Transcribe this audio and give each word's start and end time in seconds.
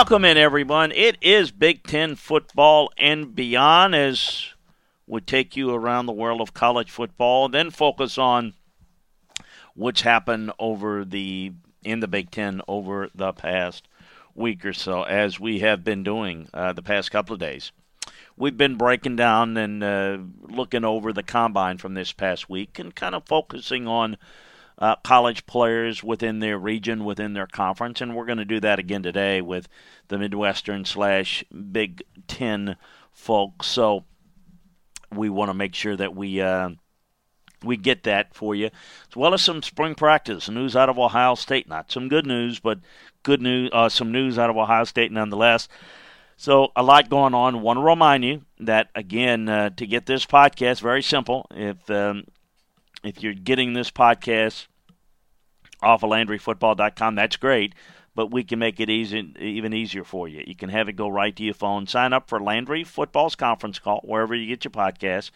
Welcome 0.00 0.24
in, 0.24 0.38
everyone. 0.38 0.92
It 0.92 1.18
is 1.20 1.50
Big 1.50 1.82
Ten 1.82 2.16
football 2.16 2.90
and 2.96 3.34
beyond 3.34 3.94
as 3.94 4.48
we 5.06 5.20
take 5.20 5.58
you 5.58 5.74
around 5.74 6.06
the 6.06 6.12
world 6.14 6.40
of 6.40 6.54
college 6.54 6.90
football, 6.90 7.50
then 7.50 7.70
focus 7.70 8.16
on 8.16 8.54
what's 9.74 10.00
happened 10.00 10.52
over 10.58 11.04
the 11.04 11.52
in 11.84 12.00
the 12.00 12.08
Big 12.08 12.30
Ten 12.30 12.62
over 12.66 13.10
the 13.14 13.34
past 13.34 13.88
week 14.34 14.64
or 14.64 14.72
so, 14.72 15.02
as 15.02 15.38
we 15.38 15.58
have 15.58 15.84
been 15.84 16.02
doing 16.02 16.48
uh, 16.54 16.72
the 16.72 16.82
past 16.82 17.10
couple 17.10 17.34
of 17.34 17.40
days. 17.40 17.70
We've 18.38 18.56
been 18.56 18.76
breaking 18.76 19.16
down 19.16 19.58
and 19.58 19.84
uh, 19.84 20.16
looking 20.40 20.86
over 20.86 21.12
the 21.12 21.22
combine 21.22 21.76
from 21.76 21.92
this 21.92 22.14
past 22.14 22.48
week 22.48 22.78
and 22.78 22.94
kind 22.94 23.14
of 23.14 23.26
focusing 23.26 23.86
on 23.86 24.16
uh, 24.80 24.96
college 25.04 25.44
players 25.46 26.02
within 26.02 26.38
their 26.38 26.58
region, 26.58 27.04
within 27.04 27.34
their 27.34 27.46
conference, 27.46 28.00
and 28.00 28.16
we're 28.16 28.24
going 28.24 28.38
to 28.38 28.44
do 28.44 28.60
that 28.60 28.78
again 28.78 29.02
today 29.02 29.40
with 29.40 29.68
the 30.08 30.18
Midwestern 30.18 30.84
slash 30.84 31.44
Big 31.72 32.02
Ten 32.26 32.76
folks. 33.12 33.66
So 33.66 34.04
we 35.14 35.28
want 35.28 35.50
to 35.50 35.54
make 35.54 35.74
sure 35.74 35.96
that 35.96 36.14
we 36.14 36.40
uh, 36.40 36.70
we 37.62 37.76
get 37.76 38.04
that 38.04 38.34
for 38.34 38.54
you, 38.54 38.66
as 38.66 39.16
well 39.16 39.34
as 39.34 39.42
some 39.42 39.62
spring 39.62 39.94
practice 39.94 40.48
news 40.48 40.74
out 40.74 40.88
of 40.88 40.98
Ohio 40.98 41.34
State. 41.34 41.68
Not 41.68 41.92
some 41.92 42.08
good 42.08 42.26
news, 42.26 42.58
but 42.58 42.80
good 43.22 43.42
news. 43.42 43.70
Uh, 43.72 43.90
some 43.90 44.12
news 44.12 44.38
out 44.38 44.48
of 44.50 44.56
Ohio 44.56 44.84
State 44.84 45.12
nonetheless. 45.12 45.68
So 46.38 46.72
a 46.74 46.82
lot 46.82 47.10
going 47.10 47.34
on. 47.34 47.60
Want 47.60 47.76
to 47.76 47.82
remind 47.82 48.24
you 48.24 48.42
that 48.60 48.88
again 48.94 49.46
uh, 49.46 49.70
to 49.76 49.86
get 49.86 50.06
this 50.06 50.24
podcast, 50.24 50.80
very 50.80 51.02
simple. 51.02 51.46
If 51.50 51.90
um, 51.90 52.24
if 53.04 53.22
you're 53.22 53.34
getting 53.34 53.74
this 53.74 53.90
podcast 53.90 54.66
off 55.82 56.02
of 56.02 56.10
LandryFootball.com. 56.10 57.14
That's 57.14 57.36
great, 57.36 57.74
but 58.14 58.30
we 58.30 58.44
can 58.44 58.58
make 58.58 58.80
it 58.80 58.90
easy, 58.90 59.34
even 59.38 59.72
easier 59.72 60.04
for 60.04 60.28
you. 60.28 60.44
You 60.46 60.54
can 60.54 60.68
have 60.68 60.88
it 60.88 60.94
go 60.94 61.08
right 61.08 61.34
to 61.34 61.42
your 61.42 61.54
phone. 61.54 61.86
Sign 61.86 62.12
up 62.12 62.28
for 62.28 62.40
Landry 62.40 62.84
Football's 62.84 63.34
conference 63.34 63.78
call 63.78 64.00
wherever 64.04 64.34
you 64.34 64.46
get 64.46 64.64
your 64.64 64.72
podcast, 64.72 65.30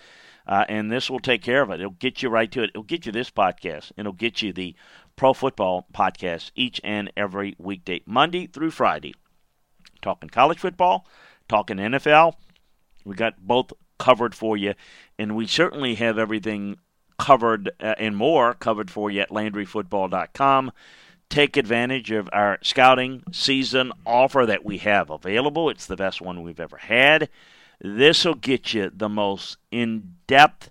uh, 0.47 0.65
and 0.69 0.91
this 0.91 1.09
will 1.09 1.21
take 1.21 1.43
care 1.43 1.63
of 1.63 1.71
it. 1.71 1.81
It'll 1.81 1.93
get 1.93 2.23
you 2.23 2.29
right 2.29 2.51
to 2.53 2.63
it. 2.63 2.71
It'll 2.71 2.83
get 2.83 3.07
you 3.07 3.13
this 3.13 3.31
podcast. 3.31 3.93
And 3.97 4.07
it'll 4.07 4.13
get 4.13 4.43
you 4.43 4.53
the 4.53 4.75
Pro 5.17 5.33
Football 5.33 5.87
podcast 5.95 6.51
each 6.55 6.81
and 6.85 7.11
every 7.17 7.55
weekday, 7.59 8.03
Monday 8.07 8.47
through 8.47 8.73
Friday. 8.73 9.15
Talking 10.03 10.29
college 10.29 10.59
football, 10.59 11.07
talking 11.49 11.79
NFL. 11.79 12.35
We 13.05 13.15
got 13.15 13.39
both 13.39 13.73
covered 13.99 14.35
for 14.35 14.57
you, 14.57 14.75
and 15.19 15.37
we 15.37 15.47
certainly 15.47 15.95
have 15.95 16.19
everything 16.19 16.79
covered 17.19 17.71
uh, 17.81 17.95
and 17.99 18.17
more 18.17 18.55
covered 18.55 18.91
for 18.91 19.11
you 19.11 19.21
at 19.21 19.31
LandryFootball.com. 19.31 20.73
Take 21.29 21.57
advantage 21.57 22.11
of 22.11 22.29
our 22.33 22.59
scouting 22.63 23.23
season 23.33 23.93
offer 24.07 24.45
that 24.47 24.65
we 24.65 24.79
have 24.79 25.11
available. 25.11 25.71
It's 25.71 25.87
the 25.87 25.97
best 25.97 26.21
one 26.21 26.43
we've 26.43 26.61
ever 26.61 26.77
had. 26.77 27.29
This 27.81 28.25
will 28.25 28.35
get 28.35 28.73
you 28.75 28.91
the 28.95 29.09
most 29.09 29.57
in 29.71 30.15
depth 30.27 30.71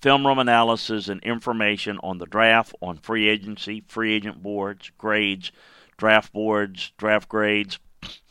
film 0.00 0.26
room 0.26 0.38
analysis 0.38 1.08
and 1.08 1.22
information 1.22 1.98
on 2.02 2.18
the 2.18 2.26
draft, 2.26 2.74
on 2.80 2.98
free 2.98 3.28
agency, 3.28 3.82
free 3.88 4.14
agent 4.14 4.42
boards, 4.42 4.90
grades, 4.98 5.50
draft 5.96 6.32
boards, 6.32 6.92
draft 6.96 7.28
grades, 7.28 7.78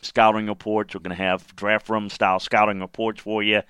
scouting 0.00 0.46
reports. 0.46 0.94
We're 0.94 1.00
going 1.00 1.16
to 1.16 1.22
have 1.22 1.54
draft 1.56 1.88
room 1.88 2.08
style 2.08 2.40
scouting 2.40 2.80
reports 2.80 3.20
for 3.20 3.42
you. 3.42 3.62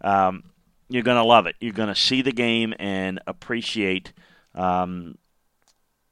Um, 0.00 0.44
you're 0.88 1.02
going 1.02 1.16
to 1.16 1.24
love 1.24 1.46
it. 1.46 1.56
You're 1.60 1.72
going 1.72 1.88
to 1.88 1.94
see 1.94 2.22
the 2.22 2.32
game 2.32 2.74
and 2.78 3.20
appreciate 3.26 4.12
um, 4.54 5.16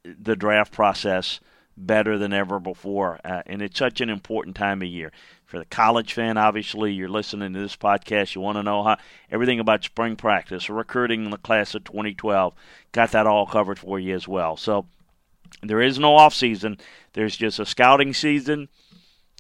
the 0.04 0.36
draft 0.36 0.72
process 0.72 1.40
better 1.76 2.18
than 2.18 2.32
ever 2.32 2.58
before. 2.58 3.18
Uh, 3.24 3.42
and 3.46 3.62
it's 3.62 3.78
such 3.78 4.00
an 4.00 4.10
important 4.10 4.56
time 4.56 4.82
of 4.82 4.88
year. 4.88 5.12
For 5.44 5.58
the 5.58 5.64
college 5.64 6.12
fan, 6.12 6.36
obviously, 6.36 6.92
you're 6.92 7.08
listening 7.08 7.52
to 7.54 7.60
this 7.60 7.76
podcast. 7.76 8.34
You 8.34 8.40
want 8.40 8.56
to 8.56 8.62
know 8.62 8.82
how 8.84 8.98
everything 9.30 9.58
about 9.58 9.82
spring 9.82 10.14
practice, 10.14 10.70
recruiting 10.70 11.24
in 11.24 11.30
the 11.30 11.38
class 11.38 11.74
of 11.74 11.84
2012. 11.84 12.54
Got 12.92 13.12
that 13.12 13.26
all 13.26 13.46
covered 13.46 13.78
for 13.78 13.98
you 13.98 14.14
as 14.14 14.28
well. 14.28 14.56
So 14.56 14.86
there 15.62 15.80
is 15.80 15.98
no 15.98 16.14
off 16.14 16.34
season. 16.34 16.78
There's 17.14 17.36
just 17.36 17.58
a 17.58 17.66
scouting 17.66 18.14
season. 18.14 18.68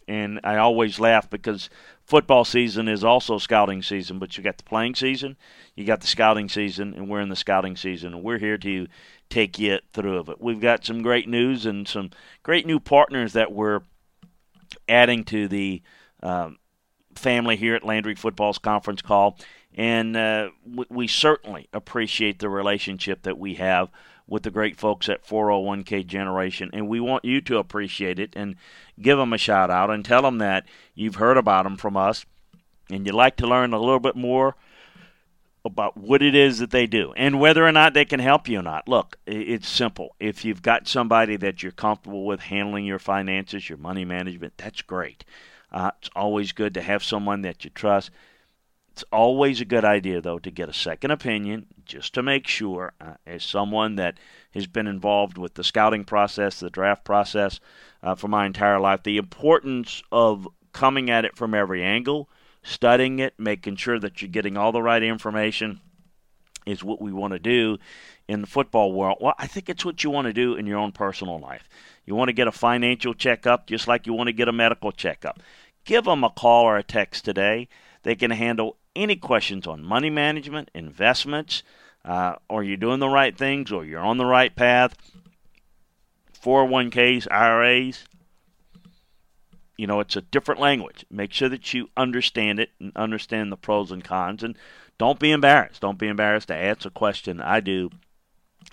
And 0.08 0.40
I 0.42 0.56
always 0.56 0.98
laugh 0.98 1.30
because 1.30 1.70
football 2.10 2.44
season 2.44 2.88
is 2.88 3.04
also 3.04 3.38
scouting 3.38 3.82
season, 3.82 4.18
but 4.18 4.36
you 4.36 4.42
got 4.42 4.58
the 4.58 4.64
playing 4.64 4.96
season, 4.96 5.36
you 5.76 5.84
got 5.84 6.00
the 6.00 6.08
scouting 6.08 6.48
season, 6.48 6.92
and 6.92 7.08
we're 7.08 7.20
in 7.20 7.28
the 7.28 7.36
scouting 7.36 7.76
season, 7.76 8.12
and 8.12 8.24
we're 8.24 8.38
here 8.38 8.58
to 8.58 8.88
take 9.28 9.60
you 9.60 9.78
through 9.92 10.18
of 10.18 10.28
it. 10.28 10.40
We've 10.40 10.60
got 10.60 10.84
some 10.84 11.02
great 11.02 11.28
news 11.28 11.66
and 11.66 11.86
some 11.86 12.10
great 12.42 12.66
new 12.66 12.80
partners 12.80 13.32
that 13.34 13.52
we're 13.52 13.82
adding 14.88 15.22
to 15.26 15.46
the 15.46 15.82
um, 16.20 16.58
family 17.14 17.54
here 17.54 17.76
at 17.76 17.84
Landry 17.84 18.16
Football's 18.16 18.58
conference 18.58 19.02
call, 19.02 19.38
and 19.72 20.16
uh, 20.16 20.50
we, 20.66 20.86
we 20.90 21.06
certainly 21.06 21.68
appreciate 21.72 22.40
the 22.40 22.48
relationship 22.48 23.22
that 23.22 23.38
we 23.38 23.54
have 23.54 23.88
with 24.30 24.44
the 24.44 24.50
great 24.50 24.76
folks 24.76 25.10
at 25.10 25.26
401k 25.26 26.06
Generation, 26.06 26.70
and 26.72 26.88
we 26.88 27.00
want 27.00 27.24
you 27.26 27.42
to 27.42 27.58
appreciate 27.58 28.18
it 28.18 28.32
and 28.34 28.54
give 28.98 29.18
them 29.18 29.34
a 29.34 29.38
shout 29.38 29.70
out 29.70 29.90
and 29.90 30.04
tell 30.04 30.22
them 30.22 30.38
that 30.38 30.64
you've 30.94 31.16
heard 31.16 31.36
about 31.36 31.64
them 31.64 31.76
from 31.76 31.96
us 31.96 32.24
and 32.88 33.04
you'd 33.04 33.14
like 33.14 33.36
to 33.36 33.46
learn 33.46 33.72
a 33.72 33.78
little 33.78 34.00
bit 34.00 34.16
more 34.16 34.56
about 35.64 35.96
what 35.96 36.22
it 36.22 36.34
is 36.34 36.58
that 36.58 36.70
they 36.70 36.86
do 36.86 37.12
and 37.16 37.38
whether 37.38 37.66
or 37.66 37.72
not 37.72 37.92
they 37.92 38.04
can 38.04 38.20
help 38.20 38.48
you 38.48 38.60
or 38.60 38.62
not. 38.62 38.88
Look, 38.88 39.18
it's 39.26 39.68
simple. 39.68 40.14
If 40.18 40.44
you've 40.44 40.62
got 40.62 40.88
somebody 40.88 41.36
that 41.36 41.62
you're 41.62 41.72
comfortable 41.72 42.24
with 42.24 42.40
handling 42.40 42.86
your 42.86 42.98
finances, 42.98 43.68
your 43.68 43.78
money 43.78 44.04
management, 44.04 44.54
that's 44.56 44.80
great. 44.80 45.24
Uh, 45.72 45.90
it's 45.98 46.10
always 46.16 46.52
good 46.52 46.74
to 46.74 46.82
have 46.82 47.04
someone 47.04 47.42
that 47.42 47.64
you 47.64 47.70
trust. 47.70 48.10
It's 48.92 49.04
always 49.12 49.60
a 49.60 49.64
good 49.64 49.84
idea, 49.84 50.20
though, 50.20 50.38
to 50.38 50.50
get 50.50 50.68
a 50.68 50.74
second 50.74 51.10
opinion 51.10 51.66
just 51.84 52.14
to 52.14 52.22
make 52.22 52.46
sure, 52.46 52.92
uh, 53.00 53.14
as 53.26 53.44
someone 53.44 53.96
that 53.96 54.18
has 54.52 54.66
been 54.66 54.86
involved 54.86 55.38
with 55.38 55.54
the 55.54 55.64
scouting 55.64 56.04
process, 56.04 56.60
the 56.60 56.70
draft 56.70 57.04
process 57.04 57.60
uh, 58.02 58.14
for 58.14 58.28
my 58.28 58.46
entire 58.46 58.80
life, 58.80 59.02
the 59.02 59.16
importance 59.16 60.02
of 60.10 60.46
coming 60.72 61.08
at 61.08 61.24
it 61.24 61.36
from 61.36 61.54
every 61.54 61.82
angle, 61.82 62.28
studying 62.62 63.18
it, 63.20 63.34
making 63.38 63.76
sure 63.76 63.98
that 63.98 64.20
you're 64.20 64.28
getting 64.28 64.56
all 64.56 64.72
the 64.72 64.82
right 64.82 65.02
information 65.02 65.80
is 66.66 66.84
what 66.84 67.00
we 67.00 67.12
want 67.12 67.32
to 67.32 67.38
do 67.38 67.78
in 68.28 68.42
the 68.42 68.46
football 68.46 68.92
world. 68.92 69.18
Well, 69.20 69.34
I 69.38 69.46
think 69.46 69.68
it's 69.68 69.84
what 69.84 70.04
you 70.04 70.10
want 70.10 70.26
to 70.26 70.32
do 70.32 70.54
in 70.54 70.66
your 70.66 70.78
own 70.78 70.92
personal 70.92 71.38
life. 71.38 71.68
You 72.04 72.14
want 72.14 72.28
to 72.28 72.34
get 72.34 72.48
a 72.48 72.52
financial 72.52 73.14
checkup 73.14 73.66
just 73.66 73.88
like 73.88 74.06
you 74.06 74.12
want 74.12 74.28
to 74.28 74.32
get 74.32 74.48
a 74.48 74.52
medical 74.52 74.92
checkup. 74.92 75.40
Give 75.84 76.04
them 76.04 76.22
a 76.22 76.30
call 76.30 76.64
or 76.64 76.76
a 76.76 76.82
text 76.82 77.24
today. 77.24 77.68
They 78.02 78.14
can 78.14 78.30
handle 78.30 78.76
any 78.96 79.16
questions 79.16 79.66
on 79.66 79.82
money 79.82 80.10
management, 80.10 80.70
investments, 80.74 81.62
uh, 82.04 82.36
are 82.48 82.62
you 82.62 82.76
doing 82.76 83.00
the 83.00 83.08
right 83.08 83.36
things, 83.36 83.70
or 83.70 83.84
you're 83.84 84.00
on 84.00 84.18
the 84.18 84.26
right 84.26 84.54
path? 84.54 84.94
401ks, 86.42 87.30
IRAs. 87.30 88.04
You 89.76 89.86
know, 89.86 90.00
it's 90.00 90.16
a 90.16 90.22
different 90.22 90.60
language. 90.60 91.04
Make 91.10 91.32
sure 91.32 91.48
that 91.48 91.72
you 91.72 91.88
understand 91.96 92.58
it 92.58 92.70
and 92.80 92.92
understand 92.96 93.50
the 93.50 93.56
pros 93.56 93.90
and 93.90 94.04
cons. 94.04 94.42
And 94.42 94.56
don't 94.98 95.18
be 95.18 95.30
embarrassed. 95.30 95.80
Don't 95.80 95.98
be 95.98 96.08
embarrassed 96.08 96.48
to 96.48 96.56
ask 96.56 96.84
a 96.84 96.90
question. 96.90 97.40
I 97.40 97.60
do. 97.60 97.90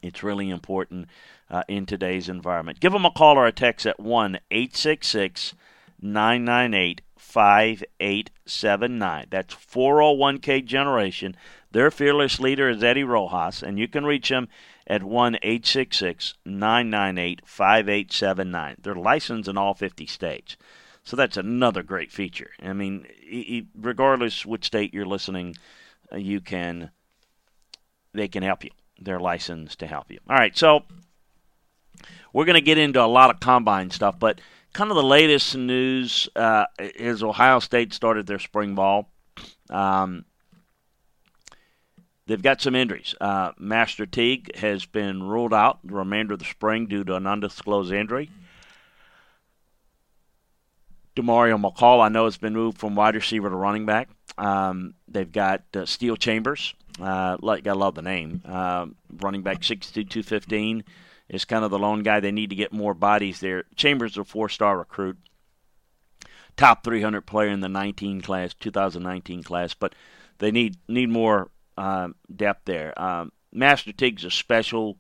It's 0.01 0.23
really 0.23 0.49
important 0.49 1.07
uh, 1.49 1.63
in 1.67 1.85
today's 1.85 2.27
environment. 2.27 2.79
Give 2.79 2.91
them 2.91 3.05
a 3.05 3.11
call 3.11 3.37
or 3.37 3.47
a 3.47 3.53
text 3.53 3.85
at 3.85 3.99
1 3.99 4.39
866 4.51 5.53
998 6.01 7.01
5879. 7.17 9.27
That's 9.29 9.55
401k 9.55 10.65
Generation. 10.65 11.35
Their 11.71 11.91
fearless 11.91 12.39
leader 12.39 12.69
is 12.69 12.83
Eddie 12.83 13.03
Rojas, 13.03 13.61
and 13.61 13.77
you 13.77 13.87
can 13.87 14.05
reach 14.05 14.29
him 14.29 14.47
at 14.87 15.03
1 15.03 15.35
866 15.35 16.35
998 16.45 17.41
5879. 17.45 18.77
They're 18.81 18.95
licensed 18.95 19.49
in 19.49 19.57
all 19.57 19.73
50 19.73 20.05
states. 20.05 20.55
So 21.03 21.15
that's 21.15 21.37
another 21.37 21.83
great 21.83 22.11
feature. 22.11 22.51
I 22.61 22.73
mean, 22.73 23.05
regardless 23.75 24.45
which 24.45 24.65
state 24.65 24.93
you're 24.93 25.05
listening, 25.05 25.55
uh, 26.11 26.17
you 26.17 26.41
can, 26.41 26.91
they 28.13 28.27
can 28.27 28.43
help 28.43 28.63
you. 28.63 28.71
They're 28.99 29.19
licensed 29.19 29.79
to 29.79 29.87
help 29.87 30.11
you. 30.11 30.19
All 30.29 30.35
right, 30.35 30.57
so 30.57 30.83
we're 32.33 32.45
going 32.45 32.55
to 32.55 32.61
get 32.61 32.77
into 32.77 33.01
a 33.01 33.07
lot 33.07 33.29
of 33.29 33.39
combine 33.39 33.89
stuff, 33.89 34.19
but 34.19 34.41
kind 34.77 34.91
of 34.91 34.95
the 34.95 35.01
latest 35.01 35.57
news 35.57 36.29
uh, 36.35 36.65
is 36.77 37.23
Ohio 37.23 37.57
State 37.57 37.93
started 37.93 38.27
their 38.27 38.37
spring 38.37 38.75
ball. 38.75 39.09
Um, 39.71 40.23
they've 42.27 42.43
got 42.43 42.61
some 42.61 42.75
injuries. 42.75 43.15
Uh, 43.19 43.53
Master 43.57 44.05
Teague 44.05 44.55
has 44.55 44.85
been 44.85 45.23
ruled 45.23 45.51
out 45.51 45.79
the 45.83 45.95
remainder 45.95 46.33
of 46.33 46.39
the 46.39 46.45
spring 46.45 46.85
due 46.85 47.03
to 47.05 47.15
an 47.15 47.25
undisclosed 47.25 47.91
injury. 47.91 48.29
Demario 51.15 51.59
McCall, 51.59 51.99
I 51.99 52.09
know, 52.09 52.25
has 52.25 52.37
been 52.37 52.53
moved 52.53 52.77
from 52.77 52.93
wide 52.93 53.15
receiver 53.15 53.49
to 53.49 53.55
running 53.55 53.87
back. 53.87 54.09
Um, 54.37 54.93
they've 55.07 55.31
got 55.31 55.63
uh, 55.73 55.87
Steele 55.87 56.17
Chambers. 56.17 56.75
Uh, 57.01 57.37
like, 57.41 57.65
I 57.65 57.73
love 57.73 57.95
the 57.95 58.03
name. 58.03 58.43
Uh, 58.45 58.85
running 59.21 59.41
back 59.41 59.61
6'2", 59.61 60.07
215 60.07 60.83
is 61.29 61.45
kind 61.45 61.63
of 61.63 61.71
the 61.71 61.79
lone 61.79 62.03
guy. 62.03 62.19
They 62.19 62.31
need 62.31 62.49
to 62.49 62.55
get 62.55 62.73
more 62.73 62.93
bodies 62.93 63.39
there. 63.39 63.65
Chambers 63.75 64.11
is 64.11 64.17
a 64.17 64.23
four-star 64.23 64.77
recruit, 64.77 65.17
top 66.55 66.83
300 66.83 67.21
player 67.21 67.49
in 67.49 67.61
the 67.61 67.69
19 67.69 68.21
class, 68.21 68.53
2019 68.53 69.43
class, 69.43 69.73
but 69.73 69.93
they 70.39 70.51
need 70.51 70.77
need 70.87 71.09
more 71.09 71.49
uh, 71.77 72.09
depth 72.33 72.65
there. 72.65 72.99
Um, 73.01 73.31
Master 73.51 73.91
Teague's 73.91 74.25
a 74.25 74.31
special 74.31 74.97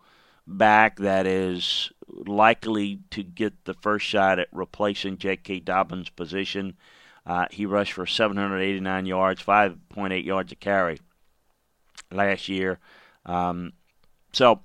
back 0.47 0.97
that 0.99 1.27
is 1.27 1.91
likely 2.09 3.01
to 3.11 3.21
get 3.21 3.65
the 3.65 3.73
first 3.73 4.05
shot 4.05 4.39
at 4.39 4.47
replacing 4.51 5.17
J.K. 5.17 5.59
Dobbins' 5.59 6.09
position. 6.09 6.77
Uh, 7.25 7.45
he 7.51 7.65
rushed 7.65 7.91
for 7.91 8.05
789 8.05 9.05
yards, 9.05 9.43
5.8 9.43 10.23
yards 10.23 10.51
a 10.53 10.55
carry 10.55 10.99
last 12.09 12.47
year. 12.47 12.79
Um, 13.25 13.73
so 14.31 14.61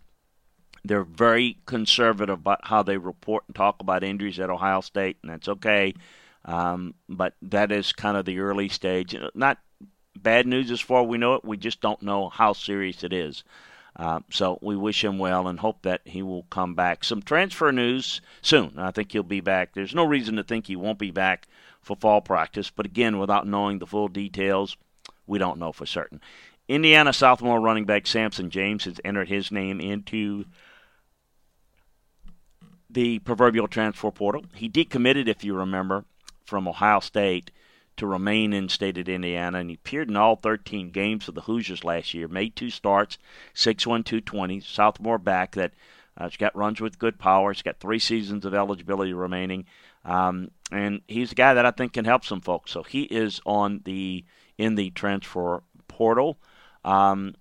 they're 0.85 1.05
very 1.05 1.59
conservative 1.67 2.41
about 2.41 2.67
how 2.67 2.83
they 2.83 2.97
report 2.97 3.45
and 3.47 3.55
talk 3.55 3.77
about 3.81 4.05
injuries 4.05 4.41
at 4.41 4.51
Ohio 4.51 4.81
State, 4.81 5.17
and 5.23 5.31
that's 5.31 5.49
okay. 5.49 5.95
Um, 6.45 6.95
but 7.09 7.35
that 7.43 7.71
is 7.71 7.93
kind 7.93 8.17
of 8.17 8.25
the 8.25 8.41
early 8.41 8.69
stage. 8.69 9.17
Not 9.35 9.59
bad 10.17 10.47
news 10.47 10.71
as 10.71 10.81
far 10.81 11.03
as 11.03 11.09
we 11.09 11.19
know 11.19 11.35
it. 11.35 11.45
We 11.45 11.57
just 11.57 11.81
don't 11.81 12.03
know 12.03 12.29
how 12.29 12.53
serious 12.53 13.05
it 13.05 13.13
is. 13.13 13.45
Uh, 13.95 14.21
so 14.31 14.59
we 14.63 14.75
wish 14.75 15.05
him 15.05 15.19
well 15.19 15.47
and 15.47 15.61
hope 15.61 15.83
that 15.83 16.01
he 16.05 16.23
will 16.23 16.45
come 16.45 16.75
back. 16.75 17.05
Some 17.05 17.23
transfer 17.23 17.71
news 17.71 18.21
soon. 18.41 18.75
I 18.79 18.91
think 18.91 19.13
he'll 19.13 19.23
be 19.23 19.41
back. 19.41 19.75
There's 19.75 19.95
no 19.95 20.05
reason 20.05 20.37
to 20.37 20.43
think 20.43 20.67
he 20.67 20.77
won't 20.77 20.99
be 20.99 21.11
back 21.11 21.47
for 21.83 21.97
fall 21.97 22.21
practice, 22.21 22.71
but 22.71 22.87
again, 22.87 23.19
without 23.19 23.47
knowing 23.47 23.79
the 23.79 23.87
full 23.87 24.09
details, 24.09 24.77
we 25.27 25.39
don't 25.39 25.59
know 25.59 25.73
for 25.73 25.85
certain. 25.85 26.21
Indiana 26.69 27.13
sophomore 27.13 27.61
running 27.61 27.85
back 27.85 28.07
Sampson 28.07 28.49
James 28.49 28.85
has 28.85 29.01
entered 29.05 29.29
his 29.29 29.51
name 29.51 29.81
into 29.81 30.47
the 32.93 33.19
proverbial 33.21 33.69
transfer 33.69 34.11
portal. 34.11 34.45
He 34.55 34.69
decommitted, 34.69 35.29
if 35.29 35.45
you 35.45 35.55
remember, 35.55 36.05
from 36.45 36.69
Ohio 36.69 37.01
State 37.01 37.51
to 37.97 38.07
remain 38.07 38.53
in 38.53 38.69
state 38.69 38.99
of 38.99 39.09
Indiana, 39.09 39.59
and 39.59 39.71
he 39.71 39.75
appeared 39.75 40.09
in 40.09 40.17
all 40.17 40.37
13 40.37 40.91
games 40.91 41.29
of 41.29 41.35
the 41.35 41.43
Hoosiers 41.43 41.85
last 41.85 42.15
year. 42.15 42.27
Made 42.29 42.57
two 42.57 42.71
starts, 42.71 43.19
6'1", 43.55 44.05
220, 44.05 44.61
sophomore 44.61 45.19
back 45.19 45.53
that 45.53 45.73
uh, 46.17 46.25
has 46.25 46.37
got 46.37 46.57
runs 46.57 46.81
with 46.81 46.99
good 46.99 47.19
power. 47.19 47.53
He's 47.53 47.63
got 47.63 47.81
three 47.81 47.99
seasons 47.99 48.45
of 48.45 48.55
eligibility 48.55 49.13
remaining, 49.13 49.67
um, 50.05 50.51
and 50.71 51.03
he's 51.07 51.33
a 51.33 51.37
guy 51.37 51.55
that 51.55 51.67
I 51.67 51.71
think 51.71 51.93
can 51.93 52.05
help 52.05 52.25
some 52.25 52.41
folks. 52.41 52.71
So 52.71 52.83
he 52.83 53.03
is 53.03 53.41
on 53.45 53.83
the 53.85 54.25
in 54.59 54.75
the 54.75 54.91
transfer 54.91 55.63
portal. 55.89 56.39
Um, 56.85 57.35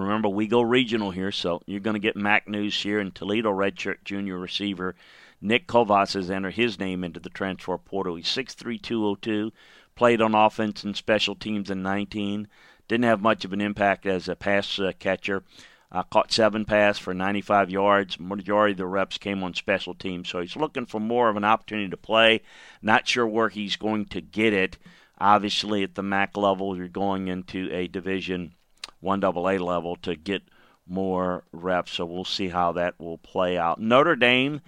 remember, 0.00 0.28
we 0.28 0.46
go 0.46 0.62
regional 0.62 1.10
here, 1.10 1.32
so 1.32 1.62
you're 1.66 1.80
going 1.80 1.94
to 1.94 2.00
get 2.00 2.16
MAC 2.16 2.48
news 2.48 2.82
here 2.82 3.00
in 3.00 3.10
Toledo. 3.12 3.50
Redshirt 3.50 4.04
junior 4.04 4.38
receiver 4.38 4.94
Nick 5.44 5.66
Kovas 5.66 6.14
has 6.14 6.30
entered 6.30 6.54
his 6.54 6.78
name 6.78 7.04
into 7.04 7.20
the 7.20 7.28
transfer 7.28 7.76
portal. 7.76 8.16
He's 8.16 8.28
6'3", 8.28 8.80
202, 8.80 9.52
played 9.94 10.22
on 10.22 10.34
offense 10.34 10.84
and 10.84 10.96
special 10.96 11.34
teams 11.34 11.70
in 11.70 11.82
19. 11.82 12.48
Didn't 12.88 13.04
have 13.04 13.20
much 13.20 13.44
of 13.44 13.52
an 13.52 13.60
impact 13.60 14.06
as 14.06 14.26
a 14.26 14.36
pass 14.36 14.78
uh, 14.78 14.92
catcher. 14.98 15.44
Uh, 15.92 16.02
caught 16.02 16.32
seven 16.32 16.64
passes 16.64 16.98
for 16.98 17.12
95 17.12 17.70
yards. 17.70 18.18
Majority 18.18 18.72
of 18.72 18.78
the 18.78 18.86
reps 18.86 19.18
came 19.18 19.44
on 19.44 19.52
special 19.52 19.94
teams, 19.94 20.30
so 20.30 20.40
he's 20.40 20.56
looking 20.56 20.86
for 20.86 20.98
more 20.98 21.28
of 21.28 21.36
an 21.36 21.44
opportunity 21.44 21.90
to 21.90 21.96
play. 21.98 22.40
Not 22.80 23.06
sure 23.06 23.26
where 23.26 23.50
he's 23.50 23.76
going 23.76 24.06
to 24.06 24.22
get 24.22 24.54
it. 24.54 24.78
Obviously, 25.18 25.82
at 25.82 25.94
the 25.94 26.02
MAC 26.02 26.38
level, 26.38 26.74
you're 26.74 26.88
going 26.88 27.28
into 27.28 27.68
a 27.70 27.86
Division 27.86 28.54
One 29.04 29.22
AA 29.22 29.62
level 29.62 29.96
to 29.96 30.16
get 30.16 30.42
more 30.86 31.44
reps. 31.52 31.92
So 31.92 32.04
we'll 32.04 32.24
see 32.24 32.48
how 32.48 32.72
that 32.72 32.98
will 32.98 33.18
play 33.18 33.56
out. 33.56 33.80
Notre 33.80 34.16
Dame 34.16 34.60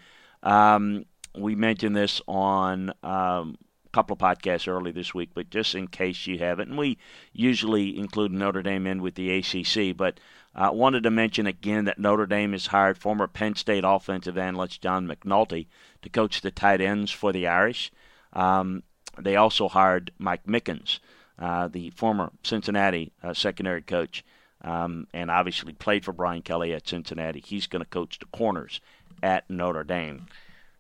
um, 0.43 1.05
we 1.37 1.55
mentioned 1.55 1.97
this 1.97 2.21
on 2.27 2.91
um, 3.03 3.59
a 3.85 3.91
couple 3.93 4.15
of 4.15 4.21
podcasts 4.21 4.69
early 4.69 4.93
this 4.93 5.15
week, 5.15 5.31
but 5.35 5.51
just 5.51 5.75
in 5.75 5.89
case 5.89 6.27
you 6.27 6.39
haven't, 6.39 6.71
and 6.71 6.79
we 6.79 6.99
usually 7.33 7.99
include 7.99 8.33
Notre 8.33 8.63
Dame 8.63 8.87
in 8.87 9.03
with 9.03 9.15
the 9.15 9.31
ACC, 9.31 9.97
but 9.97 10.21
I 10.55 10.69
uh, 10.69 10.73
wanted 10.73 11.03
to 11.03 11.11
mention 11.11 11.47
again 11.47 11.85
that 11.85 11.99
Notre 11.99 12.27
Dame 12.27 12.53
has 12.53 12.69
hired 12.69 12.97
former 12.97 13.27
Penn 13.27 13.57
State 13.57 13.85
offensive 13.85 14.39
analyst 14.39 14.81
John 14.81 15.07
McNulty 15.07 15.67
to 16.01 16.09
coach 16.09 16.41
the 16.41 16.51
tight 16.51 16.81
ends 16.81 17.11
for 17.11 17.33
the 17.33 17.47
Irish. 17.47 17.91
Um, 18.33 18.83
they 19.19 19.37
also 19.37 19.69
hired 19.69 20.13
Mike 20.19 20.45
Mickens, 20.47 20.99
uh, 21.39 21.69
the 21.69 21.91
former 21.91 22.33
Cincinnati 22.43 23.13
uh, 23.23 23.35
secondary 23.35 23.83
coach, 23.83 24.25
um, 24.63 25.07
and 25.13 25.31
obviously 25.31 25.73
played 25.73 26.05
for 26.05 26.13
Brian 26.13 26.43
Kelly 26.43 26.73
at 26.73 26.89
Cincinnati. 26.89 27.43
He's 27.45 27.67
going 27.67 27.85
to 27.85 27.89
coach 27.91 28.19
the 28.19 28.27
corners 28.27 28.81
at 29.23 29.49
Notre 29.51 29.85
Dame. 29.85 30.27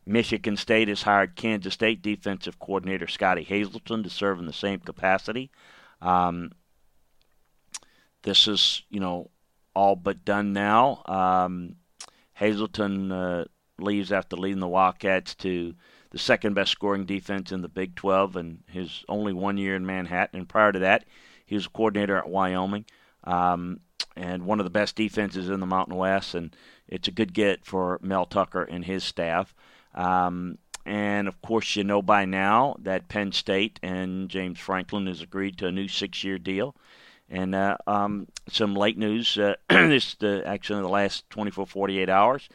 Michigan 0.06 0.56
State 0.56 0.88
has 0.88 1.02
hired 1.02 1.34
Kansas 1.34 1.74
State 1.74 2.00
defensive 2.00 2.58
coordinator 2.58 3.08
Scottie 3.08 3.42
Hazelton 3.42 4.04
to 4.04 4.10
serve 4.10 4.38
in 4.38 4.46
the 4.46 4.52
same 4.52 4.78
capacity. 4.78 5.50
Um, 6.00 6.52
this 8.22 8.46
is, 8.46 8.82
you 8.88 9.00
know, 9.00 9.30
all 9.74 9.96
but 9.96 10.24
done 10.24 10.52
now. 10.52 11.02
Um, 11.06 11.76
Hazelton 12.34 13.10
uh, 13.10 13.44
leaves 13.78 14.12
after 14.12 14.36
leading 14.36 14.60
the 14.60 14.68
Wildcats 14.68 15.34
to 15.36 15.74
the 16.16 16.22
second 16.22 16.54
best 16.54 16.72
scoring 16.72 17.04
defense 17.04 17.52
in 17.52 17.60
the 17.60 17.68
Big 17.68 17.94
12 17.94 18.36
and 18.36 18.62
his 18.70 19.04
only 19.06 19.34
one 19.34 19.58
year 19.58 19.76
in 19.76 19.84
Manhattan. 19.84 20.38
And 20.38 20.48
prior 20.48 20.72
to 20.72 20.78
that, 20.78 21.04
he 21.44 21.54
was 21.54 21.66
a 21.66 21.68
coordinator 21.68 22.16
at 22.16 22.26
Wyoming 22.26 22.86
um, 23.24 23.80
and 24.16 24.46
one 24.46 24.58
of 24.58 24.64
the 24.64 24.70
best 24.70 24.96
defenses 24.96 25.50
in 25.50 25.60
the 25.60 25.66
Mountain 25.66 25.94
West. 25.94 26.34
And 26.34 26.56
it's 26.88 27.06
a 27.06 27.10
good 27.10 27.34
get 27.34 27.66
for 27.66 28.00
Mel 28.00 28.24
Tucker 28.24 28.62
and 28.62 28.82
his 28.82 29.04
staff. 29.04 29.54
Um, 29.94 30.56
and 30.86 31.28
of 31.28 31.42
course, 31.42 31.76
you 31.76 31.84
know 31.84 32.00
by 32.00 32.24
now 32.24 32.76
that 32.78 33.08
Penn 33.08 33.30
State 33.32 33.78
and 33.82 34.30
James 34.30 34.58
Franklin 34.58 35.08
has 35.08 35.20
agreed 35.20 35.58
to 35.58 35.66
a 35.66 35.72
new 35.72 35.86
six-year 35.86 36.38
deal. 36.38 36.74
And 37.28 37.54
uh, 37.54 37.76
um, 37.86 38.28
some 38.48 38.74
late 38.74 38.96
news, 38.96 39.36
uh, 39.36 39.56
this 39.68 40.16
uh, 40.22 40.40
actually 40.46 40.78
in 40.78 40.84
the 40.84 40.88
last 40.88 41.28
24, 41.28 41.66
48 41.66 42.08
hours. 42.08 42.48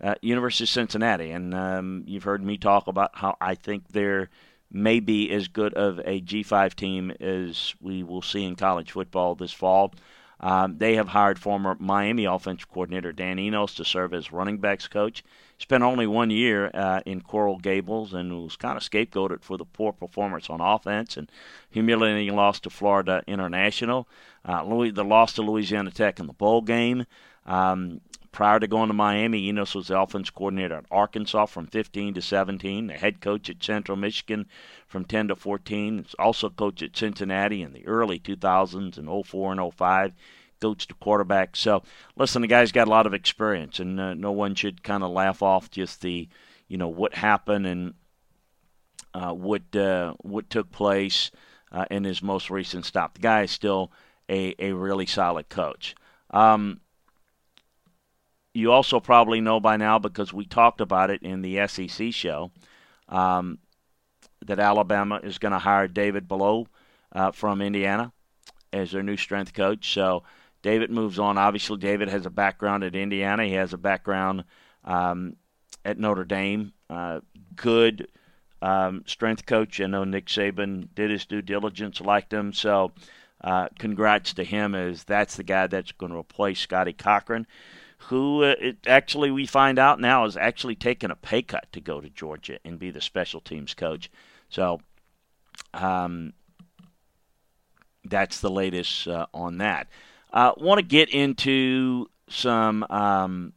Uh, 0.00 0.14
University 0.20 0.64
of 0.64 0.68
Cincinnati, 0.68 1.30
and 1.30 1.54
um, 1.54 2.02
you've 2.06 2.24
heard 2.24 2.42
me 2.42 2.58
talk 2.58 2.88
about 2.88 3.12
how 3.14 3.36
I 3.40 3.54
think 3.54 3.88
they're 3.88 4.28
maybe 4.70 5.30
as 5.30 5.48
good 5.48 5.72
of 5.74 6.00
a 6.00 6.20
G5 6.20 6.74
team 6.74 7.12
as 7.20 7.74
we 7.80 8.02
will 8.02 8.22
see 8.22 8.44
in 8.44 8.56
college 8.56 8.90
football 8.90 9.34
this 9.34 9.52
fall. 9.52 9.94
Um, 10.40 10.76
they 10.78 10.96
have 10.96 11.08
hired 11.08 11.38
former 11.38 11.76
Miami 11.78 12.24
offensive 12.24 12.68
coordinator 12.68 13.12
Dan 13.12 13.38
Enos 13.38 13.74
to 13.74 13.84
serve 13.84 14.12
as 14.12 14.32
running 14.32 14.58
backs 14.58 14.88
coach. 14.88 15.24
Spent 15.58 15.84
only 15.84 16.06
one 16.06 16.30
year 16.30 16.70
uh, 16.74 17.00
in 17.06 17.20
Coral 17.20 17.58
Gables 17.58 18.12
and 18.12 18.42
was 18.42 18.56
kind 18.56 18.76
of 18.76 18.82
scapegoated 18.82 19.42
for 19.42 19.56
the 19.56 19.64
poor 19.64 19.92
performance 19.92 20.50
on 20.50 20.60
offense 20.60 21.16
and 21.16 21.30
humiliating 21.70 22.34
loss 22.34 22.58
to 22.60 22.70
Florida 22.70 23.22
International. 23.26 24.08
Uh, 24.46 24.64
Louis, 24.64 24.90
the 24.90 25.04
loss 25.04 25.32
to 25.34 25.42
Louisiana 25.42 25.92
Tech 25.92 26.18
in 26.18 26.26
the 26.26 26.32
bowl 26.32 26.60
game. 26.60 27.06
Um, 27.46 28.00
prior 28.34 28.58
to 28.58 28.66
going 28.66 28.88
to 28.88 28.94
Miami, 28.94 29.46
Enos 29.46 29.76
was 29.76 29.86
the 29.86 29.98
offense 29.98 30.28
coordinator 30.28 30.74
at 30.74 30.86
Arkansas 30.90 31.46
from 31.46 31.68
15 31.68 32.14
to 32.14 32.20
17, 32.20 32.88
the 32.88 32.94
head 32.94 33.20
coach 33.20 33.48
at 33.48 33.62
Central 33.62 33.96
Michigan 33.96 34.46
from 34.88 35.04
10 35.04 35.28
to 35.28 35.36
14, 35.36 36.04
also 36.18 36.50
coached 36.50 36.82
at 36.82 36.96
Cincinnati 36.96 37.62
in 37.62 37.72
the 37.72 37.86
early 37.86 38.18
2000s 38.18 38.98
and 38.98 39.26
04 39.26 39.52
and 39.52 39.72
05, 39.72 40.14
coached 40.60 40.88
the 40.88 40.94
quarterback. 40.94 41.54
So, 41.54 41.84
listen, 42.16 42.42
the 42.42 42.48
guy's 42.48 42.72
got 42.72 42.88
a 42.88 42.90
lot 42.90 43.06
of 43.06 43.14
experience, 43.14 43.78
and 43.78 44.00
uh, 44.00 44.14
no 44.14 44.32
one 44.32 44.56
should 44.56 44.82
kind 44.82 45.04
of 45.04 45.12
laugh 45.12 45.40
off 45.40 45.70
just 45.70 46.00
the, 46.00 46.28
you 46.66 46.76
know, 46.76 46.88
what 46.88 47.14
happened 47.14 47.68
and 47.68 47.94
uh, 49.14 49.32
what 49.32 49.76
uh, 49.76 50.14
what 50.22 50.50
took 50.50 50.72
place 50.72 51.30
uh, 51.70 51.84
in 51.88 52.02
his 52.02 52.20
most 52.20 52.50
recent 52.50 52.84
stop. 52.84 53.14
The 53.14 53.20
guy 53.20 53.42
is 53.42 53.52
still 53.52 53.92
a, 54.28 54.56
a 54.58 54.72
really 54.72 55.06
solid 55.06 55.48
coach. 55.48 55.94
Um, 56.32 56.80
you 58.54 58.70
also 58.70 59.00
probably 59.00 59.40
know 59.40 59.58
by 59.58 59.76
now 59.76 59.98
because 59.98 60.32
we 60.32 60.46
talked 60.46 60.80
about 60.80 61.10
it 61.10 61.22
in 61.22 61.42
the 61.42 61.66
SEC 61.66 62.12
show 62.12 62.52
um, 63.08 63.58
that 64.46 64.60
Alabama 64.60 65.20
is 65.22 65.38
going 65.38 65.52
to 65.52 65.58
hire 65.58 65.88
David 65.88 66.28
Ballou 66.28 66.66
uh, 67.12 67.32
from 67.32 67.60
Indiana 67.60 68.12
as 68.72 68.92
their 68.92 69.02
new 69.02 69.16
strength 69.16 69.52
coach. 69.52 69.92
So 69.92 70.22
David 70.62 70.90
moves 70.90 71.18
on. 71.18 71.36
Obviously, 71.36 71.78
David 71.78 72.08
has 72.08 72.26
a 72.26 72.30
background 72.30 72.84
at 72.84 72.94
Indiana. 72.94 73.44
He 73.44 73.54
has 73.54 73.72
a 73.72 73.78
background 73.78 74.44
um, 74.84 75.36
at 75.84 75.98
Notre 75.98 76.24
Dame. 76.24 76.72
Uh, 76.88 77.20
good 77.56 78.06
um, 78.62 79.02
strength 79.06 79.46
coach. 79.46 79.80
I 79.80 79.86
know 79.86 80.04
Nick 80.04 80.26
Saban 80.26 80.88
did 80.94 81.10
his 81.10 81.26
due 81.26 81.42
diligence, 81.42 82.00
liked 82.00 82.32
him. 82.32 82.52
So 82.52 82.92
uh, 83.42 83.68
congrats 83.80 84.32
to 84.34 84.44
him 84.44 84.76
as 84.76 85.02
that's 85.02 85.36
the 85.36 85.42
guy 85.42 85.66
that's 85.66 85.92
going 85.92 86.12
to 86.12 86.18
replace 86.18 86.60
Scotty 86.60 86.92
Cochran 86.92 87.48
who 87.98 88.44
uh, 88.44 88.54
actually 88.86 89.30
we 89.30 89.46
find 89.46 89.78
out 89.78 90.00
now 90.00 90.24
is 90.24 90.36
actually 90.36 90.74
taking 90.74 91.10
a 91.10 91.16
pay 91.16 91.42
cut 91.42 91.66
to 91.72 91.80
go 91.80 92.00
to 92.00 92.10
Georgia 92.10 92.58
and 92.64 92.78
be 92.78 92.90
the 92.90 93.00
special 93.00 93.40
teams 93.40 93.74
coach. 93.74 94.10
So 94.48 94.80
um, 95.72 96.32
that's 98.04 98.40
the 98.40 98.50
latest 98.50 99.08
uh, 99.08 99.26
on 99.32 99.58
that. 99.58 99.88
I 100.32 100.48
uh, 100.48 100.52
want 100.56 100.78
to 100.78 100.84
get 100.84 101.10
into 101.10 102.08
some 102.28 102.84
um, 102.90 103.52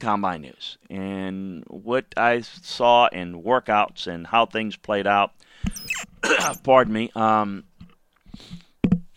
combine 0.00 0.42
news 0.42 0.78
and 0.90 1.64
what 1.68 2.06
I 2.16 2.40
saw 2.40 3.08
in 3.08 3.42
workouts 3.42 4.06
and 4.06 4.26
how 4.26 4.46
things 4.46 4.76
played 4.76 5.06
out. 5.06 5.32
pardon 6.62 6.92
me. 6.92 7.10
Um, 7.14 7.64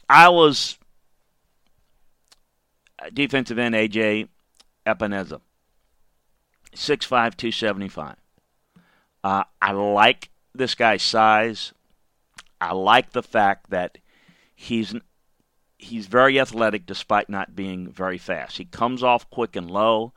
I 0.10 0.29
was 0.29 0.77
defensive 3.14 3.58
end 3.58 3.76
AJ 3.76 4.28
Epenesa, 4.86 5.42
6'5", 6.76 7.08
275. 7.08 8.16
Uh, 9.24 9.44
I 9.62 9.72
like 9.72 10.30
this 10.54 10.76
guy's 10.76 11.04
size. 11.04 11.74
I 12.60 12.74
like 12.74 13.12
the 13.12 13.24
fact 13.24 13.70
that 13.70 13.98
he's 14.56 14.96
he's 15.78 16.08
very 16.08 16.40
athletic 16.40 16.86
despite 16.86 17.30
not 17.30 17.56
being 17.56 17.92
very 17.92 18.18
fast. 18.18 18.58
He 18.58 18.66
comes 18.66 19.04
off 19.04 19.30
quick 19.30 19.56
and 19.56 19.70
low. 19.70 20.14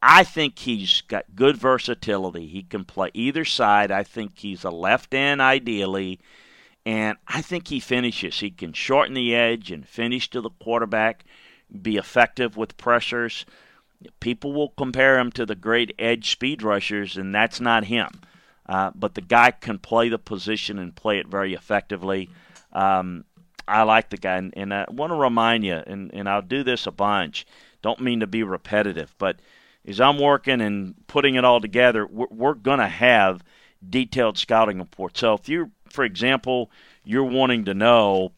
I 0.00 0.22
think 0.22 0.58
he's 0.60 1.00
got 1.02 1.34
good 1.34 1.56
versatility. 1.56 2.46
He 2.46 2.62
can 2.62 2.84
play 2.84 3.10
either 3.14 3.44
side. 3.44 3.90
I 3.90 4.04
think 4.04 4.38
he's 4.38 4.62
a 4.62 4.70
left 4.70 5.14
end 5.14 5.40
ideally, 5.40 6.20
and 6.84 7.18
I 7.26 7.42
think 7.42 7.68
he 7.68 7.80
finishes. 7.80 8.38
He 8.38 8.50
can 8.50 8.72
shorten 8.72 9.14
the 9.14 9.34
edge 9.34 9.72
and 9.72 9.88
finish 9.88 10.30
to 10.30 10.40
the 10.40 10.50
quarterback, 10.50 11.24
be 11.82 11.96
effective 11.96 12.56
with 12.56 12.76
pressures. 12.76 13.44
People 14.20 14.52
will 14.52 14.70
compare 14.70 15.18
him 15.18 15.32
to 15.32 15.46
the 15.46 15.54
great 15.54 15.94
edge 15.98 16.30
speed 16.30 16.62
rushers, 16.62 17.16
and 17.16 17.34
that's 17.34 17.60
not 17.60 17.84
him. 17.84 18.08
Uh, 18.68 18.90
but 18.94 19.14
the 19.14 19.20
guy 19.20 19.50
can 19.50 19.78
play 19.78 20.08
the 20.08 20.18
position 20.18 20.78
and 20.78 20.94
play 20.94 21.18
it 21.18 21.28
very 21.28 21.54
effectively. 21.54 22.28
Um, 22.72 23.24
I 23.68 23.82
like 23.82 24.10
the 24.10 24.16
guy, 24.16 24.36
and, 24.36 24.52
and 24.56 24.74
I 24.74 24.86
want 24.88 25.12
to 25.12 25.16
remind 25.16 25.64
you, 25.64 25.82
and, 25.86 26.12
and 26.12 26.28
I'll 26.28 26.42
do 26.42 26.62
this 26.62 26.86
a 26.86 26.92
bunch. 26.92 27.46
Don't 27.82 28.00
mean 28.00 28.20
to 28.20 28.26
be 28.26 28.42
repetitive, 28.42 29.14
but 29.18 29.38
as 29.86 30.00
I'm 30.00 30.18
working 30.18 30.60
and 30.60 30.94
putting 31.06 31.36
it 31.36 31.44
all 31.44 31.60
together, 31.60 32.06
we're, 32.06 32.26
we're 32.30 32.54
going 32.54 32.80
to 32.80 32.88
have 32.88 33.42
detailed 33.88 34.38
scouting 34.38 34.78
reports. 34.78 35.20
So 35.20 35.34
if 35.34 35.48
you, 35.48 35.70
for 35.90 36.04
example, 36.04 36.70
you're 37.04 37.24
wanting 37.24 37.64
to 37.66 37.74
know 37.74 38.32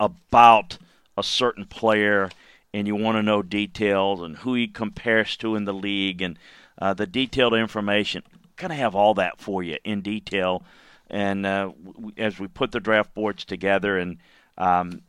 about 0.00 0.78
a 1.16 1.22
certain 1.22 1.64
player 1.64 2.30
and 2.72 2.86
you 2.86 2.96
want 2.96 3.16
to 3.16 3.22
know 3.22 3.42
details 3.42 4.20
and 4.20 4.38
who 4.38 4.54
he 4.54 4.66
compares 4.66 5.36
to 5.36 5.54
in 5.54 5.64
the 5.64 5.72
league 5.72 6.20
and 6.20 6.38
uh, 6.78 6.92
the 6.92 7.06
detailed 7.06 7.54
information, 7.54 8.22
going 8.56 8.70
to 8.70 8.74
have 8.76 8.94
all 8.94 9.14
that 9.14 9.40
for 9.40 9.62
you 9.62 9.76
in 9.84 10.00
detail. 10.00 10.62
And 11.08 11.46
uh, 11.46 11.70
as 12.16 12.40
we 12.40 12.48
put 12.48 12.72
the 12.72 12.80
draft 12.80 13.14
boards 13.14 13.44
together, 13.44 13.96
and 13.98 14.18
um, 14.58 15.02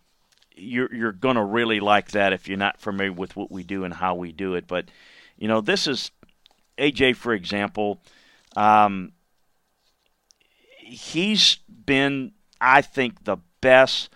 you're 0.56 0.94
you're 0.94 1.12
going 1.12 1.38
to 1.38 1.44
really 1.44 1.80
like 1.80 2.12
that 2.12 2.34
if 2.34 2.48
you're 2.48 2.58
not 2.58 2.80
familiar 2.80 3.14
with 3.14 3.36
what 3.36 3.52
we 3.52 3.64
do 3.64 3.84
and 3.84 3.94
how 3.94 4.14
we 4.14 4.32
do 4.32 4.54
it. 4.56 4.68
But 4.68 4.86
you 5.38 5.48
know, 5.48 5.62
this 5.62 5.88
is 5.88 6.12
AJ, 6.78 7.16
for 7.16 7.34
example. 7.34 8.02
Um, 8.56 9.14
he's 10.78 11.58
been, 11.86 12.34
I 12.62 12.82
think, 12.82 13.24
the 13.24 13.38
best 13.62 14.10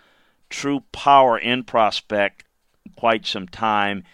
true 0.50 0.84
power 0.92 1.38
in 1.38 1.64
prospect 1.64 2.44
quite 2.96 3.24
some 3.24 3.48
time. 3.48 4.04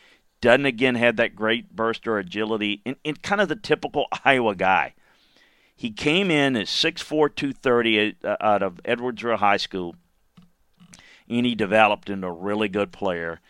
Doesn't 0.41 0.67
again 0.67 0.95
have 0.95 1.17
that 1.17 1.35
great 1.35 1.75
burst 1.75 2.07
or 2.07 2.19
agility, 2.19 2.83
and, 2.87 2.97
and 3.05 3.21
kind 3.23 3.41
of 3.41 3.49
the 3.49 3.57
typical 3.57 4.07
Iowa 4.25 4.55
guy. 4.55 4.95
He 5.75 5.91
came 5.91 6.31
in 6.31 6.57
at 6.57 6.67
6'4", 6.67 7.35
230 7.35 8.17
uh, 8.25 8.37
out 8.41 8.63
of 8.63 8.81
Edwardsville 8.85 9.39
High 9.39 9.57
School, 9.57 9.97
and 11.29 11.45
he 11.45 11.55
developed 11.55 12.09
into 12.09 12.29
a 12.29 12.33
really 12.33 12.69
good 12.69 12.93
player. 12.93 13.41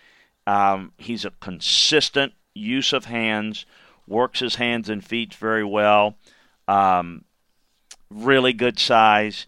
Um, 0.47 0.93
he's 0.97 1.25
a 1.25 1.31
consistent 1.31 2.33
use 2.55 2.93
of 2.93 3.05
hands, 3.05 3.67
works 4.09 4.41
his 4.41 4.57
hands 4.57 4.89
and 4.89 5.05
feet 5.05 5.35
very 5.35 5.65
well. 5.65 6.17
Um, 6.67 7.25
really 8.11 8.53
good 8.53 8.79
size. 8.79 9.47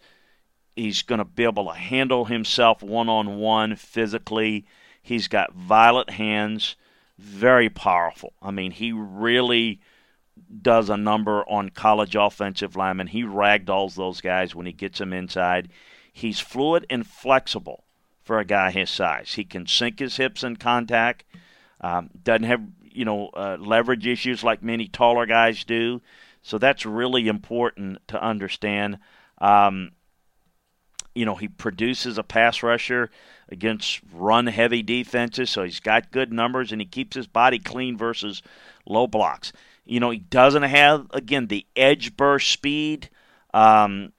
He's 0.79 1.03
going 1.03 1.19
to 1.19 1.25
be 1.25 1.45
able 1.45 1.67
to 1.67 1.75
handle 1.75 2.27
himself 2.27 2.83
one 2.83 3.09
on 3.09 3.37
one 3.39 3.77
physically. 3.77 4.67
He's 5.03 5.29
got 5.29 5.55
violent 5.55 6.11
hands, 6.11 6.77
very 7.19 7.69
powerful. 7.69 8.33
I 8.41 8.51
mean, 8.51 8.71
he 8.71 8.93
really 8.93 9.81
does 10.63 10.89
a 10.89 10.97
number 10.97 11.43
on 11.49 11.71
college 11.71 12.15
offensive 12.15 12.77
linemen. 12.77 13.09
He 13.09 13.23
ragdolls 13.23 13.95
those 13.95 14.21
guys 14.21 14.55
when 14.55 14.67
he 14.67 14.73
gets 14.73 14.99
them 14.99 15.13
inside. 15.13 15.69
He's 16.13 16.41
fluid 16.41 16.87
and 16.89 17.07
flexible 17.07 17.85
for 18.23 18.39
a 18.39 18.45
guy 18.45 18.71
his 18.71 18.91
size. 18.91 19.35
He 19.35 19.45
can 19.45 19.67
sink 19.67 19.99
his 19.99 20.17
hips 20.17 20.45
in 20.45 20.57
contact. 20.57 21.25
Um, 21.81 22.11
doesn't 22.23 22.45
have 22.45 22.63
you 22.83 23.05
know 23.05 23.29
uh, 23.29 23.57
leverage 23.59 24.07
issues 24.07 24.43
like 24.45 24.63
many 24.63 24.89
taller 24.89 25.27
guys 25.27 25.65
do. 25.65 26.03
So 26.43 26.59
that's 26.59 26.87
really 26.87 27.29
important 27.29 27.99
to 28.09 28.23
understand. 28.23 28.99
Um, 29.39 29.93
you 31.19 31.25
know, 31.25 31.35
he 31.35 31.49
produces 31.49 32.17
a 32.17 32.23
pass 32.23 32.63
rusher 32.63 33.11
against 33.49 34.01
run 34.13 34.47
heavy 34.47 34.85
defenses, 34.85 35.51
so 35.51 35.65
he's 35.65 35.81
got 35.81 36.13
good 36.13 36.33
numbers 36.33 36.71
and 36.71 36.81
he 36.81 36.87
keeps 36.87 37.17
his 37.17 37.27
body 37.27 37.59
clean 37.59 37.99
versus 37.99 38.41
low 38.87 39.09
blocks. 39.09 39.53
You 39.85 39.99
know, 39.99 40.11
he 40.11 40.19
doesn't 40.19 40.63
have, 40.63 41.09
again, 41.11 41.49
the 41.49 41.67
edge 41.75 42.17
burst 42.17 42.53
speed. 42.53 43.11
Um, 43.53 44.13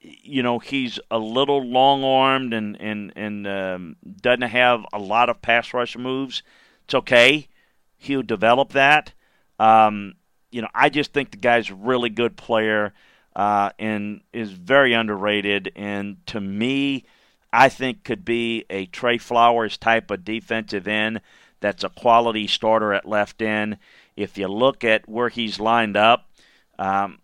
you 0.00 0.42
know, 0.42 0.58
he's 0.58 1.00
a 1.10 1.18
little 1.18 1.64
long 1.64 2.04
armed 2.04 2.52
and, 2.52 2.78
and, 2.78 3.10
and 3.16 3.46
um, 3.46 3.96
doesn't 4.20 4.42
have 4.42 4.84
a 4.92 4.98
lot 4.98 5.30
of 5.30 5.40
pass 5.40 5.72
rush 5.72 5.96
moves. 5.96 6.42
It's 6.84 6.94
okay. 6.94 7.48
He'll 7.96 8.22
develop 8.22 8.72
that. 8.72 9.14
Um, 9.58 10.16
you 10.50 10.60
know, 10.60 10.68
I 10.74 10.90
just 10.90 11.14
think 11.14 11.30
the 11.30 11.38
guy's 11.38 11.70
a 11.70 11.74
really 11.74 12.10
good 12.10 12.36
player 12.36 12.92
uh, 13.34 13.70
and 13.78 14.20
is 14.32 14.52
very 14.52 14.92
underrated. 14.92 15.72
And 15.76 16.24
to 16.26 16.40
me, 16.40 17.04
I 17.52 17.68
think 17.68 18.04
could 18.04 18.24
be 18.24 18.64
a 18.70 18.86
Trey 18.86 19.18
Flowers 19.18 19.76
type 19.76 20.10
of 20.10 20.24
defensive 20.24 20.86
end 20.86 21.20
that's 21.60 21.84
a 21.84 21.90
quality 21.90 22.46
starter 22.46 22.92
at 22.92 23.06
left 23.06 23.42
end. 23.42 23.78
If 24.16 24.38
you 24.38 24.48
look 24.48 24.82
at 24.84 25.08
where 25.08 25.28
he's 25.28 25.60
lined 25.60 25.96
up, 25.96 26.30
um, 26.78 27.18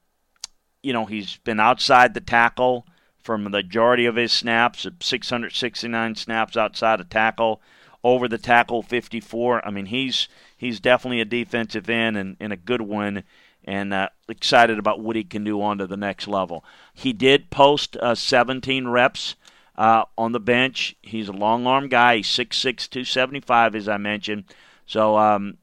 you 0.82 0.92
know, 0.92 1.06
he's 1.06 1.38
been 1.38 1.58
outside 1.58 2.14
the 2.14 2.20
tackle 2.20 2.86
for 3.18 3.36
the 3.36 3.50
majority 3.50 4.06
of 4.06 4.16
his 4.16 4.32
snaps, 4.32 4.86
669 5.00 6.14
snaps 6.14 6.56
outside 6.56 7.00
of 7.00 7.08
tackle, 7.08 7.60
over 8.04 8.28
the 8.28 8.38
tackle 8.38 8.82
54. 8.82 9.66
I 9.66 9.70
mean, 9.70 9.86
he's 9.86 10.28
he's 10.56 10.78
definitely 10.78 11.20
a 11.20 11.24
defensive 11.24 11.90
end 11.90 12.16
and, 12.16 12.36
and 12.38 12.52
a 12.52 12.56
good 12.56 12.82
one, 12.82 13.24
and 13.66 13.92
uh, 13.92 14.08
excited 14.28 14.78
about 14.78 15.00
what 15.00 15.16
he 15.16 15.24
can 15.24 15.44
do 15.44 15.60
on 15.60 15.78
to 15.78 15.86
the 15.86 15.96
next 15.96 16.28
level. 16.28 16.64
He 16.94 17.12
did 17.12 17.50
post 17.50 17.96
uh, 17.96 18.14
17 18.14 18.88
reps 18.88 19.34
uh, 19.76 20.04
on 20.16 20.32
the 20.32 20.40
bench. 20.40 20.94
He's 21.02 21.28
a 21.28 21.32
long 21.32 21.66
arm 21.66 21.88
guy. 21.88 22.16
He's 22.16 22.28
6'6", 22.28 22.60
275, 22.88 23.74
as 23.74 23.88
I 23.88 23.96
mentioned. 23.96 24.44
So, 24.86 25.18
um, 25.18 25.58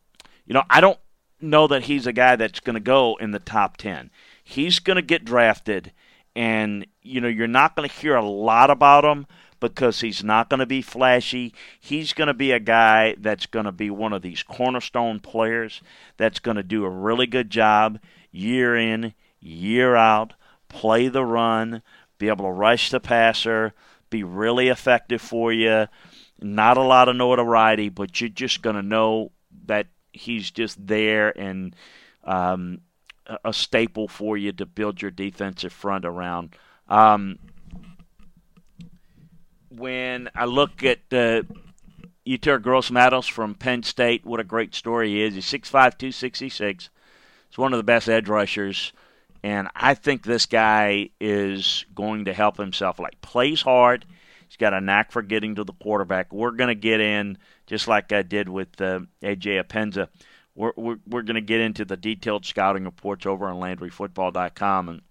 you 0.46 0.54
know, 0.54 0.64
I 0.70 0.82
don't 0.82 1.00
know 1.40 1.68
that 1.68 1.84
he's 1.84 2.06
a 2.06 2.14
guy 2.14 2.36
that's 2.36 2.60
going 2.60 2.76
to 2.76 2.80
go 2.80 3.16
in 3.20 3.32
the 3.32 3.40
top 3.40 3.78
10. 3.78 4.12
He's 4.44 4.80
going 4.80 4.96
to 4.98 5.02
get 5.02 5.24
drafted, 5.24 5.94
and, 6.36 6.86
you 7.02 7.22
know, 7.22 7.30
you're 7.30 7.48
not 7.48 7.76
going 7.76 7.88
to 7.88 7.96
hear 7.96 8.16
a 8.16 8.26
lot 8.26 8.70
about 8.70 9.06
him 9.06 9.26
because 9.64 10.02
he's 10.02 10.26
not 10.26 10.50
going 10.50 10.60
to 10.60 10.66
be 10.66 10.82
flashy. 10.82 11.54
He's 11.80 12.12
going 12.12 12.28
to 12.28 12.34
be 12.34 12.52
a 12.52 12.60
guy 12.60 13.16
that's 13.18 13.46
going 13.46 13.64
to 13.64 13.72
be 13.72 13.90
one 13.90 14.12
of 14.12 14.22
these 14.22 14.44
cornerstone 14.44 15.22
players 15.22 15.82
that's 16.18 16.40
going 16.40 16.58
to 16.58 16.64
do 16.64 16.84
a 16.84 16.90
really 16.90 17.28
good 17.28 17.50
job 17.50 17.98
year 18.30 18.76
in, 18.76 19.14
year 19.40 19.96
out, 19.96 20.34
play 20.68 21.08
the 21.08 21.24
run, 21.24 21.82
be 22.18 22.28
able 22.28 22.44
to 22.44 22.52
rush 22.52 22.92
the 22.92 23.00
passer, 23.00 23.74
be 24.10 24.22
really 24.22 24.68
effective 24.68 25.22
for 25.22 25.54
you. 25.54 25.88
Not 26.42 26.76
a 26.76 26.84
lot 26.84 27.08
of 27.08 27.16
notoriety, 27.16 27.88
but 27.88 28.20
you're 28.20 28.30
just 28.30 28.62
going 28.62 28.76
to 28.76 28.82
know 28.82 29.32
that 29.68 29.88
he's 30.12 30.52
just 30.52 30.86
there 30.86 31.30
and 31.40 31.74
um, 32.26 32.82
a 33.46 33.54
staple 33.54 34.10
for 34.10 34.36
you 34.36 34.52
to 34.52 34.66
build 34.66 35.02
your 35.02 35.12
defensive 35.12 35.72
front 35.72 36.04
around. 36.04 36.54
Um, 36.90 37.40
when 39.76 40.30
I 40.36 40.46
look 40.46 40.84
at 40.84 41.00
uh, 41.12 41.44
Yetur 42.26 42.62
Gross-Matos 42.62 43.28
from 43.28 43.56
Penn 43.56 43.84
State, 43.84 44.26
what 44.26 44.40
a 44.40 44.44
great 44.44 44.76
story 44.76 45.10
he 45.10 45.24
is. 45.24 45.36
He's 45.36 45.46
6'5", 45.46 45.72
266. 45.72 46.90
He's 47.50 47.58
one 47.58 47.74
of 47.74 47.78
the 47.78 47.84
best 47.84 48.10
edge 48.10 48.30
rushers. 48.30 48.94
And 49.44 49.68
I 49.76 49.94
think 49.94 50.24
this 50.24 50.46
guy 50.46 51.10
is 51.20 51.86
going 51.94 52.26
to 52.26 52.34
help 52.34 52.58
himself. 52.58 53.00
Like, 53.00 53.20
plays 53.22 53.62
hard. 53.62 54.06
He's 54.48 54.58
got 54.58 54.74
a 54.74 54.80
knack 54.80 55.12
for 55.12 55.22
getting 55.22 55.56
to 55.56 55.64
the 55.64 55.74
quarterback. 55.74 56.32
We're 56.32 56.52
going 56.52 56.70
to 56.70 56.76
get 56.76 57.02
in, 57.02 57.38
just 57.66 57.88
like 57.88 58.14
I 58.14 58.22
did 58.22 58.48
with 58.48 58.80
uh, 58.80 59.02
A.J. 59.22 59.62
Epenesa. 59.62 60.08
We're, 60.56 60.74
we're, 60.78 60.98
we're 61.08 61.24
going 61.24 61.36
to 61.36 61.42
get 61.42 61.60
into 61.60 61.84
the 61.84 61.98
detailed 61.98 62.46
scouting 62.46 62.86
reports 62.86 63.26
over 63.26 63.48
on 63.48 63.60
LandryFootball.com 63.60 64.90
and 64.90 65.02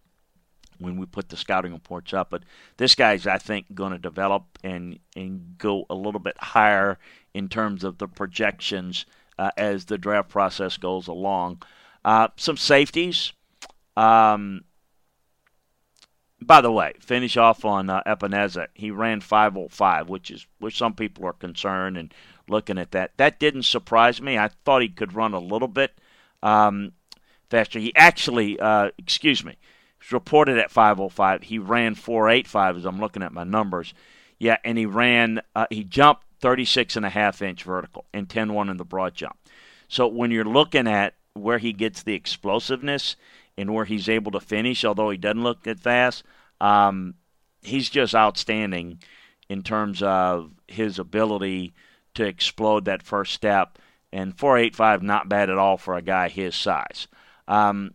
when 0.83 0.97
we 0.99 1.07
put 1.07 1.29
the 1.29 1.37
scouting 1.37 1.73
reports 1.73 2.13
up. 2.13 2.31
But 2.31 2.43
this 2.77 2.95
guy's, 2.95 3.27
I 3.27 3.39
think, 3.39 3.75
going 3.75 3.93
to 3.93 3.99
develop 3.99 4.59
and, 4.63 4.99
and 5.17 5.57
go 5.59 5.87
a 5.89 5.95
little 5.95 6.21
bit 6.21 6.37
higher 6.39 6.99
in 7.35 7.49
terms 7.49 7.85
of 7.85 7.99
the 7.99 8.09
projections 8.09 9.07
uh, 9.39 9.51
as 9.57 9.87
the 9.87 9.99
draft 9.99 10.29
process 10.29 10.77
goes 10.77 11.09
along. 11.09 11.63
Uh, 12.05 12.29
some 12.37 12.57
safeties. 12.57 13.33
Um, 13.97 14.65
by 16.41 16.61
the 16.61 16.73
way, 16.73 16.95
finish 17.01 17.37
off 17.37 17.65
on 17.65 17.89
uh, 17.89 18.03
Epenesa. 18.05 18.67
He 18.75 18.91
ran 18.91 19.21
505, 19.21 20.09
which 20.09 20.31
is 20.31 20.47
which 20.59 20.77
some 20.77 20.95
people 20.95 21.25
are 21.27 21.33
concerned 21.33 21.97
and 21.97 22.13
looking 22.49 22.79
at 22.79 22.91
that. 22.93 23.13
That 23.17 23.39
didn't 23.39 23.65
surprise 23.65 24.21
me. 24.21 24.39
I 24.39 24.51
thought 24.65 24.83
he 24.83 24.89
could 24.89 25.15
run 25.15 25.35
a 25.35 25.39
little 25.39 25.69
bit 25.69 25.99
um, 26.43 26.93
faster. 27.51 27.79
He 27.79 27.95
actually, 27.95 28.59
uh, 28.59 28.91
excuse 28.99 29.45
me, 29.45 29.57
was 30.03 30.13
reported 30.13 30.59
at 30.59 30.71
505. 30.71 31.43
He 31.45 31.59
ran 31.59 31.95
485 31.95 32.79
as 32.79 32.85
I'm 32.85 33.01
looking 33.01 33.23
at 33.23 33.33
my 33.33 33.45
numbers. 33.45 33.95
Yeah, 34.39 34.57
and 34.65 34.77
he 34.77 34.87
ran, 34.87 35.41
uh, 35.55 35.67
he 35.71 35.85
jumped 35.85 36.25
36 36.41 36.97
and 36.97 37.07
a 37.07 37.11
half 37.11 37.41
inch 37.41 37.63
vertical 37.63 38.07
and 38.13 38.29
10-1 38.29 38.71
in 38.71 38.77
the 38.77 38.85
broad 38.85 39.15
jump. 39.15 39.37
So 39.89 40.09
when 40.09 40.31
you're 40.31 40.45
looking 40.45 40.89
at 40.89 41.15
where 41.35 41.59
he 41.59 41.73
gets 41.73 42.03
the 42.03 42.15
explosiveness 42.15 43.17
and 43.57 43.73
where 43.73 43.85
he's 43.85 44.09
able 44.09 44.33
to 44.33 44.41
finish, 44.41 44.85
although 44.85 45.11
he 45.11 45.19
doesn't 45.19 45.45
look 45.45 45.63
that 45.63 45.79
fast, 45.79 46.25
um, 46.61 47.15
he's 47.63 47.89
just 47.89 48.15
outstanding 48.15 48.99
in 49.49 49.63
terms 49.63 50.03
of 50.03 50.51
his 50.67 50.99
ability 50.99 51.73
to 52.15 52.25
explode 52.25 52.87
that 52.87 53.03
first 53.03 53.33
step. 53.33 53.79
And 54.13 54.37
485 54.37 55.03
not 55.03 55.29
bad 55.29 55.49
at 55.49 55.59
all 55.59 55.77
for 55.77 55.95
a 55.95 56.03
guy 56.03 56.29
his 56.29 56.55
size. 56.55 57.07
Um, 57.49 57.95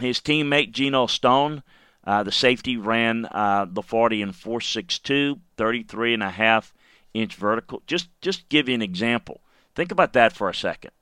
his 0.00 0.20
teammate 0.20 0.72
Geno 0.72 1.06
Stone, 1.06 1.62
uh, 2.04 2.22
the 2.22 2.32
safety, 2.32 2.76
ran 2.76 3.26
uh, 3.26 3.66
the 3.68 3.82
40 3.82 4.22
in 4.22 4.32
462, 4.32 5.40
33 5.56 6.14
and 6.14 6.22
a 6.22 6.30
half 6.30 6.72
inch 7.14 7.34
vertical. 7.34 7.82
Just 7.86 8.08
just 8.20 8.48
give 8.48 8.68
you 8.68 8.74
an 8.74 8.82
example. 8.82 9.40
Think 9.74 9.92
about 9.92 10.12
that 10.14 10.32
for 10.32 10.48
a 10.48 10.54
second. 10.54 10.92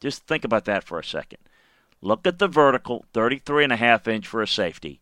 Just 0.00 0.26
think 0.26 0.44
about 0.44 0.64
that 0.66 0.84
for 0.84 0.98
a 0.98 1.04
second. 1.04 1.38
Look 2.02 2.26
at 2.26 2.38
the 2.38 2.48
vertical, 2.48 3.06
33 3.14 3.64
and 3.64 3.72
a 3.72 3.76
half 3.76 4.06
inch 4.06 4.26
for 4.26 4.42
a 4.42 4.46
safety 4.46 5.00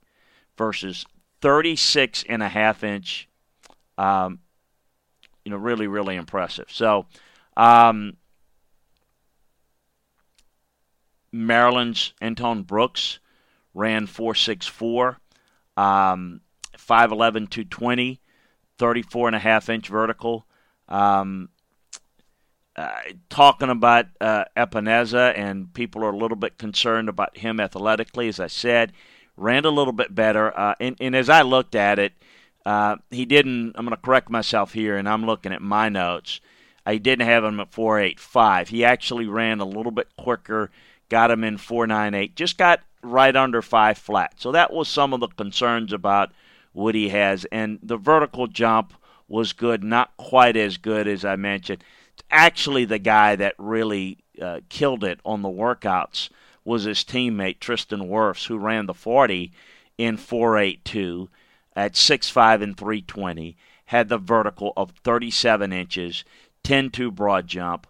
versus 0.57 1.05
36 1.41 2.25
and 2.29 2.43
a 2.43 2.49
half 2.49 2.85
inch. 2.85 3.29
Um, 3.99 4.41
you 5.45 5.51
know, 5.51 5.57
really, 5.57 5.89
really 5.89 6.15
impressive. 6.15 6.67
So, 6.69 7.07
um, 7.57 8.17
Maryland's 11.33 12.12
Antoine 12.23 12.62
Brooks 12.62 13.19
ran 13.75 14.07
464, 14.07 15.19
um, 15.76 16.41
5'11, 16.76 17.50
220, 17.50 18.21
34 18.79 19.29
and 19.29 19.37
a 19.37 19.38
half 19.38 19.69
inch 19.69 19.88
vertical. 19.88 20.47
Um, 20.88 21.49
uh, 22.75 22.91
talking 23.29 23.69
about 23.69 24.07
uh, 24.21 24.45
Epenesa, 24.57 25.37
and 25.37 25.73
people 25.75 26.02
are 26.05 26.11
a 26.11 26.17
little 26.17 26.37
bit 26.37 26.57
concerned 26.57 27.09
about 27.09 27.37
him 27.37 27.61
athletically. 27.61 28.29
As 28.29 28.41
I 28.41 28.47
said, 28.47 28.93
ran 29.37 29.64
a 29.64 29.71
little 29.71 29.93
bit 29.93 30.14
better. 30.14 30.57
Uh, 30.59 30.75
and, 30.81 30.97
and, 30.99 31.14
as 31.14 31.29
I 31.29 31.43
looked 31.43 31.75
at 31.75 31.99
it, 31.99 32.14
uh, 32.64 32.97
he 33.11 33.26
didn't. 33.26 33.73
I'm 33.75 33.85
going 33.85 33.97
to 33.97 34.02
correct 34.02 34.31
myself 34.31 34.73
here, 34.73 34.97
and 34.97 35.09
I'm 35.09 35.26
looking 35.26 35.52
at 35.52 35.61
my 35.61 35.89
notes. 35.91 36.41
I 36.85 36.97
didn't 36.97 37.26
have 37.26 37.45
him 37.45 37.61
at 37.61 37.71
4.85. 37.71 38.69
He 38.69 38.85
actually 38.85 39.26
ran 39.26 39.61
a 39.61 39.65
little 39.65 39.93
bit 39.93 40.08
quicker, 40.17 40.71
got 41.08 41.30
him 41.30 41.45
in 41.45 41.58
4.98. 41.58 42.35
Just 42.35 42.58
got 42.58 42.80
right 43.02 43.34
under 43.34 43.62
five 43.62 43.99
flat. 43.99 44.34
So 44.36 44.52
that 44.52 44.73
was 44.73 44.88
some 44.88 45.12
of 45.12 45.21
the 45.21 45.28
concerns 45.28 45.93
about 45.93 46.32
what 46.73 46.95
he 46.95 47.08
has. 47.10 47.45
And 47.52 47.78
the 47.82 47.97
vertical 47.97 48.47
jump 48.47 48.95
was 49.28 49.52
good, 49.52 49.82
not 49.82 50.17
quite 50.17 50.56
as 50.56 50.76
good 50.76 51.08
as 51.08 51.25
I 51.25 51.36
mentioned 51.36 51.82
actually 52.32 52.84
the 52.84 52.99
guy 52.99 53.36
that 53.36 53.54
really 53.58 54.19
uh, 54.41 54.60
killed 54.69 55.04
it 55.04 55.21
on 55.25 55.43
the 55.43 55.49
workouts 55.49 56.30
was 56.65 56.84
his 56.84 57.04
teammate 57.04 57.60
Tristan 57.60 58.08
Wirfs, 58.08 58.47
who 58.47 58.56
ran 58.56 58.86
the 58.86 58.95
40 58.95 59.52
in 59.99 60.17
482 60.17 61.28
at 61.76 61.93
6'5 61.95 62.62
and 62.62 62.76
320, 62.76 63.56
had 63.86 64.08
the 64.08 64.19
vertical 64.19 64.73
of 64.76 64.93
37 65.04 65.73
inches, 65.73 66.25
10-2 66.65 67.15
broad 67.15 67.47
jump, 67.47 67.86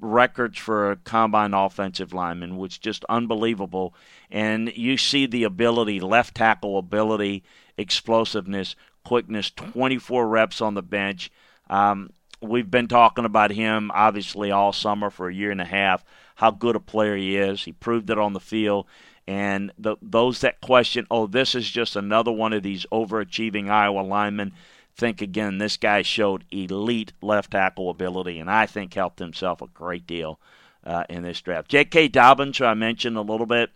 records 0.00 0.58
for 0.58 0.90
a 0.90 0.96
combine 0.96 1.54
offensive 1.54 2.12
lineman, 2.12 2.56
which 2.56 2.80
just 2.80 3.04
unbelievable. 3.08 3.94
And 4.30 4.72
you 4.76 4.96
see 4.96 5.26
the 5.26 5.44
ability, 5.44 6.00
left 6.00 6.34
tackle 6.34 6.78
ability, 6.78 7.42
explosiveness, 7.76 8.76
quickness, 9.04 9.50
24 9.50 10.26
reps 10.28 10.60
on 10.60 10.74
the 10.74 10.82
bench. 10.82 11.30
Um, 11.68 12.10
we've 12.40 12.70
been 12.70 12.88
talking 12.88 13.24
about 13.24 13.50
him 13.50 13.90
obviously 13.94 14.50
all 14.50 14.72
summer 14.72 15.10
for 15.10 15.28
a 15.28 15.34
year 15.34 15.50
and 15.50 15.60
a 15.60 15.66
half. 15.66 16.04
How 16.36 16.50
good 16.50 16.76
a 16.76 16.80
player 16.80 17.16
he 17.16 17.36
is. 17.36 17.64
He 17.64 17.72
proved 17.72 18.10
it 18.10 18.18
on 18.18 18.32
the 18.32 18.40
field. 18.40 18.86
And 19.26 19.72
the, 19.78 19.96
those 20.02 20.40
that 20.40 20.60
question, 20.60 21.06
oh, 21.10 21.26
this 21.26 21.54
is 21.54 21.70
just 21.70 21.96
another 21.96 22.32
one 22.32 22.52
of 22.52 22.62
these 22.62 22.84
overachieving 22.92 23.70
Iowa 23.70 24.00
linemen, 24.00 24.52
think 24.96 25.20
again, 25.20 25.58
this 25.58 25.76
guy 25.76 26.02
showed 26.02 26.44
elite 26.50 27.12
left 27.20 27.52
tackle 27.52 27.90
ability, 27.90 28.38
and 28.38 28.50
I 28.50 28.66
think 28.66 28.94
helped 28.94 29.18
himself 29.18 29.60
a 29.60 29.66
great 29.66 30.06
deal 30.06 30.40
uh, 30.84 31.04
in 31.08 31.22
this 31.22 31.40
draft. 31.40 31.68
J.K. 31.68 32.08
Dobbins, 32.08 32.58
who 32.58 32.64
I 32.64 32.74
mentioned 32.74 33.16
a 33.16 33.22
little 33.22 33.46
bit 33.46 33.70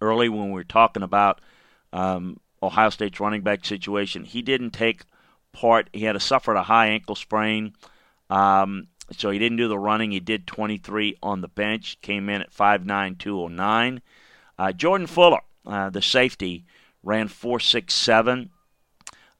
early 0.00 0.28
when 0.28 0.46
we 0.46 0.54
were 0.54 0.64
talking 0.64 1.02
about 1.02 1.40
um, 1.92 2.38
Ohio 2.62 2.90
State's 2.90 3.20
running 3.20 3.42
back 3.42 3.64
situation, 3.64 4.24
he 4.24 4.42
didn't 4.42 4.70
take– 4.70 5.02
part. 5.52 5.88
He 5.92 6.04
had 6.04 6.16
a, 6.16 6.20
suffered 6.20 6.56
a 6.56 6.62
high 6.62 6.88
ankle 6.88 7.14
sprain, 7.14 7.74
um, 8.30 8.88
so 9.12 9.30
he 9.30 9.38
didn't 9.38 9.58
do 9.58 9.68
the 9.68 9.78
running. 9.78 10.12
He 10.12 10.20
did 10.20 10.46
23 10.46 11.16
on 11.22 11.40
the 11.40 11.48
bench, 11.48 12.00
came 12.00 12.28
in 12.28 12.42
at 12.42 12.54
5'9", 12.54 13.18
209. 13.18 14.02
Uh, 14.58 14.72
Jordan 14.72 15.06
Fuller, 15.06 15.40
uh, 15.66 15.90
the 15.90 16.02
safety, 16.02 16.64
ran 17.02 17.28
4'6'7", 17.28 18.50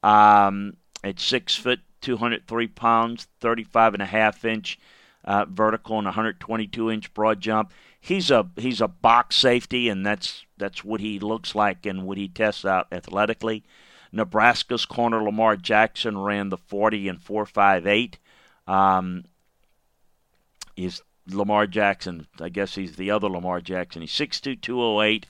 um, 0.03 0.77
at 1.03 1.21
6 1.21 1.57
foot, 1.57 1.81
203 2.01 2.69
pounds, 2.69 3.27
35 3.41 3.95
and 3.95 4.03
a 4.03 4.07
half 4.07 4.45
inch 4.45 4.79
uh, 5.25 5.45
vertical 5.49 5.99
and 5.99 6.07
122 6.07 6.91
inch 6.91 7.13
broad 7.15 7.41
jump. 7.41 7.73
He's 8.01 8.31
a 8.31 8.49
he's 8.57 8.81
a 8.81 8.89
box 8.89 9.37
safety, 9.37 9.89
and 9.89 10.07
that's 10.07 10.45
that's 10.57 10.85
what 10.85 11.01
he 11.01 11.19
looks 11.19 11.55
like 11.55 11.85
and 11.85 12.07
what 12.07 12.17
he 12.17 12.29
tests 12.29 12.65
out 12.65 12.87
athletically. 12.93 13.65
Nebraska's 14.11 14.87
corner 14.87 15.23
Lamar 15.23 15.57
Jackson 15.57 16.17
ran 16.17 16.49
the 16.49 16.57
40 16.57 17.09
and 17.09 17.21
458. 17.21 18.19
Um, 18.67 19.25
is 20.77 21.03
Lamar 21.27 21.67
Jackson? 21.67 22.27
I 22.41 22.49
guess 22.49 22.75
he's 22.75 22.97
the 22.97 23.11
other 23.11 23.29
Lamar 23.29 23.61
Jackson. 23.61 24.01
He's 24.01 24.13
6'2", 24.13 24.63
208. 24.63 25.27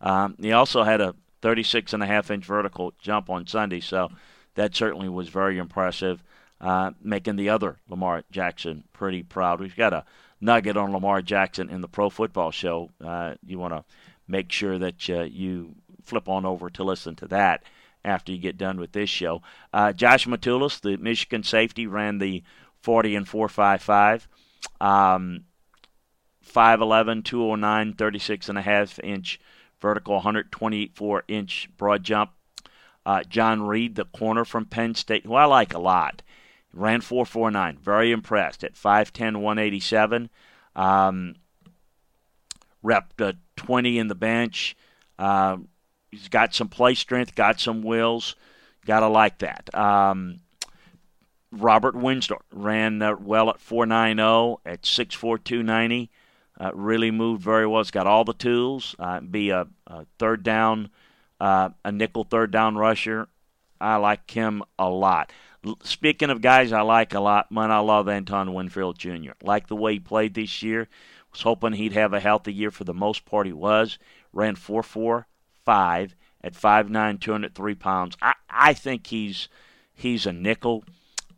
Um, 0.00 0.36
he 0.40 0.52
also 0.52 0.82
had 0.84 1.02
a 1.02 1.14
36 1.42 1.92
and 1.92 2.02
a 2.02 2.06
half 2.06 2.30
inch 2.30 2.44
vertical 2.44 2.94
jump 2.98 3.28
on 3.28 3.46
Sunday, 3.46 3.80
so 3.80 4.10
that 4.54 4.74
certainly 4.74 5.08
was 5.08 5.28
very 5.28 5.58
impressive, 5.58 6.22
uh, 6.60 6.92
making 7.02 7.36
the 7.36 7.48
other 7.48 7.76
Lamar 7.88 8.24
Jackson 8.30 8.84
pretty 8.92 9.22
proud. 9.22 9.60
We've 9.60 9.76
got 9.76 9.92
a 9.92 10.04
nugget 10.40 10.76
on 10.76 10.92
Lamar 10.92 11.20
Jackson 11.20 11.68
in 11.68 11.80
the 11.80 11.88
Pro 11.88 12.08
Football 12.08 12.50
Show. 12.50 12.90
Uh, 13.02 13.34
you 13.44 13.58
want 13.58 13.74
to 13.74 13.84
make 14.26 14.50
sure 14.50 14.78
that 14.78 15.10
uh, 15.10 15.22
you 15.22 15.74
flip 16.04 16.28
on 16.28 16.46
over 16.46 16.70
to 16.70 16.84
listen 16.84 17.14
to 17.16 17.28
that 17.28 17.62
after 18.04 18.32
you 18.32 18.38
get 18.38 18.58
done 18.58 18.78
with 18.78 18.92
this 18.92 19.10
show. 19.10 19.42
Uh, 19.72 19.92
Josh 19.92 20.26
Metellus, 20.26 20.80
the 20.80 20.96
Michigan 20.96 21.42
safety, 21.42 21.86
ran 21.86 22.18
the 22.18 22.42
40 22.82 23.16
and 23.16 23.28
455. 23.28 24.28
Um, 24.80 25.44
5'11, 26.44 27.24
209, 27.24 27.94
36 27.94 28.48
and 28.48 28.58
a 28.58 28.62
half 28.62 28.98
inch 29.00 29.40
vertical, 29.82 30.14
124 30.14 31.24
inch 31.28 31.68
broad 31.76 32.02
jump. 32.04 32.30
Uh, 33.04 33.24
John 33.24 33.62
Reid, 33.62 33.96
the 33.96 34.04
corner 34.06 34.44
from 34.44 34.64
Penn 34.64 34.94
State, 34.94 35.26
who 35.26 35.34
I 35.34 35.44
like 35.44 35.74
a 35.74 35.78
lot, 35.78 36.22
ran 36.72 37.00
4'49. 37.00 37.78
Very 37.80 38.12
impressed 38.12 38.62
at 38.62 38.74
5'10, 38.74 39.38
187. 39.38 40.30
Um, 40.76 41.34
repped 42.84 43.20
uh, 43.20 43.32
20 43.56 43.98
in 43.98 44.06
the 44.06 44.14
bench. 44.14 44.76
Uh, 45.18 45.58
he's 46.12 46.28
got 46.28 46.54
some 46.54 46.68
play 46.68 46.94
strength, 46.94 47.34
got 47.34 47.60
some 47.60 47.82
wills. 47.82 48.36
Got 48.86 49.00
to 49.00 49.08
like 49.08 49.38
that. 49.38 49.72
Um, 49.74 50.40
Robert 51.52 51.94
Windsor 51.94 52.36
ran 52.52 53.02
uh, 53.02 53.16
well 53.16 53.50
at 53.50 53.58
4.90 53.58 54.58
at 54.64 54.82
6'4", 54.82 55.44
290. 55.44 56.10
Uh, 56.60 56.70
really 56.74 57.10
moved 57.10 57.42
very 57.42 57.66
well. 57.66 57.82
He's 57.82 57.90
got 57.90 58.06
all 58.06 58.24
the 58.24 58.34
tools. 58.34 58.94
Uh, 58.98 59.20
be 59.20 59.50
a, 59.50 59.66
a, 59.86 60.06
third 60.18 60.42
down, 60.42 60.90
uh, 61.40 61.70
a 61.84 61.90
nickel 61.90 62.24
third 62.24 62.50
down 62.50 62.76
rusher. 62.76 63.28
I 63.80 63.96
like 63.96 64.30
him 64.30 64.62
a 64.78 64.88
lot. 64.88 65.32
L- 65.64 65.78
speaking 65.82 66.30
of 66.30 66.42
guys 66.42 66.72
I 66.72 66.82
like 66.82 67.14
a 67.14 67.20
lot, 67.20 67.50
man, 67.50 67.70
I 67.70 67.78
love 67.78 68.08
Antoine 68.08 68.52
Winfield 68.52 68.98
Jr. 68.98 69.32
Like 69.42 69.66
the 69.68 69.76
way 69.76 69.94
he 69.94 70.00
played 70.00 70.34
this 70.34 70.62
year. 70.62 70.88
Was 71.32 71.42
hoping 71.42 71.72
he'd 71.72 71.94
have 71.94 72.12
a 72.12 72.20
healthy 72.20 72.52
year. 72.52 72.70
For 72.70 72.84
the 72.84 72.92
most 72.92 73.24
part, 73.24 73.46
he 73.46 73.54
was. 73.54 73.98
Ran 74.34 74.54
4.4 74.54 75.24
five 75.64 76.14
at 76.42 76.54
5'9", 76.54 77.20
203 77.20 77.74
pounds. 77.74 78.16
I, 78.20 78.34
I 78.48 78.74
think 78.74 79.06
he's 79.06 79.48
he's 79.94 80.26
a 80.26 80.32
nickel. 80.32 80.84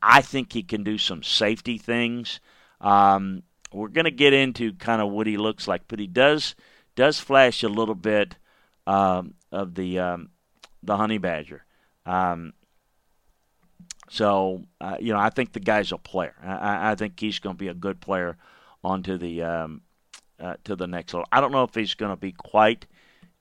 I 0.02 0.20
think 0.20 0.52
he 0.52 0.62
can 0.62 0.82
do 0.82 0.98
some 0.98 1.22
safety 1.22 1.78
things. 1.78 2.40
Um, 2.80 3.42
we're 3.74 3.88
going 3.88 4.04
to 4.04 4.10
get 4.10 4.32
into 4.32 4.72
kind 4.74 5.02
of 5.02 5.10
what 5.10 5.26
he 5.26 5.36
looks 5.36 5.66
like, 5.66 5.82
but 5.88 5.98
he 5.98 6.06
does 6.06 6.54
does 6.96 7.18
flash 7.18 7.62
a 7.62 7.68
little 7.68 7.94
bit 7.94 8.36
um, 8.86 9.34
of 9.50 9.74
the 9.74 9.98
um, 9.98 10.30
the 10.82 10.96
honey 10.96 11.18
badger. 11.18 11.64
Um, 12.06 12.52
so 14.10 14.62
uh, 14.80 14.96
you 15.00 15.12
know, 15.12 15.18
I 15.18 15.30
think 15.30 15.52
the 15.52 15.60
guy's 15.60 15.92
a 15.92 15.98
player. 15.98 16.34
I, 16.42 16.92
I 16.92 16.94
think 16.94 17.18
he's 17.18 17.38
going 17.38 17.56
to 17.56 17.58
be 17.58 17.68
a 17.68 17.74
good 17.74 18.00
player 18.00 18.36
onto 18.82 19.18
the 19.18 19.42
um, 19.42 19.82
uh, 20.38 20.54
to 20.64 20.76
the 20.76 20.86
next 20.86 21.12
level. 21.14 21.28
I 21.32 21.40
don't 21.40 21.52
know 21.52 21.64
if 21.64 21.74
he's 21.74 21.94
going 21.94 22.12
to 22.12 22.16
be 22.16 22.32
quite 22.32 22.86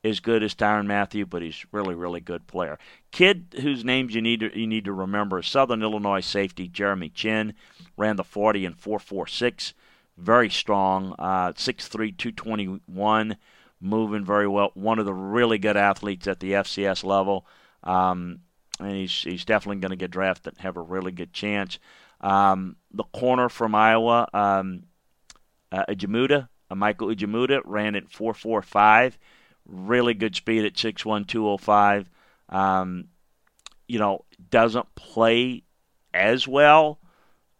as 0.04 0.19
good 0.19 0.43
as 0.43 0.54
Tyrann 0.54 0.86
Mathieu, 0.86 1.26
but 1.26 1.41
he's 1.41 1.65
really, 1.72 1.96
really 1.96 2.19
good 2.19 2.46
player. 2.48 2.78
Kid 3.12 3.56
whose 3.62 3.86
names 3.86 4.13
you 4.13 4.22
need 4.22 4.41
to 4.41 4.58
you 4.58 4.67
need 4.67 4.86
to 4.86 4.93
remember 4.93 5.41
Southern 5.41 5.82
Illinois 5.82 6.22
safety 6.22 6.67
Jeremy 6.67 7.10
Chinn 7.10 7.54
ran 7.96 8.15
the 8.15 8.24
40 8.24 8.65
and 8.65 8.78
4.46, 8.78 9.74
very 10.17 10.49
strong, 10.49 11.15
uh, 11.19 11.54
6'3", 11.54 12.17
221, 12.17 13.38
moving 13.82 14.26
very 14.26 14.47
well. 14.47 14.71
One 14.73 14.99
of 14.99 15.06
the 15.06 15.13
really 15.13 15.58
good 15.58 15.78
athletes 15.78 16.28
at 16.28 16.39
the 16.39 16.54
FCS 16.54 17.04
level, 17.04 17.45
um, 17.84 18.39
and 18.80 18.95
he's 18.95 19.23
he's 19.23 19.45
definitely 19.45 19.82
going 19.82 19.91
to 19.91 19.95
get 19.95 20.12
drafted 20.12 20.54
and 20.54 20.62
have 20.62 20.78
a 20.78 20.82
really 20.82 21.12
good 21.12 21.34
chance. 21.34 21.80
Um, 22.21 22.78
the 22.91 23.04
corner 23.04 23.49
from 23.49 23.76
Iowa, 23.76 24.30
um, 24.34 24.84
uh, 25.71 25.86
Ajamuda, 25.89 26.47
uh, 26.69 26.76
Michael 26.76 27.10
Ojemudia, 27.10 27.62
ran 27.65 27.95
at 27.95 28.10
4.45 28.10 29.13
really 29.65 30.13
good 30.13 30.36
speed 30.36 30.65
at 30.65 30.73
6'1", 30.73 31.28
205. 31.28 32.10
Um, 32.49 33.06
you 33.88 33.99
know, 33.99 34.26
doesn't 34.49 34.95
play 34.95 35.63
as 36.13 36.47
well 36.47 36.99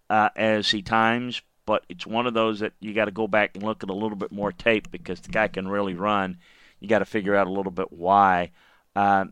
uh, 0.10 0.30
as 0.36 0.70
he 0.72 0.82
times, 0.82 1.42
but 1.65 1.84
it's 1.89 2.06
one 2.06 2.28
of 2.28 2.34
those 2.34 2.60
that 2.60 2.73
you 2.80 2.93
got 2.93 3.06
to 3.06 3.12
go 3.12 3.28
back 3.28 3.52
and 3.54 3.63
look 3.63 3.84
at 3.84 3.89
a 3.89 3.93
little 3.93 4.17
bit 4.17 4.32
more 4.32 4.52
tape 4.52 4.91
because 4.91 5.21
the 5.21 5.32
guy 5.32 5.47
can 5.47 5.67
really 5.67 5.93
run. 5.93 6.38
You 6.80 6.88
got 6.88 6.99
to 6.99 7.06
figure 7.06 7.36
out 7.36 7.47
a 7.47 7.52
little 7.52 7.71
bit 7.71 7.91
why. 7.91 8.52
Uh, 8.95 9.26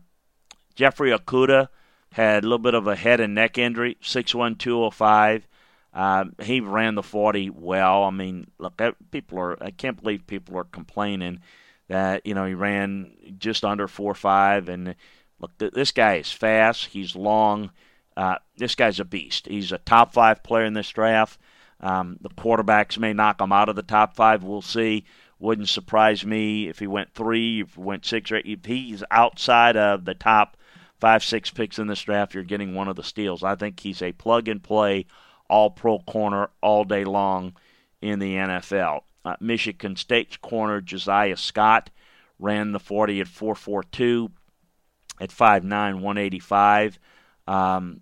Jeffrey 0.74 1.10
Okudah 1.10 1.68
had 2.12 2.44
a 2.44 2.46
little 2.46 2.58
bit 2.58 2.74
of 2.74 2.86
a 2.86 2.96
head 2.96 3.20
and 3.20 3.34
neck 3.34 3.58
injury, 3.58 3.96
6'1", 4.02 4.58
205. 4.58 5.46
Um, 5.94 6.34
he 6.42 6.60
ran 6.60 6.94
the 6.94 7.02
40 7.02 7.50
well. 7.50 8.04
I 8.04 8.10
mean, 8.10 8.50
look, 8.58 8.80
people 9.10 9.38
are. 9.38 9.62
I 9.62 9.70
can't 9.70 10.00
believe 10.00 10.26
people 10.26 10.56
are 10.56 10.64
complaining 10.64 11.40
that 11.88 12.24
you 12.24 12.32
know 12.34 12.46
he 12.46 12.54
ran 12.54 13.12
just 13.38 13.64
under 13.64 13.86
four 13.86 14.14
five. 14.14 14.68
And 14.68 14.94
look, 15.38 15.56
th- 15.58 15.72
this 15.72 15.92
guy 15.92 16.14
is 16.14 16.32
fast. 16.32 16.86
He's 16.86 17.14
long. 17.14 17.70
Uh, 18.16 18.36
this 18.56 18.74
guy's 18.74 19.00
a 19.00 19.04
beast. 19.04 19.46
He's 19.46 19.72
a 19.72 19.78
top 19.78 20.12
five 20.12 20.42
player 20.42 20.64
in 20.64 20.74
this 20.74 20.88
draft. 20.88 21.38
Um, 21.82 22.18
the 22.20 22.30
quarterbacks 22.30 22.98
may 22.98 23.12
knock 23.12 23.40
him 23.40 23.52
out 23.52 23.68
of 23.68 23.76
the 23.76 23.82
top 23.82 24.14
five. 24.14 24.44
We'll 24.44 24.62
see. 24.62 25.04
Wouldn't 25.38 25.68
surprise 25.68 26.24
me 26.24 26.68
if 26.68 26.78
he 26.78 26.86
went 26.86 27.12
three, 27.14 27.62
if 27.62 27.74
he 27.74 27.80
went 27.80 28.06
six, 28.06 28.30
or 28.30 28.36
eight. 28.36 28.46
If 28.46 28.64
he's 28.64 29.02
outside 29.10 29.76
of 29.76 30.04
the 30.04 30.14
top 30.14 30.56
five, 31.00 31.24
six 31.24 31.50
picks 31.50 31.80
in 31.80 31.88
this 31.88 32.02
draft, 32.02 32.34
you're 32.34 32.44
getting 32.44 32.74
one 32.74 32.86
of 32.86 32.94
the 32.94 33.02
steals. 33.02 33.42
I 33.42 33.56
think 33.56 33.80
he's 33.80 34.02
a 34.02 34.12
plug 34.12 34.46
and 34.46 34.62
play, 34.62 35.06
all 35.50 35.70
pro 35.70 35.98
corner 35.98 36.50
all 36.60 36.84
day 36.84 37.04
long 37.04 37.56
in 38.00 38.20
the 38.20 38.34
NFL. 38.34 39.02
Uh, 39.24 39.36
Michigan 39.40 39.96
State's 39.96 40.36
corner 40.36 40.80
Josiah 40.80 41.36
Scott 41.36 41.90
ran 42.38 42.72
the 42.72 42.80
40 42.80 43.20
at 43.20 43.26
4.42 43.26 44.30
at 45.20 45.30
5'9", 45.30 45.64
185. 45.68 46.98
Um, 47.46 48.00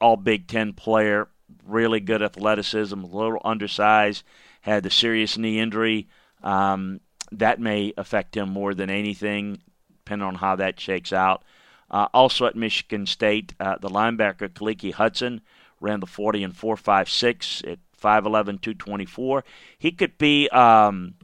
all 0.00 0.16
Big 0.16 0.46
Ten 0.46 0.72
player, 0.72 1.28
really 1.66 2.00
good 2.00 2.22
athleticism, 2.22 2.98
a 2.98 3.06
little 3.06 3.40
undersized, 3.44 4.24
had 4.62 4.82
the 4.82 4.90
serious 4.90 5.36
knee 5.36 5.58
injury. 5.58 6.08
Um, 6.42 7.00
that 7.32 7.60
may 7.60 7.92
affect 7.96 8.36
him 8.36 8.50
more 8.50 8.74
than 8.74 8.90
anything, 8.90 9.60
depending 9.88 10.26
on 10.26 10.34
how 10.36 10.56
that 10.56 10.78
shakes 10.78 11.12
out. 11.12 11.42
Uh, 11.90 12.08
also 12.14 12.46
at 12.46 12.56
Michigan 12.56 13.06
State, 13.06 13.54
uh, 13.60 13.76
the 13.80 13.88
linebacker 13.88 14.48
Khaleke 14.48 14.92
Hudson 14.92 15.40
ran 15.80 16.00
the 16.00 16.06
40 16.06 16.44
and 16.44 16.54
4.56 16.54 17.70
at 17.70 17.78
5'11", 18.00 18.60
224. 18.60 19.44
He 19.78 19.92
could 19.92 20.16
be 20.18 20.48
um, 20.48 21.14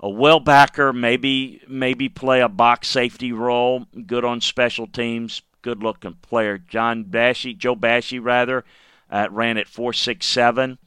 a 0.00 0.08
well 0.08 0.40
backer, 0.40 0.92
maybe 0.92 1.60
maybe 1.68 2.08
play 2.08 2.40
a 2.40 2.48
box 2.48 2.88
safety 2.88 3.32
role. 3.32 3.86
Good 4.06 4.24
on 4.24 4.40
special 4.40 4.86
teams. 4.86 5.42
Good 5.62 5.82
looking 5.82 6.14
player. 6.22 6.58
John 6.58 7.04
Bashy, 7.04 7.56
Joe 7.56 7.74
Bashy 7.74 8.22
rather, 8.22 8.64
uh, 9.10 9.28
ran 9.30 9.58
at 9.58 9.66
4'6'7". 9.66 10.78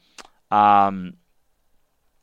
Um, 0.51 1.17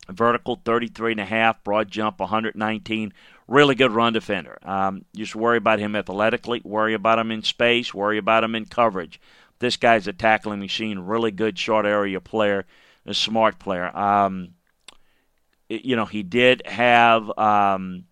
vertical 0.08 0.60
33 0.64 1.12
and 1.12 1.20
a 1.20 1.24
half, 1.24 1.62
broad 1.64 1.90
jump 1.90 2.20
119. 2.20 3.12
Really 3.48 3.74
good 3.74 3.92
run 3.92 4.12
defender. 4.12 4.58
Um, 4.62 5.04
just 5.14 5.36
worry 5.36 5.58
about 5.58 5.78
him 5.78 5.94
athletically, 5.94 6.60
worry 6.64 6.94
about 6.94 7.18
him 7.18 7.30
in 7.30 7.42
space, 7.42 7.94
worry 7.94 8.18
about 8.18 8.44
him 8.44 8.54
in 8.54 8.66
coverage 8.66 9.20
this 9.58 9.76
guy's 9.76 10.06
a 10.06 10.12
tackling 10.12 10.60
machine, 10.60 10.98
really 10.98 11.30
good 11.30 11.58
short 11.58 11.86
area 11.86 12.20
player, 12.20 12.66
a 13.04 13.14
smart 13.14 13.58
player. 13.58 13.96
Um, 13.96 14.54
you 15.68 15.96
know, 15.96 16.04
he 16.04 16.22
did 16.22 16.62
have, 16.66 17.36
um, 17.38 18.04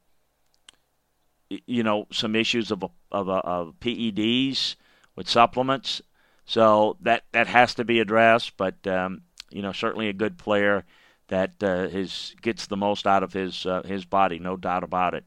you 1.48 1.82
know, 1.82 2.06
some 2.10 2.34
issues 2.34 2.70
of, 2.70 2.82
of, 3.12 3.28
of 3.28 3.74
PEDs 3.80 4.76
with 5.16 5.28
supplements. 5.28 6.02
So 6.44 6.96
that, 7.00 7.24
that 7.32 7.46
has 7.46 7.74
to 7.74 7.84
be 7.84 8.00
addressed, 8.00 8.56
but, 8.56 8.86
um, 8.86 9.22
you 9.50 9.62
know, 9.62 9.72
certainly 9.72 10.08
a 10.08 10.12
good 10.12 10.36
player 10.36 10.84
that 11.28 11.62
uh, 11.62 11.88
his, 11.88 12.34
gets 12.42 12.66
the 12.66 12.76
most 12.76 13.06
out 13.06 13.22
of 13.22 13.32
his, 13.32 13.64
uh, 13.64 13.82
his 13.82 14.04
body, 14.04 14.38
no 14.38 14.56
doubt 14.56 14.84
about 14.84 15.14
it. 15.14 15.26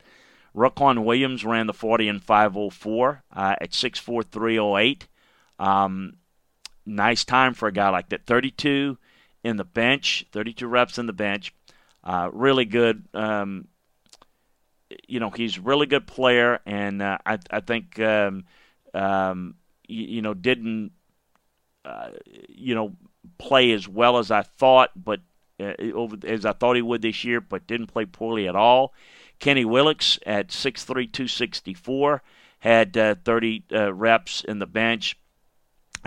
Roquan 0.56 1.03
Williams 1.03 1.45
ran 1.45 1.67
the 1.67 1.73
40 1.73 2.08
and 2.10 2.23
504 2.23 3.23
uh, 3.32 3.56
at 3.62 3.71
6'4", 3.71 4.25
308. 4.25 5.08
Um, 5.60 6.13
nice 6.86 7.23
time 7.23 7.53
for 7.53 7.67
a 7.67 7.71
guy 7.71 7.89
like 7.89 8.10
that. 8.10 8.25
32 8.25 8.97
in 9.43 9.58
the 9.58 9.63
bench, 9.63 10.25
32 10.32 10.67
reps 10.67 10.97
in 10.97 11.06
the 11.06 11.13
bench. 11.13 11.53
Uh, 12.03 12.30
really 12.34 12.65
good. 12.65 13.03
Um, 13.13 13.67
you 15.08 15.19
know, 15.19 15.30
he's 15.30 15.58
a 15.58 15.62
really 15.62 15.86
good 15.86 16.08
player, 16.08 16.60
and 16.65 17.01
uh, 17.01 17.17
I, 17.25 17.38
I 17.51 17.60
think, 17.60 17.99
um, 17.99 18.45
um, 18.93 19.56
you, 19.88 20.06
you, 20.06 20.21
know, 20.21 20.34
didn't, 20.34 20.91
uh, 21.88 22.10
you 22.50 22.76
know, 22.76 22.93
play 23.38 23.71
as 23.71 23.88
well 23.88 24.17
as 24.17 24.32
I 24.32 24.41
thought, 24.41 24.91
but 24.95 25.21
uh, 25.60 25.73
over 25.93 26.17
as 26.26 26.45
I 26.45 26.54
thought 26.54 26.76
he 26.76 26.82
would 26.82 27.02
this 27.02 27.23
year, 27.23 27.41
but 27.41 27.67
didn't 27.67 27.88
play 27.88 28.06
poorly 28.06 28.47
at 28.47 28.56
all. 28.56 28.93
Kenny 29.39 29.65
Willekes 29.65 30.19
at 30.26 30.50
6'3", 30.50 30.86
264, 30.86 32.23
had 32.60 32.97
uh, 32.97 33.15
30 33.23 33.63
uh, 33.71 33.93
reps 33.93 34.43
in 34.43 34.60
the 34.60 34.65
bench 34.65 35.17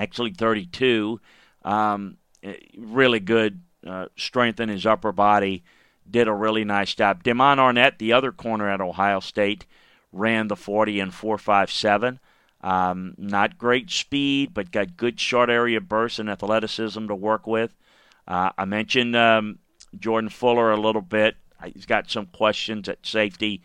actually 0.00 0.32
32. 0.32 1.20
Um, 1.64 2.16
eh, 2.42 2.54
really 2.76 3.20
good 3.20 3.60
uh, 3.86 4.06
strength 4.16 4.60
in 4.60 4.68
his 4.68 4.86
upper 4.86 5.12
body. 5.12 5.62
Did 6.10 6.28
a 6.28 6.32
really 6.32 6.64
nice 6.64 6.94
job. 6.94 7.22
Damon 7.22 7.58
Arnette, 7.58 7.98
the 7.98 8.12
other 8.12 8.32
corner 8.32 8.68
at 8.68 8.80
Ohio 8.80 9.20
State, 9.20 9.66
ran 10.12 10.48
the 10.48 10.56
40 10.56 10.98
and 11.00 11.12
4.57. 11.12 12.18
Um, 12.62 13.14
not 13.16 13.58
great 13.58 13.90
speed, 13.90 14.52
but 14.52 14.70
got 14.70 14.96
good 14.96 15.18
short 15.18 15.48
area 15.48 15.80
bursts 15.80 16.18
and 16.18 16.28
athleticism 16.28 17.06
to 17.06 17.14
work 17.14 17.46
with. 17.46 17.74
Uh, 18.28 18.50
I 18.56 18.64
mentioned 18.66 19.16
um, 19.16 19.58
Jordan 19.98 20.30
Fuller 20.30 20.70
a 20.70 20.80
little 20.80 21.02
bit. 21.02 21.36
He's 21.72 21.86
got 21.86 22.10
some 22.10 22.26
questions 22.26 22.88
at 22.88 23.06
safety, 23.06 23.62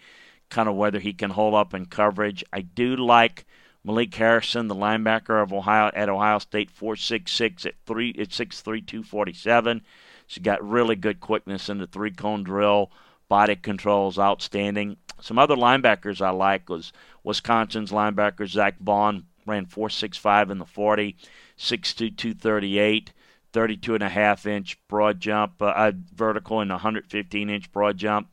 kind 0.50 0.70
of 0.70 0.76
whether 0.76 1.00
he 1.00 1.14
can 1.14 1.32
hold 1.32 1.56
up 1.56 1.74
in 1.74 1.86
coverage. 1.86 2.44
I 2.52 2.62
do 2.62 2.96
like 2.96 3.46
Malik 3.84 4.14
Harrison, 4.16 4.68
the 4.68 4.76
linebacker 4.76 5.42
of 5.42 5.54
Ohio 5.54 5.92
at 5.94 6.10
Ohio 6.10 6.40
State, 6.40 6.72
four 6.72 6.96
six 6.96 7.32
six 7.32 7.66
at 7.66 7.76
three 7.86 8.16
at 8.18 8.34
six 8.34 8.62
three 8.62 8.82
two 8.82 9.04
forty 9.04 9.34
seven. 9.34 9.82
She 10.28 10.40
got 10.40 10.68
really 10.68 10.96
good 10.96 11.20
quickness 11.20 11.70
in 11.70 11.78
the 11.78 11.88
three 11.88 12.12
cone 12.12 12.44
drill. 12.44 12.92
Body 13.30 13.56
control 13.56 14.10
is 14.10 14.20
outstanding. 14.20 14.98
Some 15.22 15.38
other 15.38 15.56
linebackers 15.56 16.20
I 16.22 16.32
like 16.32 16.70
was 16.70 16.92
Wisconsin's 17.26 17.92
linebacker 17.92 18.48
Zach 18.48 18.76
Baun 18.80 19.26
ran 19.46 19.66
four 19.66 19.90
six 19.90 20.18
five 20.18 20.50
in 20.50 20.60
the 20.60 20.66
40, 20.66 21.16
6'2", 21.58 22.16
238, 22.16 23.12
32 23.52 23.94
and 23.96 24.04
a 24.04 24.10
half 24.10 24.46
inch 24.46 24.78
broad 24.88 25.20
jump, 25.20 25.62
uh, 25.62 25.66
uh 25.66 25.92
vertical 26.14 26.62
and 26.62 26.72
115 26.72 27.50
inch 27.50 27.72
broad 27.72 27.98
jump. 27.98 28.30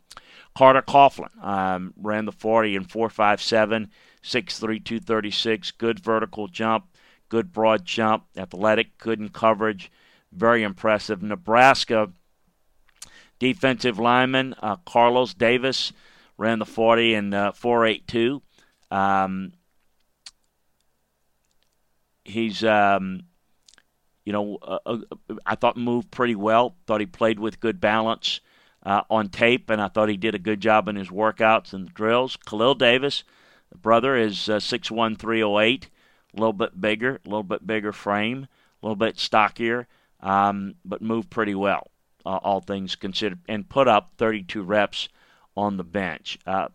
Carter 0.55 0.83
Coughlin 0.83 1.43
um, 1.43 1.95
ran 1.97 2.27
the 2.27 2.33
40 2.33 2.77
and 2.77 2.91
457. 2.91 3.91
6'3", 4.23 4.85
236, 4.85 5.71
good 5.73 5.99
vertical 5.99 6.47
jump, 6.47 6.85
good 7.29 7.53
broad 7.53 7.85
jump, 7.85 8.25
athletic, 8.37 8.97
good 8.99 9.19
in 9.19 9.29
coverage, 9.29 9.91
very 10.31 10.63
impressive. 10.63 11.23
Nebraska 11.23 12.13
defensive 13.39 13.99
lineman 13.99 14.55
uh, 14.63 14.77
Carlos 14.87 15.35
Davis 15.35 15.93
ran 16.39 16.61
the 16.61 16.67
40 16.67 17.15
and 17.15 17.35
uh, 17.35 17.53
482. 17.53 18.43
Um, 18.93 19.53
he's 22.25 22.63
um, 22.63 23.23
you 24.25 24.33
know, 24.33 24.59
uh, 24.63 24.79
uh, 24.87 24.99
I 25.47 25.55
thought 25.55 25.77
moved 25.77 26.11
pretty 26.11 26.35
well. 26.35 26.77
Thought 26.87 27.01
he 27.01 27.07
played 27.07 27.41
with 27.41 27.61
good 27.61 27.81
balance 27.81 28.41
uh, 28.85 29.03
on 29.11 29.29
tape, 29.29 29.71
and 29.71 29.81
I 29.81 29.89
thought 29.89 30.09
he 30.09 30.17
did 30.17 30.35
a 30.35 30.39
good 30.39 30.61
job 30.61 30.89
in 30.89 30.97
his 30.97 31.09
workouts 31.09 31.73
and 31.73 31.93
drills. 31.93 32.37
Khalil 32.37 32.75
Davis, 32.75 33.25
the 33.71 33.79
brother, 33.79 34.17
is 34.17 34.49
uh, 34.49 34.59
6'1", 34.59 35.19
308, 35.19 35.89
a 36.37 36.41
little 36.41 36.53
bit 36.53 36.81
bigger, 36.81 37.21
a 37.25 37.29
little 37.29 37.43
bit 37.43 37.67
bigger 37.67 37.93
frame, 37.93 38.47
a 38.83 38.87
little 38.87 38.97
bit 38.97 39.19
stockier, 39.19 39.87
um, 40.21 40.75
but 40.85 41.03
moved 41.03 41.31
pretty 41.31 41.55
well, 41.55 41.91
uh, 42.25 42.39
all 42.43 42.61
things 42.61 42.95
considered, 42.95 43.41
and 43.49 43.69
put 43.69 43.89
up 43.89 44.13
32 44.19 44.63
reps 44.63 45.09
on 45.57 45.77
the 45.77 45.85
bench. 45.85 46.39
Uh, 46.47 46.69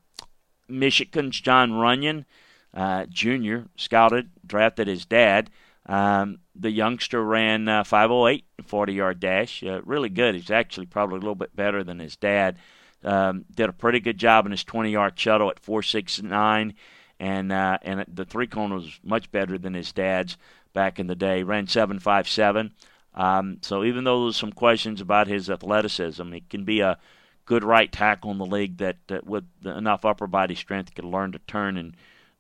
Michigan's 0.70 1.40
Jon 1.40 1.72
Runyan, 1.72 2.26
uh, 2.74 3.06
Jr., 3.10 3.68
scouted, 3.76 4.30
drafted 4.46 4.88
his 4.88 5.06
dad. 5.06 5.50
Um, 5.86 6.40
the 6.54 6.72
youngster 6.72 7.24
ran 7.24 7.68
uh, 7.68 7.84
508 7.84 8.44
40 8.66 8.94
yard 8.94 9.20
dash. 9.20 9.64
Uh, 9.64 9.82
really 9.84 10.10
good. 10.10 10.36
He's 10.36 10.52
actually 10.52 10.86
probably 10.86 11.16
a 11.16 11.20
little 11.20 11.36
bit 11.36 11.56
better 11.56 11.84
than 11.84 12.00
his 12.00 12.16
dad. 12.16 12.58
Um, 13.04 13.46
did 13.54 13.70
a 13.70 13.74
pretty 13.74 14.00
good 14.00 14.18
job 14.18 14.46
in 14.46 14.52
his 14.52 14.64
20 14.64 14.92
yard 14.92 15.18
shuttle 15.18 15.50
at 15.50 15.60
469, 15.60 16.74
and 17.20 17.52
uh, 17.52 17.78
and 17.84 18.06
the 18.12 18.26
three 18.26 18.48
cone 18.48 18.74
was 18.74 19.00
much 19.04 19.32
better 19.32 19.58
than 19.58 19.74
his 19.74 19.92
dad's 19.92 20.38
back 20.74 21.00
in 21.00 21.08
the 21.08 21.16
day. 21.16 21.44
Ran 21.44 21.68
757. 21.68 22.74
Um, 23.14 23.58
so 23.62 23.84
even 23.84 24.04
though 24.04 24.24
there's 24.24 24.36
some 24.36 24.52
questions 24.52 25.02
about 25.02 25.28
his 25.28 25.50
athleticism, 25.50 26.32
he 26.32 26.42
can 26.42 26.66
be 26.66 26.82
a 26.82 27.00
good 27.48 27.64
right 27.64 27.92
tackle 27.92 28.30
in 28.30 28.38
the 28.38 28.46
league 28.46 28.78
that, 28.78 28.98
that 29.08 29.26
with 29.26 29.46
enough 29.66 30.06
upper 30.06 30.28
body 30.28 30.54
strength 30.54 30.94
could 30.94 31.06
learn 31.06 31.32
to 31.32 31.40
turn 31.40 31.78
and 31.78 31.96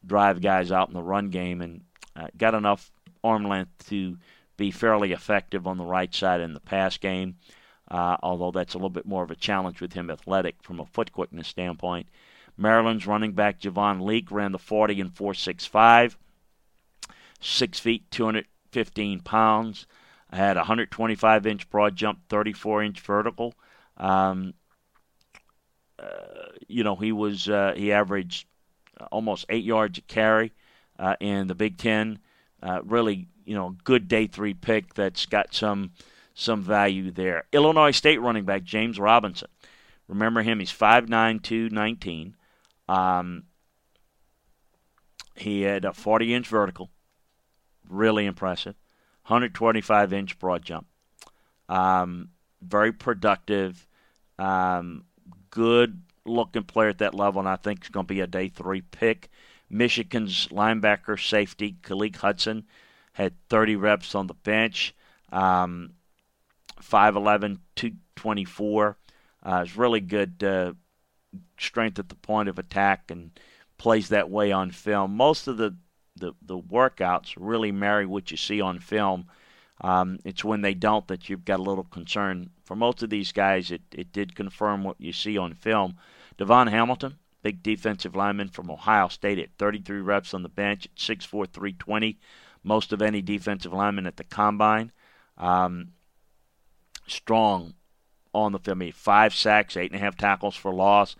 drive 0.05 0.41
guys 0.41 0.71
out 0.71 0.89
in 0.89 0.93
the 0.93 1.01
run 1.01 1.29
game 1.29 1.61
and 1.61 1.81
uh, 2.15 2.27
got 2.37 2.53
enough 2.53 2.91
arm 3.23 3.45
length 3.45 3.87
to 3.87 4.17
be 4.57 4.69
fairly 4.69 5.13
effective 5.13 5.65
on 5.65 5.77
the 5.77 5.83
right 5.85 6.13
side 6.13 6.41
in 6.41 6.53
the 6.53 6.59
pass 6.59 6.97
game, 6.97 7.37
uh, 7.89 8.17
although 8.21 8.51
that's 8.51 8.73
a 8.73 8.77
little 8.77 8.89
bit 8.89 9.05
more 9.05 9.23
of 9.23 9.31
a 9.31 9.35
challenge 9.35 9.79
with 9.79 9.93
him 9.93 10.11
athletic 10.11 10.61
from 10.61 10.79
a 10.79 10.85
foot 10.85 11.11
quickness 11.11 11.47
standpoint. 11.47 12.07
Maryland's 12.57 13.07
running 13.07 13.31
back 13.31 13.61
Javon 13.61 14.01
Leake 14.01 14.31
ran 14.31 14.51
the 14.51 14.59
40 14.59 14.99
and 14.99 15.15
465, 15.15 16.17
6 17.39 17.79
feet, 17.79 18.11
215 18.11 19.19
pounds. 19.21 19.85
I 20.29 20.35
had 20.35 20.57
a 20.57 20.61
125 20.61 21.45
inch 21.45 21.69
broad 21.69 21.95
jump, 21.95 22.19
34 22.27 22.83
inch 22.83 22.99
vertical. 22.99 23.53
Um, 23.95 24.53
you 26.67 26.83
know, 26.83 26.95
he 26.95 27.12
was 27.12 27.49
uh, 27.49 27.73
he 27.75 27.91
averaged 27.91 28.47
almost 29.12 29.45
eight 29.49 29.63
yards 29.63 29.97
a 29.97 30.01
carry 30.01 30.51
uh, 30.99 31.15
in 31.19 31.47
the 31.47 31.55
Big 31.55 31.77
Ten 31.77 32.19
uh, 32.62 32.81
really, 32.83 33.27
you 33.45 33.55
know, 33.55 33.75
good 33.83 34.07
day 34.07 34.27
three 34.27 34.53
pick 34.53 34.93
that's 34.93 35.25
got 35.25 35.53
some 35.53 35.91
some 36.33 36.62
value 36.62 37.12
there. 37.12 37.45
Illinois 37.51 37.91
State 37.91 38.21
running 38.21 38.45
back 38.45 38.63
James 38.63 38.99
Robinson. 38.99 39.49
Remember 40.07 40.41
him? 40.41 40.60
He's 40.60 40.71
5'9", 40.71 41.41
219. 41.41 42.36
Um, 42.88 43.43
he 45.36 45.63
had 45.63 45.83
a 45.83 45.93
40 45.93 46.33
inch 46.33 46.47
vertical, 46.47 46.89
really 47.89 48.25
impressive. 48.25 48.75
125 49.23 50.13
inch 50.13 50.39
broad 50.39 50.63
jump. 50.63 50.88
Um, 51.67 52.29
very 52.62 52.93
productive, 52.93 53.86
um, 54.39 55.03
good 55.57 56.03
looking 56.23 56.61
player 56.61 56.89
at 56.89 56.99
that 56.99 57.15
level, 57.15 57.39
and 57.39 57.49
I 57.49 57.55
think 57.55 57.83
he's 57.83 57.89
going 57.89 58.05
to 58.05 58.13
be 58.13 58.19
a 58.19 58.27
day 58.27 58.47
three 58.47 58.81
pick. 58.81 59.27
Michigan's 59.71 60.49
linebacker 60.49 61.19
safety, 61.19 61.77
Khaleke 61.81 62.17
Hudson, 62.17 62.65
had 63.13 63.33
30 63.49 63.75
reps 63.75 64.13
on 64.13 64.27
the 64.27 64.35
bench. 64.35 64.93
Um, 65.31 65.93
5'11, 66.79 67.57
224. 67.75 68.97
Uh, 69.43 69.63
is 69.65 69.75
really 69.75 69.99
good 69.99 70.43
uh, 70.43 70.73
strength 71.57 71.97
at 71.97 72.09
the 72.09 72.15
point 72.15 72.49
of 72.49 72.59
attack 72.59 73.09
and 73.09 73.31
plays 73.79 74.09
that 74.09 74.29
way 74.29 74.51
on 74.51 74.69
film. 74.69 75.15
Most 75.15 75.47
of 75.47 75.57
the, 75.57 75.75
the, 76.15 76.33
the 76.43 76.59
workouts 76.59 77.33
really 77.35 77.71
marry 77.71 78.05
what 78.05 78.29
you 78.29 78.37
see 78.37 78.61
on 78.61 78.77
film. 78.77 79.25
Um, 79.81 80.19
it's 80.25 80.43
when 80.43 80.61
they 80.61 80.73
don't 80.73 81.07
that 81.07 81.29
you've 81.29 81.45
got 81.45 81.59
a 81.59 81.63
little 81.63 81.83
concern. 81.83 82.49
For 82.63 82.75
most 82.75 83.03
of 83.03 83.09
these 83.09 83.31
guys, 83.31 83.71
it, 83.71 83.81
it 83.91 84.11
did 84.11 84.35
confirm 84.35 84.83
what 84.83 84.99
you 84.99 85.13
see 85.13 85.37
on 85.37 85.53
film. 85.53 85.97
DaVon 86.37 86.69
Hamilton, 86.69 87.17
big 87.43 87.61
defensive 87.61 88.15
lineman 88.15 88.49
from 88.49 88.71
Ohio 88.71 89.07
State 89.07 89.39
at 89.39 89.51
33 89.57 90.01
reps 90.01 90.33
on 90.33 90.43
the 90.43 90.49
bench 90.49 90.85
at 90.85 90.95
6'4", 90.95 91.29
320. 91.47 92.17
Most 92.63 92.91
of 92.91 93.01
any 93.01 93.21
defensive 93.21 93.71
lineman 93.71 94.07
at 94.07 94.17
the 94.17 94.23
combine. 94.23 94.91
Um, 95.37 95.89
strong 97.05 97.75
on 98.33 98.51
the 98.51 98.75
mean, 98.75 98.91
five 98.91 99.33
sacks, 99.33 99.77
eight 99.77 99.91
and 99.91 99.99
a 99.99 100.03
half 100.03 100.17
tackles 100.17 100.55
for 100.55 100.73
loss. 100.73 101.15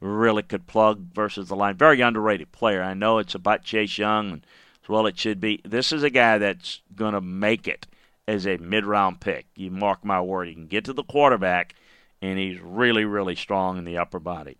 Really 0.00 0.42
could 0.42 0.66
plug 0.66 1.12
versus 1.12 1.48
the 1.48 1.56
line. 1.56 1.76
Very 1.76 2.00
underrated 2.00 2.52
player. 2.52 2.82
I 2.82 2.94
know 2.94 3.18
it's 3.18 3.34
about 3.34 3.62
Chase 3.62 3.98
Young, 3.98 4.32
and 4.32 4.46
well 4.88 5.06
it 5.06 5.18
should 5.18 5.40
be. 5.40 5.60
This 5.64 5.92
is 5.92 6.02
a 6.02 6.10
guy 6.10 6.38
that's 6.38 6.80
going 6.94 7.14
to 7.14 7.20
make 7.20 7.68
it 7.68 7.86
as 8.28 8.46
a 8.46 8.56
mid-round 8.58 9.20
pick. 9.20 9.46
You 9.56 9.70
mark 9.70 10.04
my 10.04 10.20
word. 10.20 10.48
He 10.48 10.54
can 10.54 10.66
get 10.66 10.84
to 10.86 10.92
the 10.92 11.02
quarterback, 11.02 11.74
and 12.20 12.38
he's 12.38 12.60
really, 12.60 13.04
really 13.04 13.34
strong 13.34 13.78
in 13.78 13.84
the 13.84 13.98
upper 13.98 14.20
body. 14.20 14.58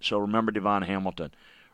So 0.00 0.18
remember 0.18 0.50
DaVon 0.50 0.86
Hamilton, 0.86 1.32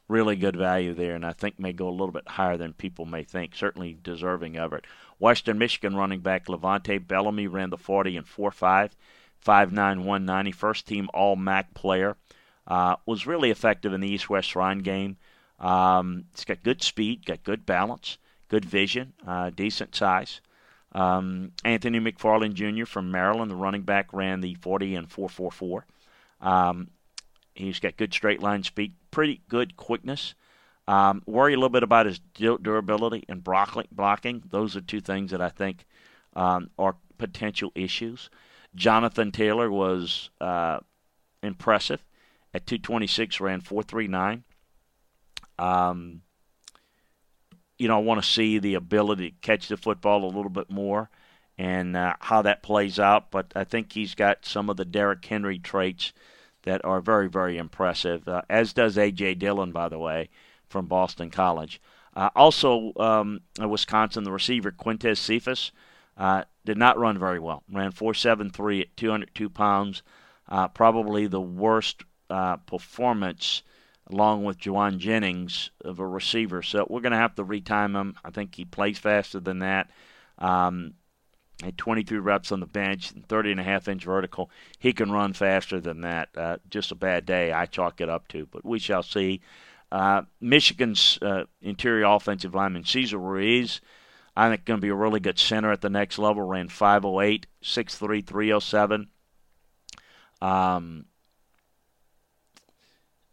really 0.09 0.37
good 0.37 0.57
value 0.57 0.95
there, 0.95 1.15
and 1.15 1.25
I 1.25 1.33
think 1.33 1.59
may 1.59 1.73
go 1.73 1.89
a 1.89 1.91
little 1.91 2.13
bit 2.13 2.29
higher 2.29 2.57
than 2.57 2.73
people 2.73 3.05
may 3.05 3.23
think. 3.23 3.55
Certainly 3.55 3.99
deserving 4.03 4.57
of 4.57 4.73
it. 4.73 4.85
Western 5.19 5.59
Michigan 5.59 5.97
running 5.97 6.21
back 6.21 6.47
LeVante 6.47 7.07
Bellamy 7.07 7.47
ran 7.47 7.71
the 7.71 7.79
40 7.79 8.17
and 8.17 8.27
4.5, 8.27 8.91
5'9", 9.45 9.73
190, 9.75 10.53
first 10.53 10.87
team 10.87 11.09
All 11.15 11.37
MAC 11.37 11.73
player. 11.75 12.17
Uh, 12.67 12.97
was 13.07 13.29
really 13.29 13.53
effective 13.53 13.93
in 13.93 14.01
the 14.01 14.09
East-West 14.09 14.49
Shrine 14.49 14.81
game. 14.81 15.17
Um, 15.61 16.25
it's 16.33 16.45
got 16.45 16.65
good 16.65 16.83
speed, 16.83 17.25
got 17.25 17.45
good 17.45 17.65
balance, 17.65 18.19
good 18.49 18.65
vision, 18.65 19.13
uh, 19.25 19.51
decent 19.51 19.95
size. 19.95 20.41
Um, 20.93 21.53
Anthony 21.65 22.01
McFarland 22.01 22.55
Jr. 22.55 22.87
from 22.87 23.11
Maryland, 23.11 23.51
the 23.51 23.57
running 23.57 23.83
back, 23.83 24.13
ran 24.13 24.41
the 24.41 24.55
40 24.55 24.95
and 24.95 25.09
4.44. 25.09 25.83
Um, 26.41 26.89
He's 27.57 27.81
got 27.81 27.97
good 27.97 28.13
straight 28.13 28.43
line 28.43 28.63
speed, 28.63 28.95
pretty 29.11 29.41
good 29.49 29.77
quickness. 29.77 30.35
Um, 30.87 31.23
worry 31.27 31.55
a 31.55 31.57
little 31.57 31.71
bit 31.71 31.83
about 31.83 32.07
his 32.07 32.21
durability 32.39 33.25
and 33.29 33.43
blocking. 33.43 34.43
Those 34.51 34.77
are 34.77 34.81
two 34.83 35.01
things 35.01 35.31
that 35.31 35.41
I 35.41 35.49
think 35.49 35.87
um, 36.35 36.71
are 36.79 36.97
potential 37.19 37.73
issues. 37.75 38.31
Jonathan 38.75 39.33
Taylor 39.33 39.71
was 39.71 40.31
uh, 40.41 40.81
impressive 41.43 42.05
at 42.53 42.67
226, 42.67 43.41
ran 43.41 43.63
439. 43.63 44.45
Um, 45.59 46.21
you 47.79 47.89
know, 47.89 47.97
I 47.97 48.03
want 48.03 48.23
to 48.23 48.29
see 48.29 48.59
the 48.59 48.75
ability 48.75 49.31
to 49.31 49.37
catch 49.41 49.69
the 49.69 49.77
football 49.77 50.25
a 50.25 50.27
little 50.27 50.51
bit 50.51 50.71
more 50.71 51.11
and 51.59 51.97
uh, 51.97 52.15
how 52.21 52.43
that 52.43 52.63
plays 52.63 52.99
out. 52.99 53.31
But 53.31 53.53
I 53.55 53.65
think 53.65 53.93
he's 53.93 54.15
got 54.15 54.45
some 54.47 54.71
of 54.71 54.77
the 54.77 54.85
Derrick 54.85 55.25
Henry 55.25 55.59
traits 55.59 56.13
that 56.63 56.85
are 56.85 57.01
very, 57.01 57.29
very 57.29 57.59
impressive, 57.59 58.27
uh, 58.29 58.43
as 58.51 58.73
does 58.73 58.99
A.J. 58.99 59.35
Dillon, 59.35 59.73
by 59.73 59.89
the 59.89 59.99
way, 59.99 60.29
from 60.69 60.87
Boston 60.87 61.31
College. 61.31 61.81
Uh, 62.15 62.31
also, 62.35 62.93
um, 62.97 63.41
Wisconsin, 63.61 64.25
the 64.25 64.33
receiver 64.33 64.73
Quintez 64.73 65.19
Cephus 65.19 65.71
uh, 66.17 66.45
did 66.65 66.79
not 66.79 66.99
run 66.99 67.19
very 67.19 67.39
well. 67.39 67.63
Ran 67.71 67.93
4.73 67.93 68.81
at 68.81 68.97
202 68.97 69.51
pounds. 69.51 70.03
Uh, 70.49 70.69
probably 70.69 71.27
the 71.27 71.41
worst 71.41 72.05
uh, 72.31 72.57
performance, 72.57 73.63
along 74.11 74.45
with 74.45 74.59
Jauan 74.59 74.99
Jennings, 74.99 75.71
of 75.85 75.99
a 75.99 76.07
receiver. 76.07 76.63
So 76.63 76.87
we're 76.89 77.01
going 77.01 77.13
to 77.13 77.19
have 77.19 77.35
to 77.37 77.45
retime 77.45 77.95
him. 77.95 78.15
I 78.25 78.31
think 78.31 78.55
he 78.55 78.65
plays 78.65 78.99
faster 78.99 79.41
than 79.41 79.61
that. 79.61 79.91
Um, 80.39 80.95
had 81.63 81.79
23 81.79 82.19
reps 82.19 82.53
on 82.53 82.61
the 82.61 82.67
bench, 82.67 83.13
30 83.29 83.53
and 83.53 83.61
a 83.61 83.65
half 83.65 83.89
inch 83.89 84.05
vertical. 84.05 84.51
He 84.79 84.93
can 84.93 85.11
run 85.11 85.33
faster 85.33 85.81
than 85.81 86.03
that. 86.03 86.29
Uh, 86.37 86.59
just 86.69 86.93
a 86.93 86.97
bad 86.97 87.25
day, 87.25 87.53
I 87.53 87.67
chalk 87.67 88.01
it 88.01 88.11
up 88.11 88.29
to, 88.29 88.47
but 88.47 88.65
we 88.65 88.79
shall 88.79 89.03
see. 89.03 89.41
Uh, 89.91 90.23
Michigan's 90.41 91.19
uh, 91.23 91.45
interior 91.63 92.05
offensive 92.05 92.55
lineman, 92.55 92.85
Cesar 92.85 93.19
Ruiz, 93.19 93.81
I 94.37 94.51
think 94.51 94.67
going 94.67 94.79
to 94.79 94.83
be 94.83 94.91
a 94.91 94.95
really 94.95 95.21
good 95.21 95.39
center 95.39 95.73
at 95.73 95.81
the 95.81 95.89
next 95.89 96.19
level. 96.19 96.43
Ran 96.43 96.69
508, 96.69 97.47
6'3, 97.63 98.27
307. 98.27 99.09
Um, 100.43 101.07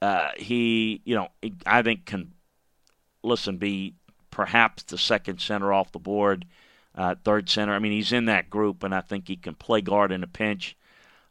uh, 0.03 0.31
he, 0.35 1.01
you 1.05 1.15
know, 1.15 1.29
I 1.65 1.81
think 1.81 2.05
can, 2.05 2.33
listen, 3.23 3.57
be 3.57 3.95
perhaps 4.31 4.83
the 4.83 4.97
second 4.97 5.39
center 5.39 5.71
off 5.71 5.93
the 5.93 5.99
board 5.99 6.45
uh, 6.93 7.15
third 7.23 7.49
center. 7.49 7.73
I 7.73 7.79
mean, 7.79 7.93
he's 7.93 8.11
in 8.11 8.25
that 8.25 8.49
group, 8.49 8.83
and 8.83 8.93
I 8.93 8.99
think 8.99 9.29
he 9.29 9.37
can 9.37 9.55
play 9.55 9.79
guard 9.79 10.11
in 10.11 10.21
a 10.21 10.27
pinch. 10.27 10.75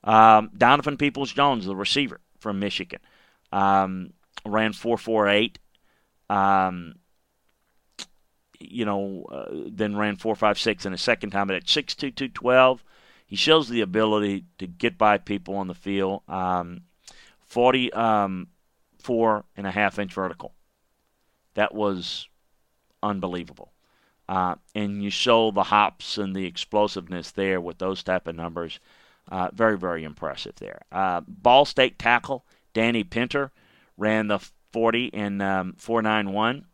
Um, 0.02 0.50
Donovan 0.56 0.96
Peoples 0.96 1.32
Jones, 1.32 1.66
the 1.66 1.76
receiver 1.76 2.18
from 2.40 2.60
Michigan, 2.60 3.00
um, 3.52 4.14
ran 4.46 4.72
4.48. 4.72 5.56
Um, 6.34 6.94
you 8.58 8.86
know, 8.86 9.26
uh, 9.30 9.48
then 9.66 9.96
ran 9.96 10.16
four, 10.16 10.34
five, 10.34 10.58
six 10.58 10.86
in 10.86 10.94
a 10.94 10.98
second 10.98 11.30
time. 11.30 11.48
But 11.48 11.56
at 11.56 11.68
six 11.68 11.94
two 11.94 12.12
two 12.12 12.28
twelve, 12.28 12.82
he 13.26 13.34
shows 13.34 13.68
the 13.68 13.80
ability 13.80 14.44
to 14.58 14.68
get 14.68 14.96
by 14.96 15.18
people 15.18 15.56
on 15.56 15.66
the 15.66 15.74
field. 15.74 16.22
Um, 16.28 16.82
Forty 17.44 17.92
um, 17.92 18.46
four 19.02 19.44
and 19.56 19.66
a 19.66 19.70
half 19.70 19.98
inch 19.98 20.12
vertical. 20.14 20.52
That 21.54 21.74
was 21.74 22.28
unbelievable. 23.02 23.72
Uh, 24.28 24.54
and 24.74 25.02
you 25.02 25.10
show 25.10 25.50
the 25.50 25.64
hops 25.64 26.16
and 26.16 26.34
the 26.34 26.46
explosiveness 26.46 27.30
there 27.32 27.60
with 27.60 27.78
those 27.78 28.02
type 28.02 28.26
of 28.26 28.36
numbers. 28.36 28.78
Uh, 29.30 29.48
very, 29.52 29.76
very 29.76 30.04
impressive 30.04 30.54
there. 30.56 30.82
Uh, 30.90 31.20
Ball 31.26 31.64
State 31.64 31.98
tackle 31.98 32.44
Danny 32.72 33.04
Pinter 33.04 33.50
ran 33.96 34.28
the 34.28 34.38
40 34.72 35.06
in 35.06 35.40
um, 35.40 35.74
491 35.76 36.64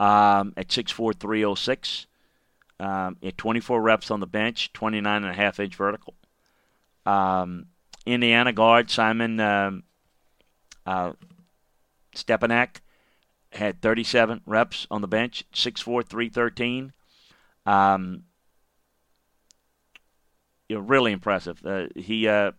um, 0.00 0.52
at 0.56 0.70
64306. 0.72 2.06
Um, 2.80 3.16
at 3.24 3.36
24 3.36 3.82
reps 3.82 4.10
on 4.10 4.20
the 4.20 4.26
bench, 4.26 4.72
29 4.72 5.24
and 5.24 5.32
a 5.32 5.34
half 5.34 5.58
inch 5.58 5.74
vertical. 5.74 6.14
Um, 7.04 7.66
Indiana 8.06 8.52
guard 8.52 8.90
Simon 8.90 9.40
um, 9.40 9.82
uh, 10.88 11.12
Stepaniak 12.16 12.80
had 13.52 13.82
37 13.82 14.40
reps 14.46 14.86
on 14.90 15.02
the 15.02 15.06
bench, 15.06 15.44
6'4", 15.52 16.06
313. 16.06 16.92
Um, 17.66 18.24
you 20.68 20.76
know, 20.76 20.82
really 20.82 21.12
impressive. 21.12 21.60
Uh, 21.64 21.88
he 21.94 22.26
uh, 22.26 22.52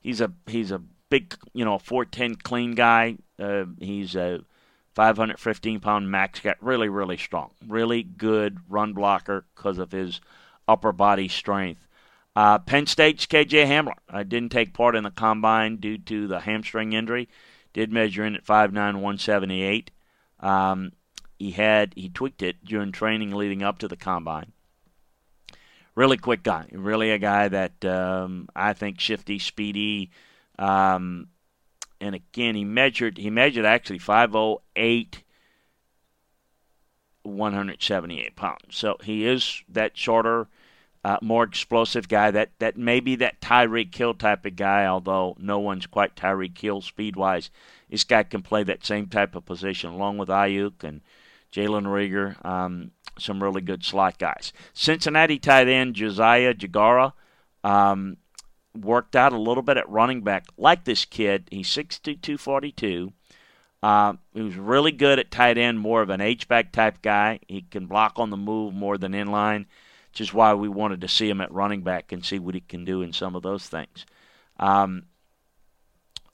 he's 0.00 0.20
a 0.20 0.32
he's 0.46 0.72
a 0.72 0.82
big 1.10 1.36
you 1.52 1.64
know 1.64 1.78
410 1.78 2.36
clean 2.36 2.74
guy. 2.74 3.16
Uh, 3.38 3.64
he's 3.78 4.16
a 4.16 4.40
515 4.94 5.78
pound 5.78 6.10
max 6.10 6.40
guy. 6.40 6.54
Really 6.60 6.88
really 6.88 7.16
strong. 7.16 7.52
Really 7.66 8.02
good 8.02 8.58
run 8.68 8.92
blocker 8.94 9.46
because 9.54 9.78
of 9.78 9.92
his 9.92 10.20
upper 10.66 10.92
body 10.92 11.28
strength. 11.28 11.86
Uh, 12.34 12.58
Penn 12.58 12.86
State's 12.86 13.26
KJ 13.26 13.66
Hamler 13.66 14.28
didn't 14.28 14.50
take 14.50 14.74
part 14.74 14.96
in 14.96 15.04
the 15.04 15.10
combine 15.10 15.76
due 15.76 15.98
to 15.98 16.26
the 16.26 16.40
hamstring 16.40 16.92
injury. 16.92 17.28
Did 17.72 17.92
measure 17.92 18.24
in 18.24 18.34
at 18.34 18.44
5'9", 18.44 18.74
178. 18.74 19.90
Um, 20.40 20.92
he 21.38 21.52
had 21.52 21.94
he 21.94 22.08
tweaked 22.08 22.42
it 22.42 22.64
during 22.64 22.92
training 22.92 23.32
leading 23.32 23.62
up 23.62 23.78
to 23.78 23.88
the 23.88 23.96
combine. 23.96 24.52
Really 25.94 26.16
quick 26.16 26.42
guy, 26.42 26.66
really 26.72 27.10
a 27.10 27.18
guy 27.18 27.48
that 27.48 27.84
um, 27.84 28.48
I 28.54 28.72
think 28.72 29.00
shifty, 29.00 29.38
speedy, 29.38 30.10
um, 30.58 31.28
and 32.00 32.14
again 32.14 32.54
he 32.54 32.64
measured 32.64 33.18
he 33.18 33.30
measured 33.30 33.64
actually 33.64 33.98
508 33.98 35.22
178 37.22 38.36
pounds. 38.36 38.58
So 38.70 38.96
he 39.02 39.26
is 39.26 39.62
that 39.68 39.96
shorter, 39.96 40.48
uh, 41.04 41.18
more 41.22 41.44
explosive 41.44 42.08
guy. 42.08 42.30
That 42.30 42.50
that 42.58 42.76
may 42.76 43.00
be 43.00 43.16
that 43.16 43.40
Tyreek 43.40 43.94
Hill 43.94 44.14
type 44.14 44.44
of 44.44 44.56
guy, 44.56 44.86
although 44.86 45.36
no 45.38 45.58
one's 45.58 45.86
quite 45.86 46.16
Tyreek 46.16 46.58
Hill 46.58 46.80
speed 46.80 47.16
wise 47.16 47.50
this 47.90 48.04
guy 48.04 48.22
can 48.22 48.42
play 48.42 48.62
that 48.62 48.86
same 48.86 49.08
type 49.08 49.34
of 49.34 49.44
position 49.44 49.90
along 49.90 50.18
with 50.18 50.28
Aiyuk 50.28 50.84
and 50.84 51.00
Jalen 51.52 51.84
Reagor, 51.84 52.42
um, 52.46 52.92
some 53.18 53.42
really 53.42 53.60
good 53.60 53.84
slot 53.84 54.18
guys. 54.18 54.52
Cincinnati 54.72 55.38
tight 55.38 55.68
end 55.68 55.96
Josiah 55.96 56.54
Deguara 56.54 57.12
um, 57.64 58.16
worked 58.80 59.16
out 59.16 59.32
a 59.32 59.38
little 59.38 59.64
bit 59.64 59.76
at 59.76 59.88
running 59.88 60.22
back. 60.22 60.46
Like 60.56 60.84
this 60.84 61.04
kid, 61.04 61.48
he's 61.50 61.68
6'2", 61.68 62.22
242. 62.22 63.12
Uh, 63.82 64.14
he 64.32 64.42
was 64.42 64.56
really 64.56 64.92
good 64.92 65.18
at 65.18 65.30
tight 65.30 65.58
end, 65.58 65.80
more 65.80 66.02
of 66.02 66.10
an 66.10 66.20
H-back 66.20 66.70
type 66.70 67.02
guy. 67.02 67.40
He 67.48 67.62
can 67.62 67.86
block 67.86 68.12
on 68.16 68.30
the 68.30 68.36
move 68.36 68.74
more 68.74 68.98
than 68.98 69.14
in 69.14 69.30
line, 69.30 69.66
which 70.10 70.20
is 70.20 70.34
why 70.34 70.54
we 70.54 70.68
wanted 70.68 71.00
to 71.00 71.08
see 71.08 71.28
him 71.28 71.40
at 71.40 71.52
running 71.52 71.82
back 71.82 72.12
and 72.12 72.24
see 72.24 72.38
what 72.38 72.54
he 72.54 72.60
can 72.60 72.84
do 72.84 73.02
in 73.02 73.12
some 73.12 73.36
of 73.36 73.42
those 73.42 73.68
things. 73.68 74.04
Um, 74.58 75.04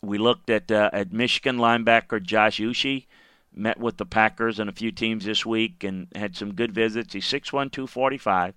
we 0.03 0.19
looked 0.19 0.51
at 0.51 0.71
uh, 0.71 0.91
at 0.93 1.13
Michigan 1.13 1.59
linebacker 1.59 2.23
Josh 2.23 2.59
Uche, 2.59 3.07
met 3.53 3.79
with 3.79 3.99
the 3.99 4.07
Packers 4.07 4.59
and 4.59 4.71
a 4.71 4.73
few 4.73 4.93
teams 4.93 5.25
this 5.25 5.45
week 5.45 5.85
and 5.85 6.09
had 6.15 6.37
some 6.37 6.55
good 6.55 6.73
visits. 6.73 7.13
He's 7.13 7.25
6'1", 7.25 7.73
245, 7.73 8.55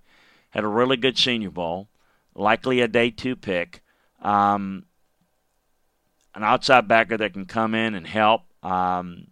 had 0.51 0.63
a 0.63 0.67
really 0.67 0.97
good 0.97 1.17
Senior 1.17 1.51
Bowl, 1.51 1.89
likely 2.35 2.81
a 2.81 2.87
day 2.87 3.09
two 3.09 3.35
pick. 3.35 3.81
Um, 4.21 4.85
an 6.35 6.43
outside 6.43 6.87
backer 6.87 7.17
that 7.17 7.33
can 7.33 7.45
come 7.45 7.73
in 7.73 7.95
and 7.95 8.05
help. 8.05 8.43
Um, 8.63 9.27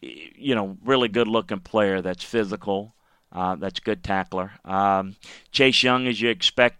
you 0.00 0.54
know, 0.54 0.76
really 0.84 1.08
good 1.08 1.28
looking 1.28 1.60
player 1.60 2.00
that's 2.00 2.24
physical. 2.24 2.93
Uh, 3.34 3.56
that's 3.56 3.80
good 3.80 4.04
tackler. 4.04 4.52
Um, 4.64 5.16
Chase 5.50 5.82
Young, 5.82 6.06
as 6.06 6.20
you 6.20 6.30
expect, 6.30 6.78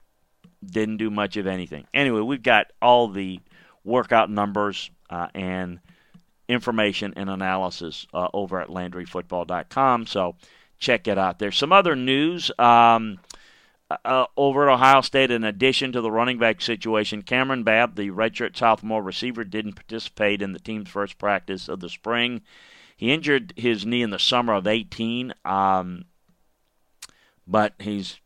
didn't 0.64 0.98
do 0.98 1.10
much 1.10 1.36
of 1.36 1.46
anything. 1.46 1.86
Anyway, 1.92 2.20
we've 2.20 2.42
got 2.42 2.68
all 2.80 3.08
the 3.08 3.40
workout 3.84 4.30
numbers 4.30 4.90
uh, 5.10 5.28
and 5.34 5.80
information 6.48 7.14
and 7.16 7.28
analysis 7.28 8.06
uh, 8.14 8.28
over 8.32 8.60
at 8.60 8.68
LandryFootball.com. 8.68 10.06
So 10.06 10.36
check 10.78 11.08
it 11.08 11.18
out. 11.18 11.38
There's 11.38 11.56
some 11.56 11.72
other 11.72 11.96
news 11.96 12.50
um, 12.58 13.18
uh, 13.90 14.26
over 14.36 14.68
at 14.68 14.74
Ohio 14.74 15.00
State. 15.00 15.30
In 15.30 15.44
addition 15.44 15.92
to 15.92 16.00
the 16.00 16.10
running 16.10 16.38
back 16.38 16.60
situation, 16.60 17.22
Kamryn 17.22 17.64
Babb, 17.64 17.96
the 17.96 18.10
redshirt 18.10 18.56
sophomore 18.56 19.02
receiver, 19.02 19.44
didn't 19.44 19.74
participate 19.74 20.42
in 20.42 20.52
the 20.52 20.58
team's 20.58 20.88
first 20.88 21.18
practice 21.18 21.68
of 21.68 21.80
the 21.80 21.88
spring. 21.88 22.42
He 22.96 23.12
injured 23.12 23.54
his 23.56 23.84
knee 23.84 24.02
in 24.02 24.10
the 24.10 24.18
summer 24.18 24.54
of 24.54 24.66
18, 24.66 25.34
um, 25.44 26.04
but 27.46 27.74
he's 27.78 28.18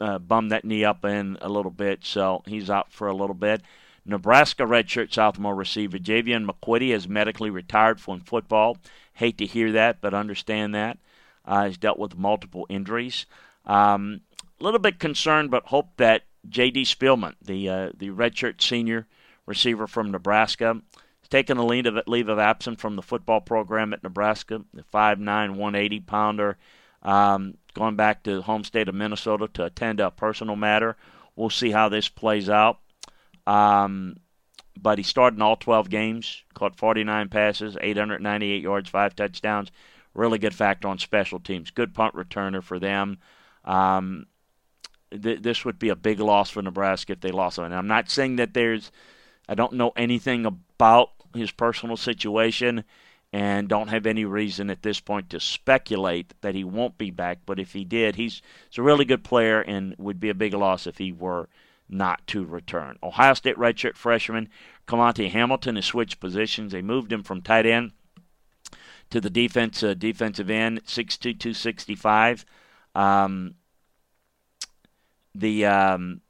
uh, 0.00 0.18
bummed 0.18 0.52
that 0.52 0.64
knee 0.64 0.84
up 0.84 1.04
in 1.04 1.38
a 1.40 1.48
little 1.48 1.70
bit, 1.70 2.04
so 2.04 2.42
he's 2.46 2.70
out 2.70 2.92
for 2.92 3.08
a 3.08 3.14
little 3.14 3.34
bit. 3.34 3.62
Nebraska 4.04 4.64
redshirt 4.64 5.12
sophomore 5.12 5.54
receiver 5.54 5.98
Jaevon 5.98 6.48
McQuitty 6.48 6.92
has 6.92 7.08
medically 7.08 7.50
retired 7.50 8.00
from 8.00 8.20
football. 8.20 8.78
Hate 9.12 9.36
to 9.38 9.46
hear 9.46 9.72
that, 9.72 10.00
but 10.00 10.14
understand 10.14 10.74
that. 10.74 10.98
Uh, 11.44 11.66
he's 11.66 11.78
dealt 11.78 11.98
with 11.98 12.16
multiple 12.16 12.66
injuries. 12.68 13.26
Um, 13.66 14.22
a 14.60 14.64
little 14.64 14.80
bit 14.80 14.98
concerned, 14.98 15.50
but 15.50 15.66
hope 15.66 15.96
that 15.96 16.22
J.D. 16.48 16.84
Spielman, 16.84 17.34
the 17.42 17.68
uh, 17.68 17.90
the 17.96 18.10
redshirt 18.10 18.62
senior 18.62 19.06
receiver 19.46 19.86
from 19.86 20.10
Nebraska, 20.10 20.80
has 20.94 21.28
taken 21.28 21.58
a 21.58 21.66
leave 21.66 21.86
of, 21.86 21.98
leave 22.06 22.28
of 22.28 22.38
absence 22.38 22.80
from 22.80 22.96
the 22.96 23.02
football 23.02 23.40
program 23.40 23.92
at 23.92 24.02
Nebraska. 24.02 24.62
The 24.72 24.82
5'9", 24.82 25.24
180 25.56 26.00
pounder, 26.00 26.56
um, 27.02 27.54
going 27.74 27.96
back 27.96 28.22
to 28.24 28.42
home 28.42 28.64
state 28.64 28.88
of 28.88 28.94
Minnesota 28.94 29.48
to 29.54 29.64
attend 29.64 30.00
a 30.00 30.10
personal 30.10 30.56
matter. 30.56 30.96
We'll 31.36 31.50
see 31.50 31.70
how 31.70 31.88
this 31.88 32.08
plays 32.08 32.48
out. 32.48 32.78
Um, 33.46 34.16
but 34.80 34.98
he 34.98 35.04
started 35.04 35.36
in 35.36 35.42
all 35.42 35.56
12 35.56 35.90
games, 35.90 36.44
caught 36.54 36.76
49 36.76 37.28
passes, 37.28 37.76
898 37.80 38.62
yards, 38.62 38.88
five 38.88 39.16
touchdowns. 39.16 39.70
Really 40.14 40.38
good 40.38 40.54
factor 40.54 40.88
on 40.88 40.98
special 40.98 41.40
teams. 41.40 41.70
Good 41.70 41.94
punt 41.94 42.14
returner 42.14 42.62
for 42.62 42.78
them. 42.78 43.18
Um, 43.64 44.26
th- 45.10 45.42
this 45.42 45.64
would 45.64 45.78
be 45.78 45.88
a 45.88 45.96
big 45.96 46.20
loss 46.20 46.50
for 46.50 46.62
Nebraska 46.62 47.12
if 47.12 47.20
they 47.20 47.30
lost 47.30 47.58
him. 47.58 47.64
And 47.64 47.74
I'm 47.74 47.86
not 47.86 48.10
saying 48.10 48.36
that 48.36 48.54
there's, 48.54 48.90
I 49.48 49.54
don't 49.54 49.74
know 49.74 49.92
anything 49.96 50.46
about 50.46 51.10
his 51.34 51.50
personal 51.50 51.96
situation 51.96 52.84
and 53.32 53.68
don't 53.68 53.88
have 53.88 54.06
any 54.06 54.24
reason 54.24 54.70
at 54.70 54.82
this 54.82 55.00
point 55.00 55.28
to 55.30 55.40
speculate 55.40 56.32
that 56.40 56.54
he 56.54 56.64
won't 56.64 56.96
be 56.96 57.10
back. 57.10 57.40
But 57.44 57.58
if 57.58 57.72
he 57.72 57.84
did, 57.84 58.16
he's, 58.16 58.40
he's 58.70 58.78
a 58.78 58.82
really 58.82 59.04
good 59.04 59.22
player 59.22 59.60
and 59.60 59.94
would 59.98 60.18
be 60.18 60.30
a 60.30 60.34
big 60.34 60.54
loss 60.54 60.86
if 60.86 60.98
he 60.98 61.12
were 61.12 61.48
not 61.88 62.26
to 62.28 62.44
return. 62.44 62.98
Ohio 63.02 63.34
State 63.34 63.56
redshirt 63.56 63.96
freshman 63.96 64.48
Kelontae 64.86 65.30
Hamilton 65.30 65.76
has 65.76 65.84
switched 65.84 66.20
positions. 66.20 66.72
They 66.72 66.82
moved 66.82 67.12
him 67.12 67.22
from 67.22 67.42
tight 67.42 67.66
end 67.66 67.92
to 69.10 69.20
the 69.20 69.30
defense 69.30 69.82
uh, 69.82 69.94
defensive 69.94 70.50
end, 70.50 70.84
6'2", 70.84 71.20
265. 71.20 72.44
Um, 72.94 73.54
the 75.34 75.66
um, 75.66 76.20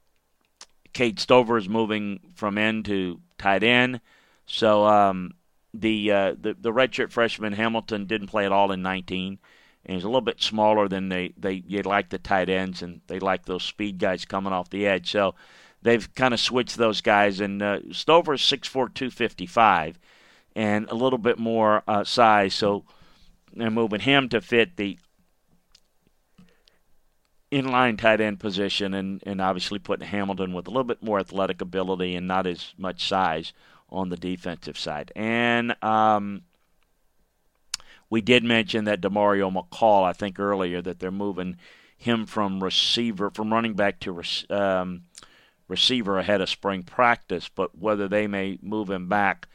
Cade 0.93 1.19
Stover 1.19 1.57
is 1.57 1.69
moving 1.69 2.19
from 2.35 2.57
end 2.57 2.85
to 2.85 3.19
tight 3.37 3.63
end. 3.63 4.01
So 4.45 4.85
um, 4.85 5.33
the, 5.79 6.11
uh, 6.11 6.35
the 6.39 6.55
the 6.59 6.71
redshirt 6.71 7.11
freshman 7.11 7.53
Hamilton 7.53 8.05
didn't 8.05 8.27
play 8.27 8.45
at 8.45 8.51
all 8.51 8.71
in 8.71 8.81
19 8.81 9.39
and 9.85 9.95
he's 9.95 10.03
a 10.03 10.07
little 10.07 10.21
bit 10.21 10.41
smaller 10.41 10.87
than 10.87 11.09
they 11.09 11.33
they 11.37 11.63
you 11.65 11.81
like 11.81 12.09
the 12.09 12.19
tight 12.19 12.49
ends 12.49 12.81
and 12.81 13.01
they 13.07 13.19
like 13.19 13.45
those 13.45 13.63
speed 13.63 13.97
guys 13.97 14.25
coming 14.25 14.53
off 14.53 14.69
the 14.69 14.85
edge. 14.85 15.09
So 15.09 15.35
they've 15.81 16.13
kind 16.15 16.33
of 16.33 16.39
switched 16.39 16.77
those 16.77 17.01
guys. 17.01 17.39
And 17.39 17.61
uh, 17.61 17.79
Stover 17.91 18.33
is 18.33 18.41
six 18.41 18.67
four 18.67 18.89
two 18.89 19.09
fifty 19.09 19.45
five, 19.45 19.97
and 20.55 20.87
a 20.89 20.95
little 20.95 21.17
bit 21.17 21.39
more 21.39 21.83
uh, 21.87 22.03
size. 22.03 22.53
So 22.53 22.85
they're 23.53 23.71
moving 23.71 24.01
him 24.01 24.29
to 24.29 24.41
fit 24.41 24.77
the 24.77 24.99
inline 27.51 27.97
tight 27.97 28.21
end 28.21 28.39
position, 28.39 28.93
and 28.93 29.23
and 29.25 29.41
obviously 29.41 29.79
putting 29.79 30.07
Hamilton 30.07 30.53
with 30.53 30.67
a 30.67 30.69
little 30.69 30.83
bit 30.83 31.01
more 31.01 31.19
athletic 31.19 31.61
ability 31.61 32.15
and 32.15 32.27
not 32.27 32.45
as 32.45 32.73
much 32.77 33.07
size 33.07 33.53
on 33.91 34.09
the 34.09 34.17
defensive 34.17 34.77
side. 34.77 35.11
And 35.15 35.75
um, 35.83 36.43
we 38.09 38.21
did 38.21 38.43
mention 38.43 38.85
that 38.85 39.01
Demario 39.01 39.51
McCall, 39.51 40.03
I 40.03 40.13
think 40.13 40.39
earlier, 40.39 40.81
that 40.81 40.99
they're 40.99 41.11
moving 41.11 41.57
him 41.97 42.25
from 42.25 42.63
receiver, 42.63 43.29
from 43.29 43.51
running 43.51 43.73
back 43.73 43.99
to 44.01 44.21
um, 44.49 45.03
receiver 45.67 46.17
ahead 46.17 46.41
of 46.41 46.49
spring 46.49 46.83
practice. 46.83 47.49
But 47.49 47.77
whether 47.77 48.07
they 48.07 48.27
may 48.27 48.57
move 48.61 48.89
him 48.89 49.09
back, 49.09 49.47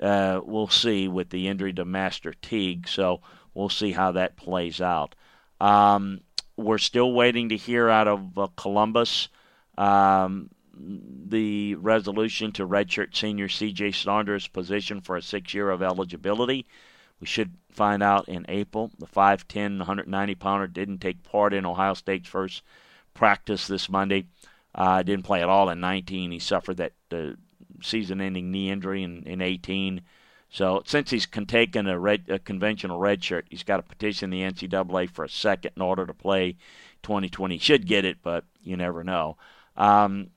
uh, 0.00 0.40
we'll 0.44 0.68
see 0.68 1.08
with 1.08 1.30
the 1.30 1.48
injury 1.48 1.72
to 1.74 1.84
Master 1.84 2.32
Teague. 2.32 2.88
So 2.88 3.20
we'll 3.54 3.68
see 3.68 3.92
how 3.92 4.12
that 4.12 4.36
plays 4.36 4.80
out. 4.80 5.14
Um, 5.60 6.20
we're 6.56 6.78
still 6.78 7.12
waiting 7.12 7.50
to 7.50 7.56
hear 7.56 7.88
out 7.88 8.08
of 8.08 8.38
uh, 8.38 8.48
Columbus 8.56 9.28
um, 9.76 10.50
the 10.82 11.74
resolution 11.76 12.52
to 12.52 12.66
redshirt 12.66 13.16
senior 13.16 13.48
C.J. 13.48 13.92
Saunders' 13.92 14.46
position 14.46 15.00
for 15.00 15.16
a 15.16 15.22
six 15.22 15.54
year 15.54 15.70
of 15.70 15.82
eligibility. 15.82 16.66
We 17.20 17.26
should 17.26 17.52
find 17.70 18.02
out 18.02 18.28
in 18.28 18.46
April. 18.48 18.90
The 18.98 19.06
5'10, 19.06 19.78
190 19.78 20.34
pounder 20.36 20.66
didn't 20.66 20.98
take 20.98 21.22
part 21.22 21.52
in 21.52 21.66
Ohio 21.66 21.94
State's 21.94 22.28
first 22.28 22.62
practice 23.14 23.66
this 23.66 23.88
Monday. 23.88 24.26
Uh, 24.74 25.02
didn't 25.02 25.24
play 25.24 25.42
at 25.42 25.48
all 25.48 25.68
in 25.68 25.80
19. 25.80 26.30
He 26.30 26.38
suffered 26.38 26.78
that 26.78 26.92
uh, 27.12 27.32
season 27.82 28.20
ending 28.20 28.50
knee 28.50 28.70
injury 28.70 29.02
in, 29.02 29.22
in 29.24 29.42
18. 29.42 30.00
So 30.48 30.82
since 30.84 31.10
he's 31.10 31.26
taken 31.26 31.86
a, 31.86 31.98
red, 31.98 32.24
a 32.28 32.38
conventional 32.38 32.98
redshirt, 32.98 33.44
he's 33.50 33.62
got 33.62 33.76
to 33.76 33.82
petition 33.82 34.30
the 34.30 34.42
NCAA 34.42 35.10
for 35.10 35.24
a 35.24 35.28
second 35.28 35.72
in 35.76 35.82
order 35.82 36.06
to 36.06 36.14
play 36.14 36.56
2020. 37.02 37.58
Should 37.58 37.86
get 37.86 38.04
it, 38.04 38.18
but 38.22 38.44
you 38.62 38.76
never 38.76 39.04
know. 39.04 39.36
Um, 39.76 40.30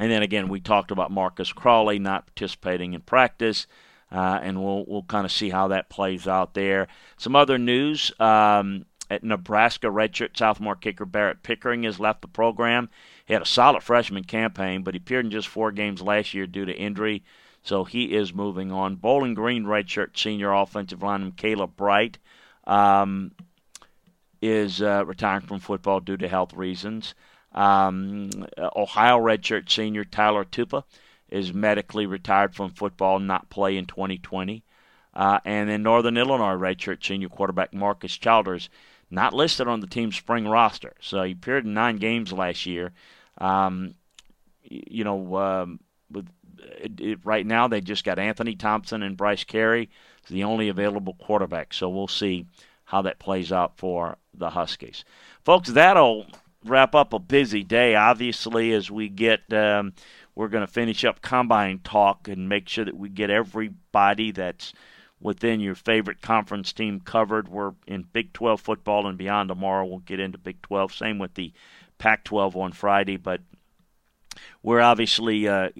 and 0.00 0.10
then 0.10 0.22
again, 0.22 0.48
we 0.48 0.60
talked 0.60 0.90
about 0.90 1.10
Marcus 1.10 1.52
Crowley 1.52 1.98
not 1.98 2.24
participating 2.24 2.94
in 2.94 3.02
practice, 3.02 3.66
uh, 4.10 4.40
and 4.42 4.62
we'll 4.62 4.86
we'll 4.88 5.02
kind 5.02 5.26
of 5.26 5.30
see 5.30 5.50
how 5.50 5.68
that 5.68 5.90
plays 5.90 6.26
out 6.26 6.54
there. 6.54 6.88
Some 7.18 7.36
other 7.36 7.58
news. 7.58 8.10
Um, 8.18 8.86
at 9.10 9.24
Nebraska, 9.24 9.88
redshirt 9.88 10.36
sophomore 10.36 10.76
kicker 10.76 11.04
Barrett 11.04 11.42
Pickering 11.42 11.82
has 11.82 11.98
left 11.98 12.22
the 12.22 12.28
program. 12.28 12.88
He 13.26 13.32
had 13.32 13.42
a 13.42 13.46
solid 13.46 13.82
freshman 13.82 14.22
campaign, 14.22 14.82
but 14.82 14.94
he 14.94 14.98
appeared 14.98 15.24
in 15.24 15.32
just 15.32 15.48
four 15.48 15.72
games 15.72 16.00
last 16.00 16.32
year 16.32 16.46
due 16.46 16.64
to 16.64 16.72
injury. 16.72 17.24
So 17.62 17.84
he 17.84 18.14
is 18.14 18.32
moving 18.32 18.70
on. 18.70 18.96
Bowling 18.96 19.34
Green 19.34 19.64
redshirt 19.64 20.16
senior 20.16 20.52
offensive 20.52 21.02
lineman 21.02 21.32
Caleb 21.32 21.76
Bright 21.76 22.18
um, 22.68 23.32
is 24.40 24.80
uh, 24.80 25.04
retiring 25.04 25.42
from 25.42 25.58
football 25.58 26.00
due 26.00 26.16
to 26.16 26.28
health 26.28 26.54
reasons. 26.54 27.14
Um, 27.52 28.30
Ohio 28.58 29.18
redshirt 29.18 29.70
senior 29.70 30.04
Tyler 30.04 30.44
Tupa 30.44 30.84
is 31.28 31.52
medically 31.52 32.06
retired 32.06 32.54
from 32.54 32.70
football, 32.70 33.18
not 33.18 33.50
play 33.50 33.76
in 33.76 33.86
2020. 33.86 34.62
Uh, 35.12 35.38
and 35.44 35.68
then 35.68 35.82
Northern 35.82 36.16
Illinois 36.16 36.54
redshirt 36.54 37.04
senior 37.04 37.28
quarterback 37.28 37.74
Marcus 37.74 38.16
Childers, 38.16 38.68
not 39.10 39.34
listed 39.34 39.66
on 39.66 39.80
the 39.80 39.86
team's 39.86 40.16
spring 40.16 40.46
roster. 40.46 40.94
So 41.00 41.22
he 41.22 41.32
appeared 41.32 41.64
in 41.64 41.74
nine 41.74 41.96
games 41.96 42.32
last 42.32 42.66
year. 42.66 42.92
Um, 43.38 43.94
you 44.62 45.02
know, 45.02 45.36
um, 45.36 45.80
with 46.10 46.28
it, 46.58 47.00
it, 47.00 47.18
right 47.24 47.46
now 47.46 47.66
they 47.66 47.80
just 47.80 48.04
got 48.04 48.18
Anthony 48.18 48.54
Thompson 48.54 49.02
and 49.02 49.16
Bryce 49.16 49.44
Carey, 49.44 49.90
the 50.28 50.44
only 50.44 50.68
available 50.68 51.14
quarterback. 51.14 51.74
So 51.74 51.88
we'll 51.88 52.08
see 52.08 52.46
how 52.84 53.02
that 53.02 53.18
plays 53.18 53.50
out 53.50 53.76
for 53.76 54.16
the 54.34 54.50
Huskies, 54.50 55.04
folks. 55.44 55.70
That'll 55.70 56.26
wrap 56.64 56.94
up 56.94 57.12
a 57.12 57.18
busy 57.18 57.62
day. 57.62 57.94
Obviously, 57.94 58.72
as 58.72 58.90
we 58.90 59.08
get, 59.08 59.52
um, 59.52 59.92
we're 60.34 60.48
going 60.48 60.66
to 60.66 60.72
finish 60.72 61.04
up 61.04 61.22
combine 61.22 61.80
talk 61.82 62.28
and 62.28 62.48
make 62.48 62.68
sure 62.68 62.84
that 62.84 62.96
we 62.96 63.08
get 63.08 63.30
everybody 63.30 64.30
that's 64.30 64.72
within 65.20 65.60
your 65.60 65.74
favorite 65.74 66.22
conference 66.22 66.72
team 66.72 67.00
covered. 67.00 67.48
We're 67.48 67.72
in 67.86 68.06
Big 68.12 68.32
12 68.32 68.60
football 68.60 69.06
and 69.06 69.18
beyond 69.18 69.48
tomorrow. 69.48 69.84
We'll 69.84 69.98
get 69.98 70.20
into 70.20 70.38
Big 70.38 70.62
12. 70.62 70.94
Same 70.94 71.18
with 71.18 71.34
the 71.34 71.52
Pac 71.98 72.24
12 72.24 72.56
on 72.56 72.72
Friday, 72.72 73.18
but 73.18 73.42
we're 74.62 74.80
obviously 74.80 75.46
uh, 75.46 75.70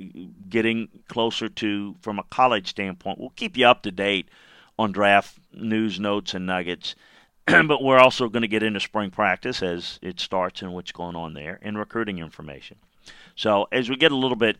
getting 0.48 0.88
closer 1.08 1.48
to, 1.48 1.96
from 2.00 2.18
a 2.18 2.24
college 2.24 2.68
standpoint, 2.68 3.18
we'll 3.18 3.30
keep 3.30 3.56
you 3.56 3.66
up 3.66 3.82
to 3.82 3.90
date 3.90 4.28
on 4.78 4.92
draft 4.92 5.38
news, 5.52 5.98
notes, 5.98 6.34
and 6.34 6.46
nuggets. 6.46 6.94
but 7.46 7.82
we're 7.82 7.98
also 7.98 8.28
going 8.28 8.42
to 8.42 8.48
get 8.48 8.62
into 8.62 8.80
spring 8.80 9.10
practice 9.10 9.62
as 9.62 9.98
it 10.02 10.20
starts 10.20 10.62
and 10.62 10.72
what's 10.72 10.92
going 10.92 11.16
on 11.16 11.34
there 11.34 11.58
and 11.62 11.78
recruiting 11.78 12.18
information. 12.18 12.76
So 13.34 13.66
as 13.72 13.88
we 13.88 13.96
get 13.96 14.12
a 14.12 14.16
little 14.16 14.36
bit, 14.36 14.58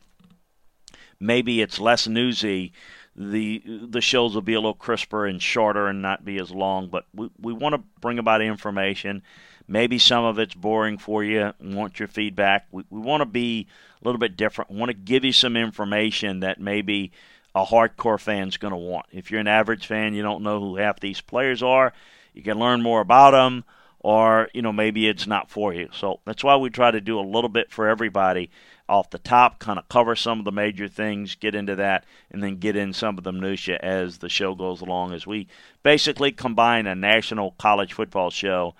maybe 1.19 1.61
it's 1.61 1.79
less 1.79 2.09
newsy. 2.09 2.73
The 3.15 3.63
the 3.67 4.01
shows 4.01 4.35
will 4.35 4.43
be 4.43 4.55
a 4.55 4.61
little 4.61 4.73
crisper 4.73 5.27
and 5.27 5.43
shorter 5.43 5.89
and 5.89 6.01
not 6.01 6.25
be 6.25 6.39
as 6.39 6.51
long. 6.51 6.89
But 6.89 7.05
we 7.15 7.31
we 7.39 7.53
want 7.53 7.75
to 7.75 7.83
bring 8.01 8.19
about 8.19 8.41
information. 8.41 9.23
Maybe 9.69 9.99
some 9.99 10.25
of 10.25 10.39
it's 10.39 10.55
boring 10.55 10.97
for 10.97 11.23
you. 11.23 11.53
Want 11.61 11.99
your 11.99 12.09
feedback. 12.09 12.67
We 12.71 12.85
we 12.89 13.01
want 13.01 13.21
to 13.21 13.27
be 13.27 13.67
a 14.01 14.05
little 14.09 14.19
bit 14.19 14.37
different. 14.37 14.71
Want 14.71 14.91
to 14.91 14.95
give 14.95 15.25
you 15.25 15.33
some 15.33 15.57
information 15.57 16.41
that 16.41 16.61
maybe 16.61 17.13
a 17.55 17.65
hardcore 17.65 18.19
fan's 18.19 18.57
going 18.57 18.73
to 18.73 18.79
want. 18.79 19.07
If 19.13 19.31
you're 19.31 19.41
an 19.41 19.49
average 19.49 19.87
fan, 19.87 20.15
you 20.15 20.23
don't 20.23 20.43
know 20.43 20.61
who 20.61 20.77
half 20.77 21.01
these 21.01 21.21
players 21.21 21.63
are 21.63 21.93
you 22.35 22.43
can 22.43 22.59
learn 22.59 22.83
more 22.83 23.01
about 23.01 23.33
them, 23.33 23.65
or 24.01 24.49
you 24.55 24.63
know 24.63 24.73
maybe 24.73 25.09
it's 25.09 25.27
not 25.27 25.51
for 25.51 25.73
you. 25.75 25.89
So 25.93 26.21
that's 26.25 26.45
why 26.45 26.57
we 26.57 26.71
try 26.71 26.91
to 26.91 27.01
do 27.01 27.19
a 27.19 27.23
little 27.23 27.49
bit 27.49 27.71
for 27.71 27.89
everybody 27.89 28.51
off 28.89 29.11
the 29.11 29.19
top, 29.19 29.61
kind 29.61 29.79
of 29.79 29.89
cover 29.89 30.17
some 30.17 30.41
of 30.41 30.45
the 30.45 30.53
major 30.53 30.89
things, 30.89 31.37
get 31.37 31.55
into 31.55 31.77
that, 31.77 32.05
and 32.31 32.43
then 32.43 32.57
get 32.57 32.75
in 32.75 32.93
some 32.93 33.17
of 33.17 33.25
the 33.25 33.33
minutia 33.33 33.79
as 33.81 34.19
the 34.19 34.29
show 34.29 34.55
goes 34.55 34.81
along. 34.81 35.13
As 35.13 35.27
we 35.27 35.47
basically 35.83 36.33
combine 36.33 36.87
a 36.87 36.95
national 36.95 37.53
college 37.53 37.93
football 37.93 38.31
show 38.31 38.75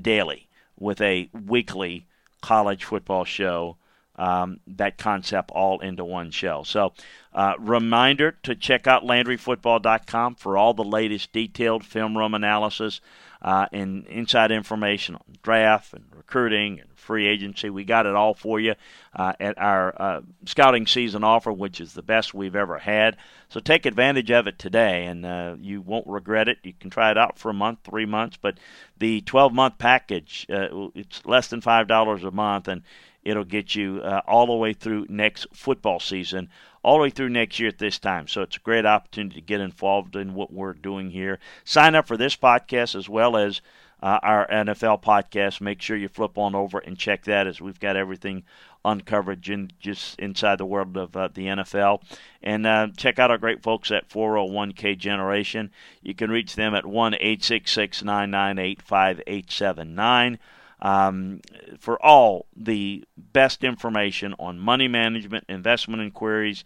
daily 0.00 0.48
with 0.78 1.00
a 1.00 1.28
weekly 1.32 2.06
college 2.42 2.84
football 2.84 3.24
show 3.24 3.76
um, 4.16 4.60
that 4.66 4.98
concept 4.98 5.50
all 5.50 5.80
into 5.80 6.04
one 6.04 6.30
show. 6.30 6.62
So, 6.62 6.92
uh, 7.32 7.54
reminder 7.58 8.32
to 8.44 8.54
check 8.54 8.86
out 8.86 9.04
LandryFootball.com 9.04 10.36
for 10.36 10.56
all 10.56 10.74
the 10.74 10.84
latest 10.84 11.32
detailed 11.32 11.84
film 11.84 12.16
room 12.16 12.34
analysis 12.34 13.00
uh, 13.42 13.66
and 13.72 14.06
inside 14.06 14.50
information 14.50 15.16
on 15.16 15.36
draft 15.42 15.92
and 15.92 16.04
recruiting 16.16 16.80
and 16.80 16.88
free 16.94 17.26
agency. 17.26 17.68
We 17.68 17.84
got 17.84 18.06
it 18.06 18.14
all 18.14 18.32
for 18.32 18.58
you 18.58 18.74
uh, 19.14 19.34
at 19.38 19.58
our 19.58 19.94
uh, 20.00 20.20
scouting 20.46 20.86
season 20.86 21.22
offer, 21.22 21.52
which 21.52 21.80
is 21.80 21.92
the 21.92 22.02
best 22.02 22.32
we've 22.32 22.56
ever 22.56 22.78
had. 22.78 23.18
So 23.50 23.60
take 23.60 23.84
advantage 23.84 24.30
of 24.30 24.46
it 24.46 24.58
today, 24.58 25.04
and 25.04 25.26
uh, 25.26 25.56
you 25.60 25.82
won't 25.82 26.06
regret 26.06 26.48
it. 26.48 26.58
You 26.62 26.72
can 26.72 26.88
try 26.88 27.10
it 27.10 27.18
out 27.18 27.38
for 27.38 27.50
a 27.50 27.54
month, 27.54 27.80
three 27.84 28.06
months, 28.06 28.38
but 28.40 28.58
the 28.98 29.20
12 29.20 29.52
month 29.52 29.76
package, 29.76 30.46
uh, 30.48 30.88
it's 30.94 31.24
less 31.26 31.48
than 31.48 31.60
$5 31.60 32.24
a 32.24 32.30
month, 32.30 32.68
and 32.68 32.82
It'll 33.24 33.44
get 33.44 33.74
you 33.74 34.00
uh, 34.02 34.20
all 34.26 34.46
the 34.46 34.54
way 34.54 34.74
through 34.74 35.06
next 35.08 35.46
football 35.52 35.98
season, 35.98 36.48
all 36.82 36.98
the 36.98 37.02
way 37.02 37.10
through 37.10 37.30
next 37.30 37.58
year 37.58 37.68
at 37.68 37.78
this 37.78 37.98
time. 37.98 38.28
So 38.28 38.42
it's 38.42 38.56
a 38.56 38.60
great 38.60 38.84
opportunity 38.84 39.36
to 39.36 39.46
get 39.46 39.60
involved 39.60 40.14
in 40.14 40.34
what 40.34 40.52
we're 40.52 40.74
doing 40.74 41.10
here. 41.10 41.38
Sign 41.64 41.94
up 41.94 42.06
for 42.06 42.16
this 42.16 42.36
podcast 42.36 42.94
as 42.94 43.08
well 43.08 43.36
as 43.36 43.62
uh, 44.02 44.18
our 44.22 44.46
NFL 44.48 45.02
podcast. 45.02 45.62
Make 45.62 45.80
sure 45.80 45.96
you 45.96 46.08
flip 46.08 46.36
on 46.36 46.54
over 46.54 46.78
and 46.78 46.98
check 46.98 47.24
that 47.24 47.46
as 47.46 47.60
we've 47.60 47.80
got 47.80 47.96
everything 47.96 48.44
uncovered 48.84 49.48
in, 49.48 49.70
just 49.80 50.18
inside 50.18 50.58
the 50.58 50.66
world 50.66 50.96
of 50.98 51.16
uh, 51.16 51.28
the 51.32 51.46
NFL. 51.46 52.02
And 52.42 52.66
uh, 52.66 52.88
check 52.96 53.18
out 53.18 53.30
our 53.30 53.38
great 53.38 53.62
folks 53.62 53.90
at 53.90 54.10
401k 54.10 54.98
Generation. 54.98 55.70
You 56.02 56.14
can 56.14 56.30
reach 56.30 56.54
them 56.54 56.74
at 56.74 56.84
1 56.84 57.14
866 57.14 58.04
998 58.04 58.82
5879 58.82 60.38
um, 60.80 61.40
for 61.78 62.02
all 62.04 62.46
the 62.56 63.04
best 63.16 63.64
information 63.64 64.34
on 64.38 64.58
money 64.58 64.88
management, 64.88 65.44
investment 65.48 66.02
inquiries. 66.02 66.64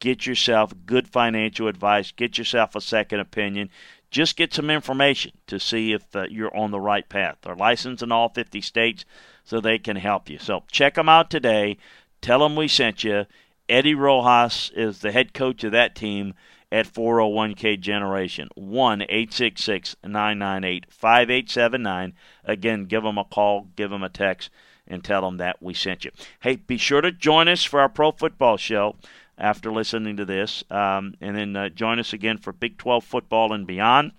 Get 0.00 0.26
yourself 0.26 0.72
good 0.86 1.08
financial 1.08 1.66
advice. 1.66 2.12
Get 2.12 2.38
yourself 2.38 2.76
a 2.76 2.80
second 2.80 3.20
opinion. 3.20 3.70
Just 4.10 4.36
get 4.36 4.54
some 4.54 4.70
information 4.70 5.32
to 5.48 5.58
see 5.58 5.92
if 5.92 6.14
uh, 6.14 6.24
you're 6.30 6.56
on 6.56 6.70
the 6.70 6.80
right 6.80 7.08
path. 7.08 7.38
They're 7.42 7.56
licensed 7.56 8.02
in 8.02 8.12
all 8.12 8.28
50 8.28 8.60
states, 8.60 9.04
so 9.44 9.60
they 9.60 9.78
can 9.78 9.96
help 9.96 10.30
you. 10.30 10.38
So 10.38 10.62
check 10.70 10.94
them 10.94 11.08
out 11.08 11.30
today. 11.30 11.78
Tell 12.20 12.38
them 12.40 12.56
we 12.56 12.68
sent 12.68 13.04
you. 13.04 13.26
Eddie 13.68 13.94
Rojas 13.94 14.70
is 14.74 15.00
the 15.00 15.12
head 15.12 15.34
coach 15.34 15.62
of 15.64 15.72
that 15.72 15.94
team 15.94 16.34
at 16.70 16.86
401k 16.86 17.80
Generation. 17.80 18.48
1 18.54 19.02
866 19.02 19.96
998 20.04 20.86
5879. 20.90 22.12
Again, 22.44 22.84
give 22.84 23.02
them 23.02 23.18
a 23.18 23.24
call, 23.24 23.68
give 23.76 23.90
them 23.90 24.02
a 24.02 24.08
text, 24.08 24.50
and 24.86 25.02
tell 25.02 25.22
them 25.22 25.36
that 25.38 25.62
we 25.62 25.74
sent 25.74 26.04
you. 26.04 26.10
Hey, 26.40 26.56
be 26.56 26.76
sure 26.76 27.00
to 27.00 27.12
join 27.12 27.48
us 27.48 27.64
for 27.64 27.80
our 27.80 27.88
Pro 27.88 28.12
Football 28.12 28.56
Show 28.56 28.96
after 29.36 29.70
listening 29.72 30.16
to 30.16 30.24
this, 30.24 30.64
um, 30.70 31.14
and 31.20 31.36
then 31.36 31.54
uh, 31.56 31.68
join 31.68 31.98
us 31.98 32.12
again 32.12 32.38
for 32.38 32.52
Big 32.52 32.76
12 32.76 33.04
football 33.04 33.52
and 33.52 33.66
beyond. 33.66 34.12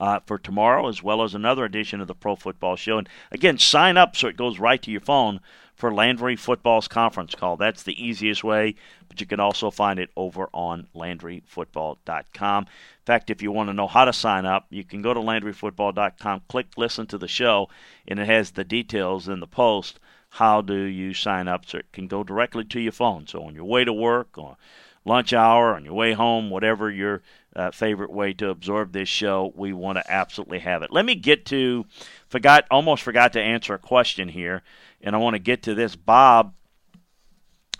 uh, 0.00 0.18
for 0.26 0.36
tomorrow, 0.36 0.88
as 0.88 1.00
well 1.00 1.22
as 1.22 1.32
another 1.32 1.64
edition 1.64 2.00
of 2.00 2.08
the 2.08 2.14
Pro 2.14 2.34
Football 2.34 2.74
Show. 2.74 2.98
And 2.98 3.08
again, 3.30 3.56
sign 3.58 3.96
up 3.96 4.16
so 4.16 4.26
it 4.26 4.36
goes 4.36 4.58
right 4.58 4.82
to 4.82 4.90
your 4.90 5.00
phone 5.00 5.40
for 5.82 5.92
Landry 5.92 6.36
Football's 6.36 6.86
conference 6.86 7.34
call. 7.34 7.56
That's 7.56 7.82
the 7.82 8.00
easiest 8.00 8.44
way, 8.44 8.76
but 9.08 9.20
you 9.20 9.26
can 9.26 9.40
also 9.40 9.68
find 9.68 9.98
it 9.98 10.10
over 10.16 10.48
on 10.54 10.86
LandryFootball.com. 10.94 12.62
In 12.62 13.04
fact, 13.04 13.30
if 13.30 13.42
you 13.42 13.50
want 13.50 13.68
to 13.68 13.74
know 13.74 13.88
how 13.88 14.04
to 14.04 14.12
sign 14.12 14.46
up, 14.46 14.66
you 14.70 14.84
can 14.84 15.02
go 15.02 15.12
to 15.12 15.18
LandryFootball.com, 15.18 16.42
click 16.46 16.68
listen 16.76 17.08
to 17.08 17.18
the 17.18 17.26
show, 17.26 17.68
and 18.06 18.20
it 18.20 18.26
has 18.26 18.52
the 18.52 18.62
details 18.62 19.26
in 19.26 19.40
the 19.40 19.48
post. 19.48 19.98
How 20.36 20.62
do 20.62 20.74
you 20.74 21.12
sign 21.12 21.46
up 21.46 21.66
so 21.66 21.78
it 21.78 21.92
can 21.92 22.06
go 22.06 22.24
directly 22.24 22.64
to 22.64 22.80
your 22.80 22.92
phone? 22.92 23.26
So 23.26 23.42
on 23.44 23.54
your 23.54 23.66
way 23.66 23.84
to 23.84 23.92
work 23.92 24.38
or 24.38 24.56
lunch 25.04 25.34
hour, 25.34 25.74
on 25.74 25.84
your 25.84 25.92
way 25.92 26.14
home, 26.14 26.48
whatever 26.48 26.90
your 26.90 27.20
uh, 27.54 27.70
favorite 27.70 28.10
way 28.10 28.32
to 28.34 28.48
absorb 28.48 28.92
this 28.92 29.10
show, 29.10 29.52
we 29.54 29.74
want 29.74 29.98
to 29.98 30.10
absolutely 30.10 30.60
have 30.60 30.82
it. 30.82 30.90
Let 30.90 31.04
me 31.04 31.16
get 31.16 31.44
to 31.46 31.84
forgot 32.28 32.64
almost 32.70 33.02
forgot 33.02 33.34
to 33.34 33.42
answer 33.42 33.74
a 33.74 33.78
question 33.78 34.30
here, 34.30 34.62
and 35.02 35.14
I 35.14 35.18
want 35.18 35.34
to 35.34 35.38
get 35.38 35.62
to 35.64 35.74
this. 35.74 35.96
Bob 35.96 36.54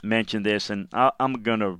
mentioned 0.02 0.44
this, 0.44 0.68
and 0.68 0.88
I, 0.92 1.10
I'm 1.18 1.42
gonna 1.42 1.78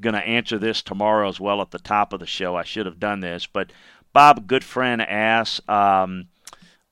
gonna 0.00 0.18
answer 0.18 0.58
this 0.58 0.82
tomorrow 0.82 1.30
as 1.30 1.40
well 1.40 1.62
at 1.62 1.70
the 1.70 1.78
top 1.78 2.12
of 2.12 2.20
the 2.20 2.26
show. 2.26 2.56
I 2.56 2.64
should 2.64 2.84
have 2.84 3.00
done 3.00 3.20
this, 3.20 3.46
but 3.46 3.72
Bob, 4.12 4.46
good 4.46 4.64
friend, 4.64 5.00
asked 5.00 5.66
um, 5.66 6.28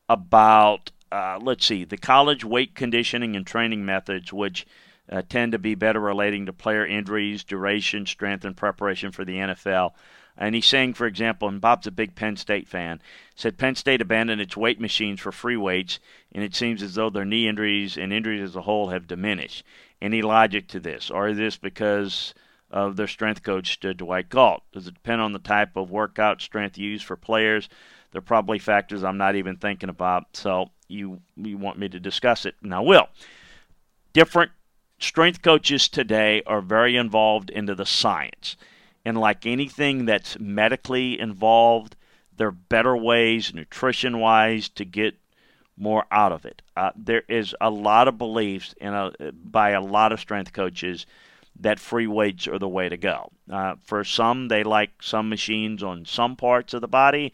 about 0.09 0.93
uh, 1.11 1.39
let's 1.41 1.67
see 1.67 1.85
the 1.85 1.97
college 1.97 2.45
weight 2.45 2.75
conditioning 2.75 3.37
and 3.37 3.47
training 3.47 3.85
methods, 3.85 4.33
which 4.33 4.67
uh, 5.11 5.23
tend 5.29 5.53
to 5.53 5.59
be 5.59 5.75
better 5.75 6.01
relating 6.01 6.47
to 6.47 6.53
player 6.53 6.87
injuries, 6.87 7.45
duration, 7.45 8.07
strength, 8.07 8.45
and 8.45 8.57
preparation 8.57 9.11
for 9.11 9.25
the 9.25 9.37
NFL. 9.37 9.93
And 10.37 10.55
he's 10.55 10.67
saying, 10.67 10.95
for 10.95 11.07
example, 11.07 11.49
and 11.49 11.61
Bob's 11.61 11.89
a 11.89 11.91
big 11.91 12.15
Penn 12.15 12.37
State 12.37 12.69
fan, 12.69 13.01
said 13.35 13.59
Penn 13.59 13.75
State 13.75 14.01
abandoned 14.01 14.41
its 14.41 14.57
weight 14.57 14.81
machines 14.81 15.21
for 15.21 15.33
free 15.33 15.57
weights, 15.57 15.99
and 16.31 16.45
it 16.45 16.55
seems 16.55 16.83
as 16.83 16.95
though 16.95 17.11
their 17.11 17.25
knee 17.25 17.49
injuries 17.49 17.97
and 17.97 18.13
injuries 18.13 18.43
as 18.43 18.55
a 18.55 18.63
whole 18.63 18.91
have 18.91 19.09
diminished. 19.09 19.65
Any 20.01 20.23
logic 20.23 20.69
to 20.69 20.81
this? 20.81 21.11
Or 21.11 21.29
is 21.29 21.39
this 21.39 21.57
because 21.57 22.35
of 22.71 22.95
their 22.95 23.09
strength 23.09 23.43
coach, 23.43 23.81
Dwight 23.81 24.29
Galt? 24.29 24.63
Does 24.73 24.87
it 24.87 24.95
depend 24.95 25.21
on 25.21 25.33
the 25.33 25.41
type 25.41 25.77
of 25.77 25.91
workout 25.91 26.41
strength 26.41 26.79
used 26.79 27.05
for 27.05 27.17
players? 27.17 27.69
There 28.13 28.21
are 28.21 28.23
probably 28.23 28.61
factors 28.61 29.03
I'm 29.03 29.19
not 29.19 29.35
even 29.35 29.57
thinking 29.57 29.89
about. 29.89 30.37
So 30.37 30.71
you 30.89 31.21
you 31.37 31.57
want 31.57 31.79
me 31.79 31.89
to 31.89 32.01
discuss 32.01 32.45
it, 32.45 32.55
and 32.63 32.75
I 32.75 32.81
will. 32.81 33.09
Different 34.13 34.51
strength 34.99 35.43
coaches 35.43 35.89
today 35.89 36.43
are 36.47 36.61
very 36.61 36.97
involved 36.97 37.51
into 37.51 37.75
the 37.75 37.87
science. 37.87 38.57
And 39.05 39.17
like 39.17 39.47
anything 39.47 40.05
that's 40.05 40.39
medically 40.39 41.19
involved, 41.19 41.97
there 42.37 42.49
are 42.49 42.53
better 42.53 42.97
ways, 42.97 43.55
nutrition 43.55 44.19
wise, 44.19 44.69
to 44.71 44.85
get 44.85 45.15
more 45.77 46.05
out 46.11 46.33
of 46.33 46.45
it. 46.45 46.63
Uh, 46.77 46.91
there 46.97 47.23
is 47.29 47.55
a 47.61 47.71
lot 47.71 48.09
of 48.09 48.19
beliefs 48.19 48.75
in 48.81 48.93
a, 48.93 49.13
by 49.33 49.71
a 49.71 49.81
lot 49.81 50.13
of 50.13 50.21
strength 50.21 50.53
coaches 50.53 51.07
that 51.61 51.79
free 51.79 52.07
weights 52.07 52.47
are 52.47 52.59
the 52.59 52.69
way 52.69 52.89
to 52.89 52.97
go. 52.97 53.31
Uh, 53.51 53.75
for 53.83 54.05
some, 54.05 54.49
they 54.49 54.63
like 54.63 54.91
some 55.01 55.29
machines 55.29 55.83
on 55.83 56.05
some 56.05 56.37
parts 56.37 56.75
of 56.75 56.81
the 56.81 56.89
body, 56.89 57.33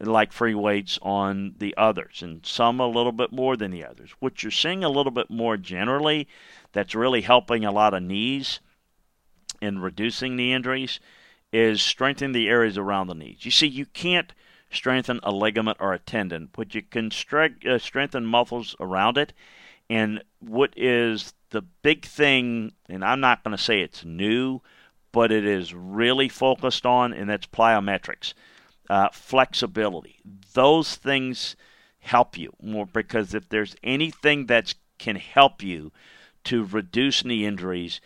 like 0.00 0.32
free 0.32 0.54
weights 0.54 0.98
on 1.02 1.54
the 1.58 1.74
others, 1.76 2.22
and 2.22 2.44
some 2.44 2.80
a 2.80 2.86
little 2.86 3.12
bit 3.12 3.32
more 3.32 3.56
than 3.56 3.70
the 3.70 3.84
others. 3.84 4.10
What 4.20 4.42
you're 4.42 4.50
seeing 4.50 4.84
a 4.84 4.88
little 4.88 5.12
bit 5.12 5.30
more 5.30 5.56
generally 5.56 6.28
that's 6.72 6.94
really 6.94 7.22
helping 7.22 7.64
a 7.64 7.72
lot 7.72 7.94
of 7.94 8.02
knees 8.02 8.60
in 9.60 9.78
reducing 9.78 10.36
the 10.36 10.52
injuries 10.52 11.00
is 11.52 11.80
strengthening 11.80 12.32
the 12.32 12.48
areas 12.48 12.76
around 12.76 13.06
the 13.06 13.14
knees. 13.14 13.44
You 13.44 13.50
see, 13.50 13.66
you 13.66 13.86
can't 13.86 14.32
strengthen 14.70 15.20
a 15.22 15.32
ligament 15.32 15.78
or 15.80 15.94
a 15.94 15.98
tendon, 15.98 16.48
but 16.52 16.74
you 16.74 16.82
can 16.82 17.06
uh, 17.06 17.78
strengthen 17.78 18.26
muscles 18.26 18.76
around 18.80 19.16
it. 19.16 19.32
And 19.88 20.22
what 20.40 20.74
is 20.76 21.32
the 21.50 21.62
big 21.62 22.04
thing, 22.04 22.72
and 22.88 23.04
I'm 23.04 23.20
not 23.20 23.44
going 23.44 23.56
to 23.56 23.62
say 23.62 23.80
it's 23.80 24.04
new, 24.04 24.60
but 25.12 25.32
it 25.32 25.46
is 25.46 25.72
really 25.72 26.28
focused 26.28 26.84
on, 26.84 27.12
and 27.12 27.30
that's 27.30 27.46
plyometrics, 27.46 28.34
uh, 28.88 29.08
flexibility. 29.12 30.18
Those 30.54 30.94
things 30.94 31.56
help 32.00 32.38
you 32.38 32.52
more 32.62 32.86
because 32.86 33.34
if 33.34 33.48
there's 33.48 33.76
anything 33.82 34.46
that 34.46 34.74
can 34.98 35.16
help 35.16 35.62
you 35.62 35.92
to 36.44 36.64
reduce 36.64 37.24
knee 37.24 37.44
injuries 37.44 38.00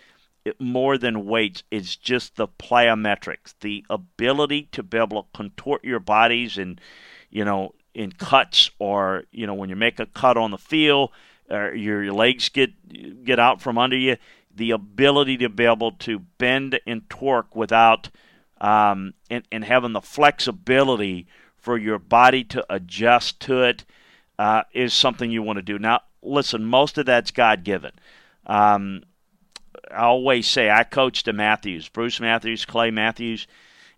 it, 0.44 0.58
more 0.58 0.96
than 0.96 1.26
weights 1.26 1.62
it's 1.70 1.96
just 1.96 2.36
the 2.36 2.48
plyometrics 2.48 3.54
the 3.60 3.84
ability 3.90 4.68
to 4.72 4.82
be 4.82 4.96
able 4.96 5.22
to 5.22 5.28
contort 5.34 5.84
your 5.84 6.00
bodies 6.00 6.56
and 6.56 6.80
you 7.28 7.44
know 7.44 7.74
in 7.92 8.10
cuts 8.12 8.70
or 8.78 9.24
you 9.30 9.46
know 9.46 9.54
when 9.54 9.68
you 9.68 9.76
make 9.76 10.00
a 10.00 10.06
cut 10.06 10.38
on 10.38 10.50
the 10.50 10.58
field 10.58 11.10
or 11.50 11.74
your, 11.74 12.02
your 12.02 12.14
legs 12.14 12.48
get 12.48 13.24
get 13.24 13.38
out 13.38 13.60
from 13.60 13.76
under 13.76 13.96
you 13.96 14.16
the 14.54 14.70
ability 14.70 15.36
to 15.36 15.48
be 15.48 15.64
able 15.64 15.92
to 15.92 16.20
bend 16.38 16.80
and 16.86 17.08
torque 17.10 17.54
without 17.54 18.08
um, 18.60 19.14
and, 19.30 19.44
and 19.50 19.64
having 19.64 19.92
the 19.92 20.00
flexibility 20.00 21.26
for 21.58 21.78
your 21.78 21.98
body 21.98 22.44
to 22.44 22.64
adjust 22.68 23.40
to 23.40 23.62
it 23.62 23.84
uh, 24.38 24.62
is 24.72 24.94
something 24.94 25.30
you 25.30 25.42
want 25.42 25.58
to 25.58 25.62
do. 25.62 25.78
Now, 25.78 26.00
listen, 26.22 26.64
most 26.64 26.98
of 26.98 27.06
that's 27.06 27.30
God 27.30 27.64
given. 27.64 27.92
Um, 28.46 29.02
I 29.90 30.04
always 30.04 30.48
say 30.48 30.70
I 30.70 30.84
coached 30.84 31.26
the 31.26 31.32
Matthews, 31.32 31.88
Bruce 31.88 32.20
Matthews, 32.20 32.64
Clay 32.64 32.90
Matthews, 32.90 33.46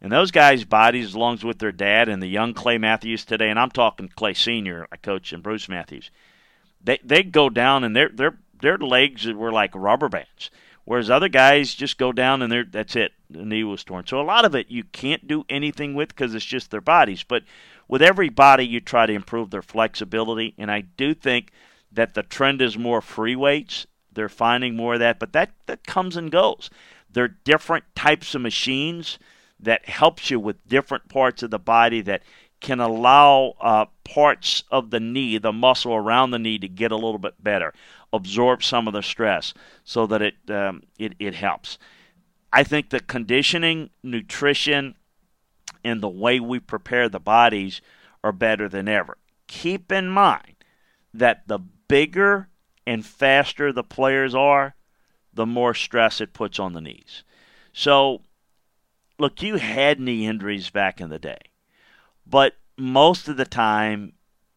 and 0.01 0.11
those 0.11 0.33
guys' 0.33 0.65
bodies, 0.65 1.15
along 1.15 1.39
with 1.45 1.59
their 1.59 1.73
dad 1.73 2.09
and 2.09 2.21
the 2.21 2.27
young 2.27 2.55
Clay 2.55 2.77
Matthews 2.77 3.25
today, 3.25 3.51
and 3.51 3.59
I'm 3.59 3.71
talking 3.71 4.09
Clay 4.09 4.35
Senior, 4.35 4.89
I 4.91 4.97
coached 4.97 5.33
and 5.33 5.43
Bruce 5.43 5.69
Matthews. 5.69 6.11
They 6.83 6.99
they 7.05 7.23
go 7.23 7.49
down 7.49 7.85
and 7.85 7.95
their 7.95 8.09
their 8.09 8.39
their 8.61 8.79
legs 8.79 9.27
were 9.27 9.53
like 9.53 9.75
rubber 9.75 10.09
bands, 10.09 10.51
whereas 10.85 11.11
other 11.11 11.29
guys 11.29 11.75
just 11.75 11.99
go 11.99 12.13
down 12.13 12.43
and 12.43 12.51
they're 12.51 12.65
that's 12.65 12.97
it. 12.97 13.13
The 13.31 13.45
knee 13.45 13.65
was 13.65 13.85
torn. 13.85 14.07
So 14.07 14.21
a 14.21 14.23
lot 14.23 14.45
of 14.45 14.55
it 14.55 14.71
you 14.71 14.85
can't 14.85 15.27
do 15.27 15.45
anything 15.49 15.95
with 15.95 16.09
because 16.09 16.35
it's 16.35 16.45
just 16.45 16.71
their 16.71 16.81
bodies. 16.81 17.23
But 17.23 17.45
with 17.89 18.03
every 18.03 18.29
body, 18.29 18.67
you 18.67 18.81
try 18.81 19.07
to 19.07 19.13
improve 19.13 19.51
their 19.51 19.63
flexibility, 19.63 20.55
and 20.57 20.71
I 20.71 20.83
do 20.83 21.15
think 21.15 21.51
that 21.91 22.15
the 22.15 22.23
trend 22.23 22.63
is 22.63 22.79
more 22.79 23.03
free 23.03 23.37
weights 23.37 23.87
they're 24.15 24.29
finding 24.29 24.77
more 24.77 24.95
of 24.95 25.01
that, 25.01 25.19
but 25.19 25.33
that, 25.33 25.51
that 25.67 25.87
comes 25.87 26.17
and 26.17 26.31
goes. 26.31 26.71
There 27.11 27.25
are 27.25 27.37
different 27.45 27.85
types 27.95 28.35
of 28.35 28.43
machines 28.43 29.19
that 29.61 29.89
helps 29.89 30.31
you 30.31 30.41
with 30.41 30.67
different 30.69 31.09
parts 31.09 31.43
of 31.43 31.51
the 31.51 31.59
body 31.59 32.01
that 32.03 32.23
can 32.61 32.81
allow 32.81 33.55
uh, 33.61 33.87
parts 34.05 34.65
of 34.71 34.91
the 34.91 35.01
knee, 35.01 35.39
the 35.39 35.53
muscle 35.53 35.95
around 35.95 36.31
the 36.31 36.39
knee, 36.39 36.59
to 36.59 36.69
get 36.69 36.93
a 36.93 36.97
little 36.97 37.19
bit 37.19 37.43
better, 37.43 37.75
absorb 38.13 38.63
some 38.63 38.87
of 38.87 38.95
the 38.95 39.03
stress, 39.03 39.55
so 39.85 40.07
that 40.07 40.23
it 40.23 40.35
um, 40.49 40.83
it, 40.99 41.15
it 41.19 41.35
helps. 41.35 41.79
I 42.53 42.65
think 42.65 42.91
the 42.91 43.01
conditioning, 43.01 43.91
nutrition, 44.03 44.95
and 45.85 46.01
the 46.03 46.09
way 46.09 46.39
we 46.39 46.61
prepare 46.61 47.09
the 47.09 47.21
bodies 47.21 47.81
are 48.23 48.33
better 48.33 48.69
than 48.69 48.89
ever. 48.89 49.17
Keep 49.47 49.91
in 49.91 50.09
mind 50.09 50.57
that 51.15 51.49
the 51.49 51.59
bigger 51.59 52.49
and 52.87 53.05
faster 53.05 53.73
the 53.73 53.83
players 53.83 54.35
are, 54.35 54.75
the 55.33 55.47
more 55.47 55.75
stress 55.75 56.21
it 56.21 56.33
puts 56.33 56.59
on 56.59 56.73
the 56.73 56.81
knees. 56.81 57.23
So, 57.73 58.23
look, 59.19 59.43
you 59.43 59.57
had 59.57 59.99
knee 59.99 60.27
injuries 60.27 60.69
back 60.69 61.01
in 61.01 61.09
the 61.09 61.19
day, 61.19 61.41
but 62.27 62.57
most 62.77 63.29
of 63.29 63.37
the 63.37 63.45
time, 63.47 64.13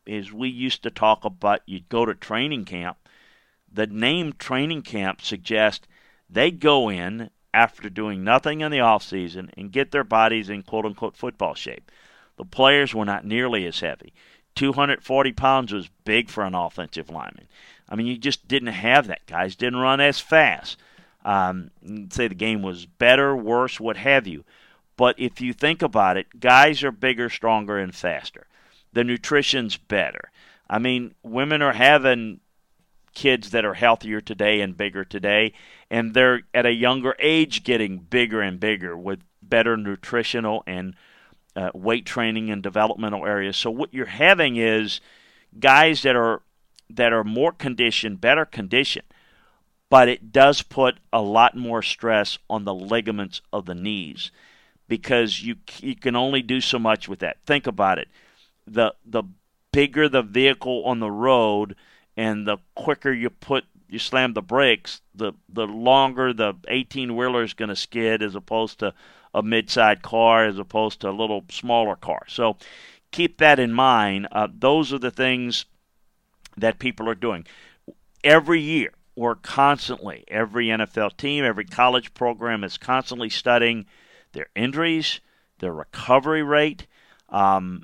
as 0.08 0.32
we 0.32 0.50
used 0.50 0.84
to 0.84 0.92
talk 0.92 1.24
about, 1.24 1.62
you'd 1.66 1.90
go 1.90 2.06
to 2.06 2.14
training 2.14 2.66
camp. 2.66 2.98
The 3.76 3.88
name 3.88 4.32
training 4.40 4.84
camp 4.84 5.22
suggests 5.22 5.86
they 6.30 6.50
go 6.50 6.90
in 6.90 7.30
after 7.54 7.90
doing 7.90 8.24
nothing 8.24 8.62
in 8.62 8.72
the 8.72 8.80
off 8.80 9.04
season 9.04 9.52
and 9.58 9.72
get 9.72 9.92
their 9.92 10.06
bodies 10.06 10.50
in 10.50 10.64
quote 10.64 10.86
unquote 10.86 11.18
football 11.18 11.56
shape. 11.56 11.92
The 12.38 12.46
players 12.46 12.96
were 12.96 13.04
not 13.04 13.26
nearly 13.26 13.66
as 13.66 13.82
heavy. 13.82 14.14
240 14.56 15.34
pounds 15.34 15.74
was 15.74 15.90
big 16.06 16.30
for 16.30 16.46
an 16.46 16.56
offensive 16.56 17.10
lineman. 17.10 17.50
I 17.90 17.96
mean, 17.96 18.08
you 18.08 18.18
just 18.18 18.48
didn't 18.48 18.70
have 18.70 19.08
that. 19.08 19.26
Guys 19.26 19.58
didn't 19.58 19.80
run 19.80 20.00
as 20.00 20.22
fast. 20.22 20.80
Um, 21.26 21.72
say 22.12 22.30
the 22.30 22.36
game 22.36 22.62
was 22.62 22.86
better, 22.86 23.36
worse, 23.36 23.78
what 23.78 23.98
have 23.98 24.26
you. 24.26 24.46
But 24.96 25.20
if 25.20 25.42
you 25.42 25.52
think 25.52 25.82
about 25.82 26.16
it, 26.16 26.40
guys 26.40 26.82
are 26.82 26.94
bigger, 26.94 27.30
stronger, 27.30 27.78
and 27.78 27.94
faster. 27.94 28.48
The 28.94 29.04
nutrition's 29.04 29.76
better. 29.76 30.32
I 30.70 30.80
mean, 30.80 31.14
women 31.24 31.62
are 31.62 31.74
having 31.74 32.40
kids 33.16 33.50
that 33.52 33.66
are 33.66 33.74
healthier 33.76 34.22
today 34.22 34.62
and 34.62 34.78
bigger 34.78 35.04
today, 35.04 35.54
and 35.90 36.14
they're 36.14 36.42
at 36.54 36.66
a 36.66 36.72
younger 36.74 37.16
age 37.20 37.64
getting 37.64 37.98
bigger 37.98 38.42
and 38.42 38.60
bigger 38.60 38.96
with 38.98 39.22
better 39.42 39.78
nutritional 39.78 40.64
and 40.68 40.96
uh, 41.56 41.72
weight 41.74 42.06
training 42.06 42.52
and 42.52 42.62
developmental 42.62 43.26
areas. 43.26 43.58
So 43.58 43.72
what 43.72 43.94
you're 43.94 44.06
having 44.08 44.58
is 44.58 45.02
guys 45.60 46.04
that 46.04 46.16
are 46.16 46.42
that 46.90 47.14
are 47.14 47.24
more 47.24 47.52
conditioned, 47.52 48.22
better 48.22 48.46
conditioned, 48.46 49.08
but 49.90 50.10
it 50.10 50.32
does 50.32 50.62
put 50.62 51.00
a 51.14 51.22
lot 51.22 51.56
more 51.56 51.82
stress 51.82 52.38
on 52.50 52.66
the 52.66 52.74
ligaments 52.76 53.42
of 53.54 53.66
the 53.66 53.76
knees 53.76 54.32
because 54.88 55.42
you 55.42 55.56
you 55.80 55.96
can 55.96 56.16
only 56.16 56.42
do 56.42 56.62
so 56.62 56.78
much 56.80 57.08
with 57.10 57.20
that. 57.20 57.38
Think 57.46 57.68
about 57.68 58.00
it. 58.00 58.10
the 58.68 58.94
the 59.06 59.24
bigger 59.72 60.08
the 60.10 60.22
vehicle 60.24 60.84
on 60.86 61.00
the 61.00 61.12
road 61.12 61.76
and 62.18 62.48
the 62.48 62.58
quicker 62.76 63.12
you 63.12 63.30
put 63.30 63.66
you 63.88 64.00
slam 64.00 64.34
the 64.34 64.42
brakes, 64.42 65.02
the 65.14 65.34
the 65.50 65.68
longer 65.68 66.34
the 66.34 66.54
18 66.68 67.16
wheeler 67.16 67.44
is 67.44 67.54
going 67.54 67.70
to 67.70 67.76
skid 67.76 68.22
as 68.22 68.36
opposed 68.36 68.80
to 68.80 68.94
a 69.34 69.44
mid-side 69.44 70.02
car 70.02 70.46
as 70.46 70.58
opposed 70.58 71.02
to 71.02 71.10
a 71.10 71.12
little 71.12 71.44
smaller 71.50 71.96
car. 71.96 72.24
So 72.28 72.58
keep 73.12 73.38
that 73.40 73.60
in 73.60 73.74
mind. 73.74 74.28
Uh, 74.32 74.48
those 74.52 74.94
are 74.94 75.00
the 75.00 75.12
things 75.12 75.66
that 76.58 76.80
people 76.80 77.10
are 77.10 77.16
doing 77.16 77.46
every 78.24 78.62
year. 78.62 78.92
We're 79.16 79.36
constantly 79.36 80.26
every 80.28 80.68
NFL 80.68 81.16
team, 81.18 81.46
every 81.46 81.66
college 81.66 82.14
program 82.14 82.64
is 82.64 82.78
constantly 82.78 83.30
studying 83.30 83.86
their 84.34 84.48
injuries, 84.56 85.22
their 85.60 85.74
recovery 85.74 86.44
rate, 86.44 86.88
um, 87.30 87.84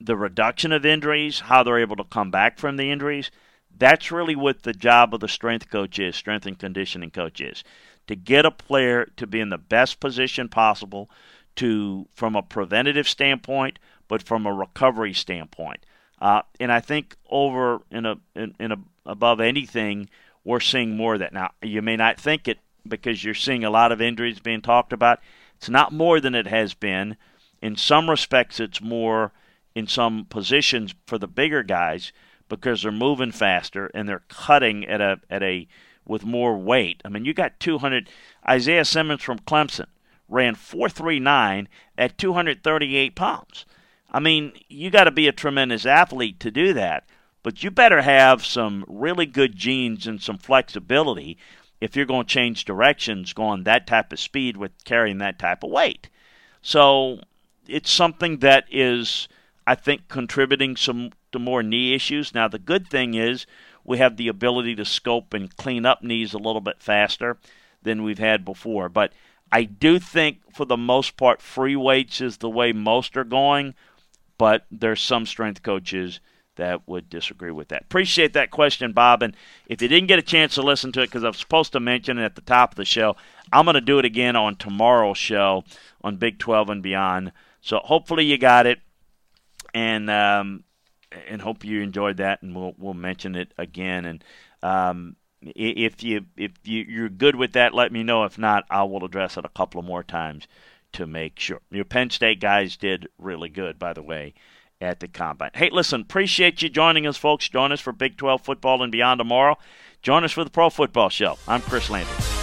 the 0.00 0.16
reduction 0.16 0.72
of 0.72 0.84
injuries, 0.84 1.40
how 1.40 1.62
they're 1.62 1.78
able 1.78 1.96
to 1.96 2.04
come 2.04 2.30
back 2.30 2.58
from 2.58 2.76
the 2.76 2.90
injuries. 2.90 3.30
That's 3.76 4.12
really 4.12 4.36
what 4.36 4.62
the 4.62 4.72
job 4.72 5.14
of 5.14 5.20
the 5.20 5.28
strength 5.28 5.70
coach 5.70 5.98
is, 5.98 6.16
strength 6.16 6.46
and 6.46 6.58
conditioning 6.58 7.10
coach 7.10 7.40
is, 7.40 7.64
to 8.06 8.14
get 8.14 8.46
a 8.46 8.50
player 8.50 9.10
to 9.16 9.26
be 9.26 9.40
in 9.40 9.50
the 9.50 9.58
best 9.58 10.00
position 10.00 10.48
possible, 10.48 11.10
to 11.56 12.06
from 12.14 12.36
a 12.36 12.42
preventative 12.42 13.08
standpoint, 13.08 13.78
but 14.08 14.22
from 14.22 14.46
a 14.46 14.52
recovery 14.52 15.12
standpoint. 15.12 15.84
Uh, 16.20 16.42
and 16.60 16.72
I 16.72 16.80
think 16.80 17.16
over 17.28 17.80
in 17.90 18.06
a 18.06 18.16
in, 18.34 18.54
in 18.58 18.72
a 18.72 18.76
above 19.06 19.40
anything, 19.40 20.08
we're 20.44 20.60
seeing 20.60 20.96
more 20.96 21.14
of 21.14 21.20
that. 21.20 21.32
Now 21.32 21.50
you 21.62 21.82
may 21.82 21.96
not 21.96 22.20
think 22.20 22.48
it 22.48 22.58
because 22.86 23.24
you're 23.24 23.34
seeing 23.34 23.64
a 23.64 23.70
lot 23.70 23.92
of 23.92 24.00
injuries 24.00 24.40
being 24.40 24.62
talked 24.62 24.92
about. 24.92 25.20
It's 25.56 25.68
not 25.68 25.92
more 25.92 26.20
than 26.20 26.34
it 26.34 26.46
has 26.46 26.74
been. 26.74 27.16
In 27.62 27.76
some 27.76 28.10
respects, 28.10 28.60
it's 28.60 28.80
more 28.80 29.32
in 29.74 29.86
some 29.86 30.26
positions 30.26 30.94
for 31.06 31.18
the 31.18 31.26
bigger 31.26 31.62
guys 31.62 32.12
because 32.48 32.82
they're 32.82 32.92
moving 32.92 33.32
faster 33.32 33.90
and 33.94 34.08
they're 34.08 34.22
cutting 34.28 34.84
at 34.84 35.00
a 35.00 35.20
at 35.30 35.42
a 35.42 35.66
with 36.06 36.24
more 36.24 36.56
weight. 36.56 37.00
I 37.04 37.08
mean, 37.08 37.24
you 37.24 37.34
got 37.34 37.60
200. 37.60 38.08
Isaiah 38.48 38.84
Simmons 38.84 39.22
from 39.22 39.38
Clemson 39.40 39.86
ran 40.28 40.54
439 40.54 41.68
at 41.96 42.18
238 42.18 43.14
pounds. 43.14 43.64
I 44.10 44.20
mean, 44.20 44.52
you 44.68 44.90
got 44.90 45.04
to 45.04 45.10
be 45.10 45.28
a 45.28 45.32
tremendous 45.32 45.86
athlete 45.86 46.38
to 46.40 46.50
do 46.50 46.72
that, 46.74 47.04
but 47.42 47.62
you 47.64 47.70
better 47.70 48.02
have 48.02 48.44
some 48.44 48.84
really 48.86 49.26
good 49.26 49.56
genes 49.56 50.06
and 50.06 50.22
some 50.22 50.38
flexibility 50.38 51.36
if 51.80 51.96
you're 51.96 52.06
going 52.06 52.24
to 52.24 52.32
change 52.32 52.64
directions 52.64 53.32
going 53.32 53.64
that 53.64 53.86
type 53.86 54.12
of 54.12 54.20
speed 54.20 54.56
with 54.56 54.72
carrying 54.84 55.18
that 55.18 55.38
type 55.38 55.62
of 55.62 55.70
weight. 55.70 56.08
So 56.62 57.20
it's 57.66 57.90
something 57.90 58.38
that 58.38 58.64
is, 58.70 59.28
I 59.66 59.74
think, 59.74 60.08
contributing 60.08 60.76
some 60.76 61.10
to 61.34 61.38
more 61.38 61.62
knee 61.62 61.94
issues. 61.94 62.34
Now, 62.34 62.48
the 62.48 62.58
good 62.58 62.88
thing 62.88 63.14
is 63.14 63.46
we 63.84 63.98
have 63.98 64.16
the 64.16 64.28
ability 64.28 64.74
to 64.76 64.84
scope 64.84 65.34
and 65.34 65.54
clean 65.56 65.84
up 65.84 66.02
knees 66.02 66.32
a 66.32 66.38
little 66.38 66.62
bit 66.62 66.80
faster 66.80 67.36
than 67.82 68.02
we've 68.02 68.18
had 68.18 68.44
before. 68.44 68.88
But 68.88 69.12
I 69.52 69.64
do 69.64 69.98
think, 69.98 70.38
for 70.54 70.64
the 70.64 70.76
most 70.76 71.16
part, 71.16 71.42
free 71.42 71.76
weights 71.76 72.20
is 72.20 72.38
the 72.38 72.50
way 72.50 72.72
most 72.72 73.16
are 73.16 73.24
going. 73.24 73.74
But 74.38 74.66
there's 74.70 75.00
some 75.00 75.26
strength 75.26 75.62
coaches 75.62 76.18
that 76.56 76.86
would 76.88 77.10
disagree 77.10 77.50
with 77.50 77.68
that. 77.68 77.82
Appreciate 77.82 78.32
that 78.32 78.50
question, 78.50 78.92
Bob. 78.92 79.22
And 79.22 79.36
if 79.68 79.82
you 79.82 79.88
didn't 79.88 80.08
get 80.08 80.18
a 80.18 80.22
chance 80.22 80.54
to 80.54 80.62
listen 80.62 80.92
to 80.92 81.02
it, 81.02 81.06
because 81.06 81.24
I 81.24 81.28
was 81.28 81.38
supposed 81.38 81.72
to 81.72 81.80
mention 81.80 82.18
it 82.18 82.24
at 82.24 82.34
the 82.34 82.40
top 82.40 82.72
of 82.72 82.76
the 82.76 82.84
show, 82.84 83.16
I'm 83.52 83.64
going 83.64 83.74
to 83.74 83.80
do 83.80 83.98
it 83.98 84.04
again 84.04 84.36
on 84.36 84.56
tomorrow's 84.56 85.18
show 85.18 85.64
on 86.02 86.16
Big 86.16 86.38
12 86.38 86.70
and 86.70 86.82
beyond. 86.82 87.32
So 87.60 87.78
hopefully 87.78 88.24
you 88.24 88.38
got 88.38 88.66
it, 88.66 88.80
and 89.72 90.10
um, 90.10 90.63
and 91.28 91.42
hope 91.42 91.64
you 91.64 91.80
enjoyed 91.80 92.18
that, 92.18 92.42
and 92.42 92.54
we'll 92.54 92.74
we'll 92.78 92.94
mention 92.94 93.34
it 93.34 93.52
again. 93.58 94.04
And 94.04 94.24
um, 94.62 95.16
if 95.42 96.02
you 96.02 96.26
if 96.36 96.52
you, 96.64 96.84
you're 96.88 97.08
good 97.08 97.36
with 97.36 97.52
that, 97.52 97.74
let 97.74 97.92
me 97.92 98.02
know. 98.02 98.24
If 98.24 98.38
not, 98.38 98.64
I 98.70 98.82
will 98.84 99.04
address 99.04 99.36
it 99.36 99.44
a 99.44 99.50
couple 99.50 99.80
of 99.80 99.86
more 99.86 100.02
times 100.02 100.46
to 100.92 101.06
make 101.06 101.38
sure. 101.38 101.60
Your 101.70 101.84
Penn 101.84 102.10
State 102.10 102.40
guys 102.40 102.76
did 102.76 103.08
really 103.18 103.48
good, 103.48 103.78
by 103.78 103.92
the 103.92 104.02
way, 104.02 104.34
at 104.80 105.00
the 105.00 105.08
combine. 105.08 105.50
Hey, 105.54 105.70
listen, 105.70 106.00
appreciate 106.00 106.62
you 106.62 106.68
joining 106.68 107.06
us, 107.06 107.16
folks. 107.16 107.48
Join 107.48 107.72
us 107.72 107.80
for 107.80 107.92
Big 107.92 108.16
12 108.16 108.42
football 108.42 108.82
and 108.82 108.92
beyond 108.92 109.18
tomorrow. 109.18 109.58
Join 110.02 110.24
us 110.24 110.32
for 110.32 110.44
the 110.44 110.50
Pro 110.50 110.70
Football 110.70 111.08
Show. 111.08 111.38
I'm 111.48 111.62
Chris 111.62 111.90
Landry. 111.90 112.33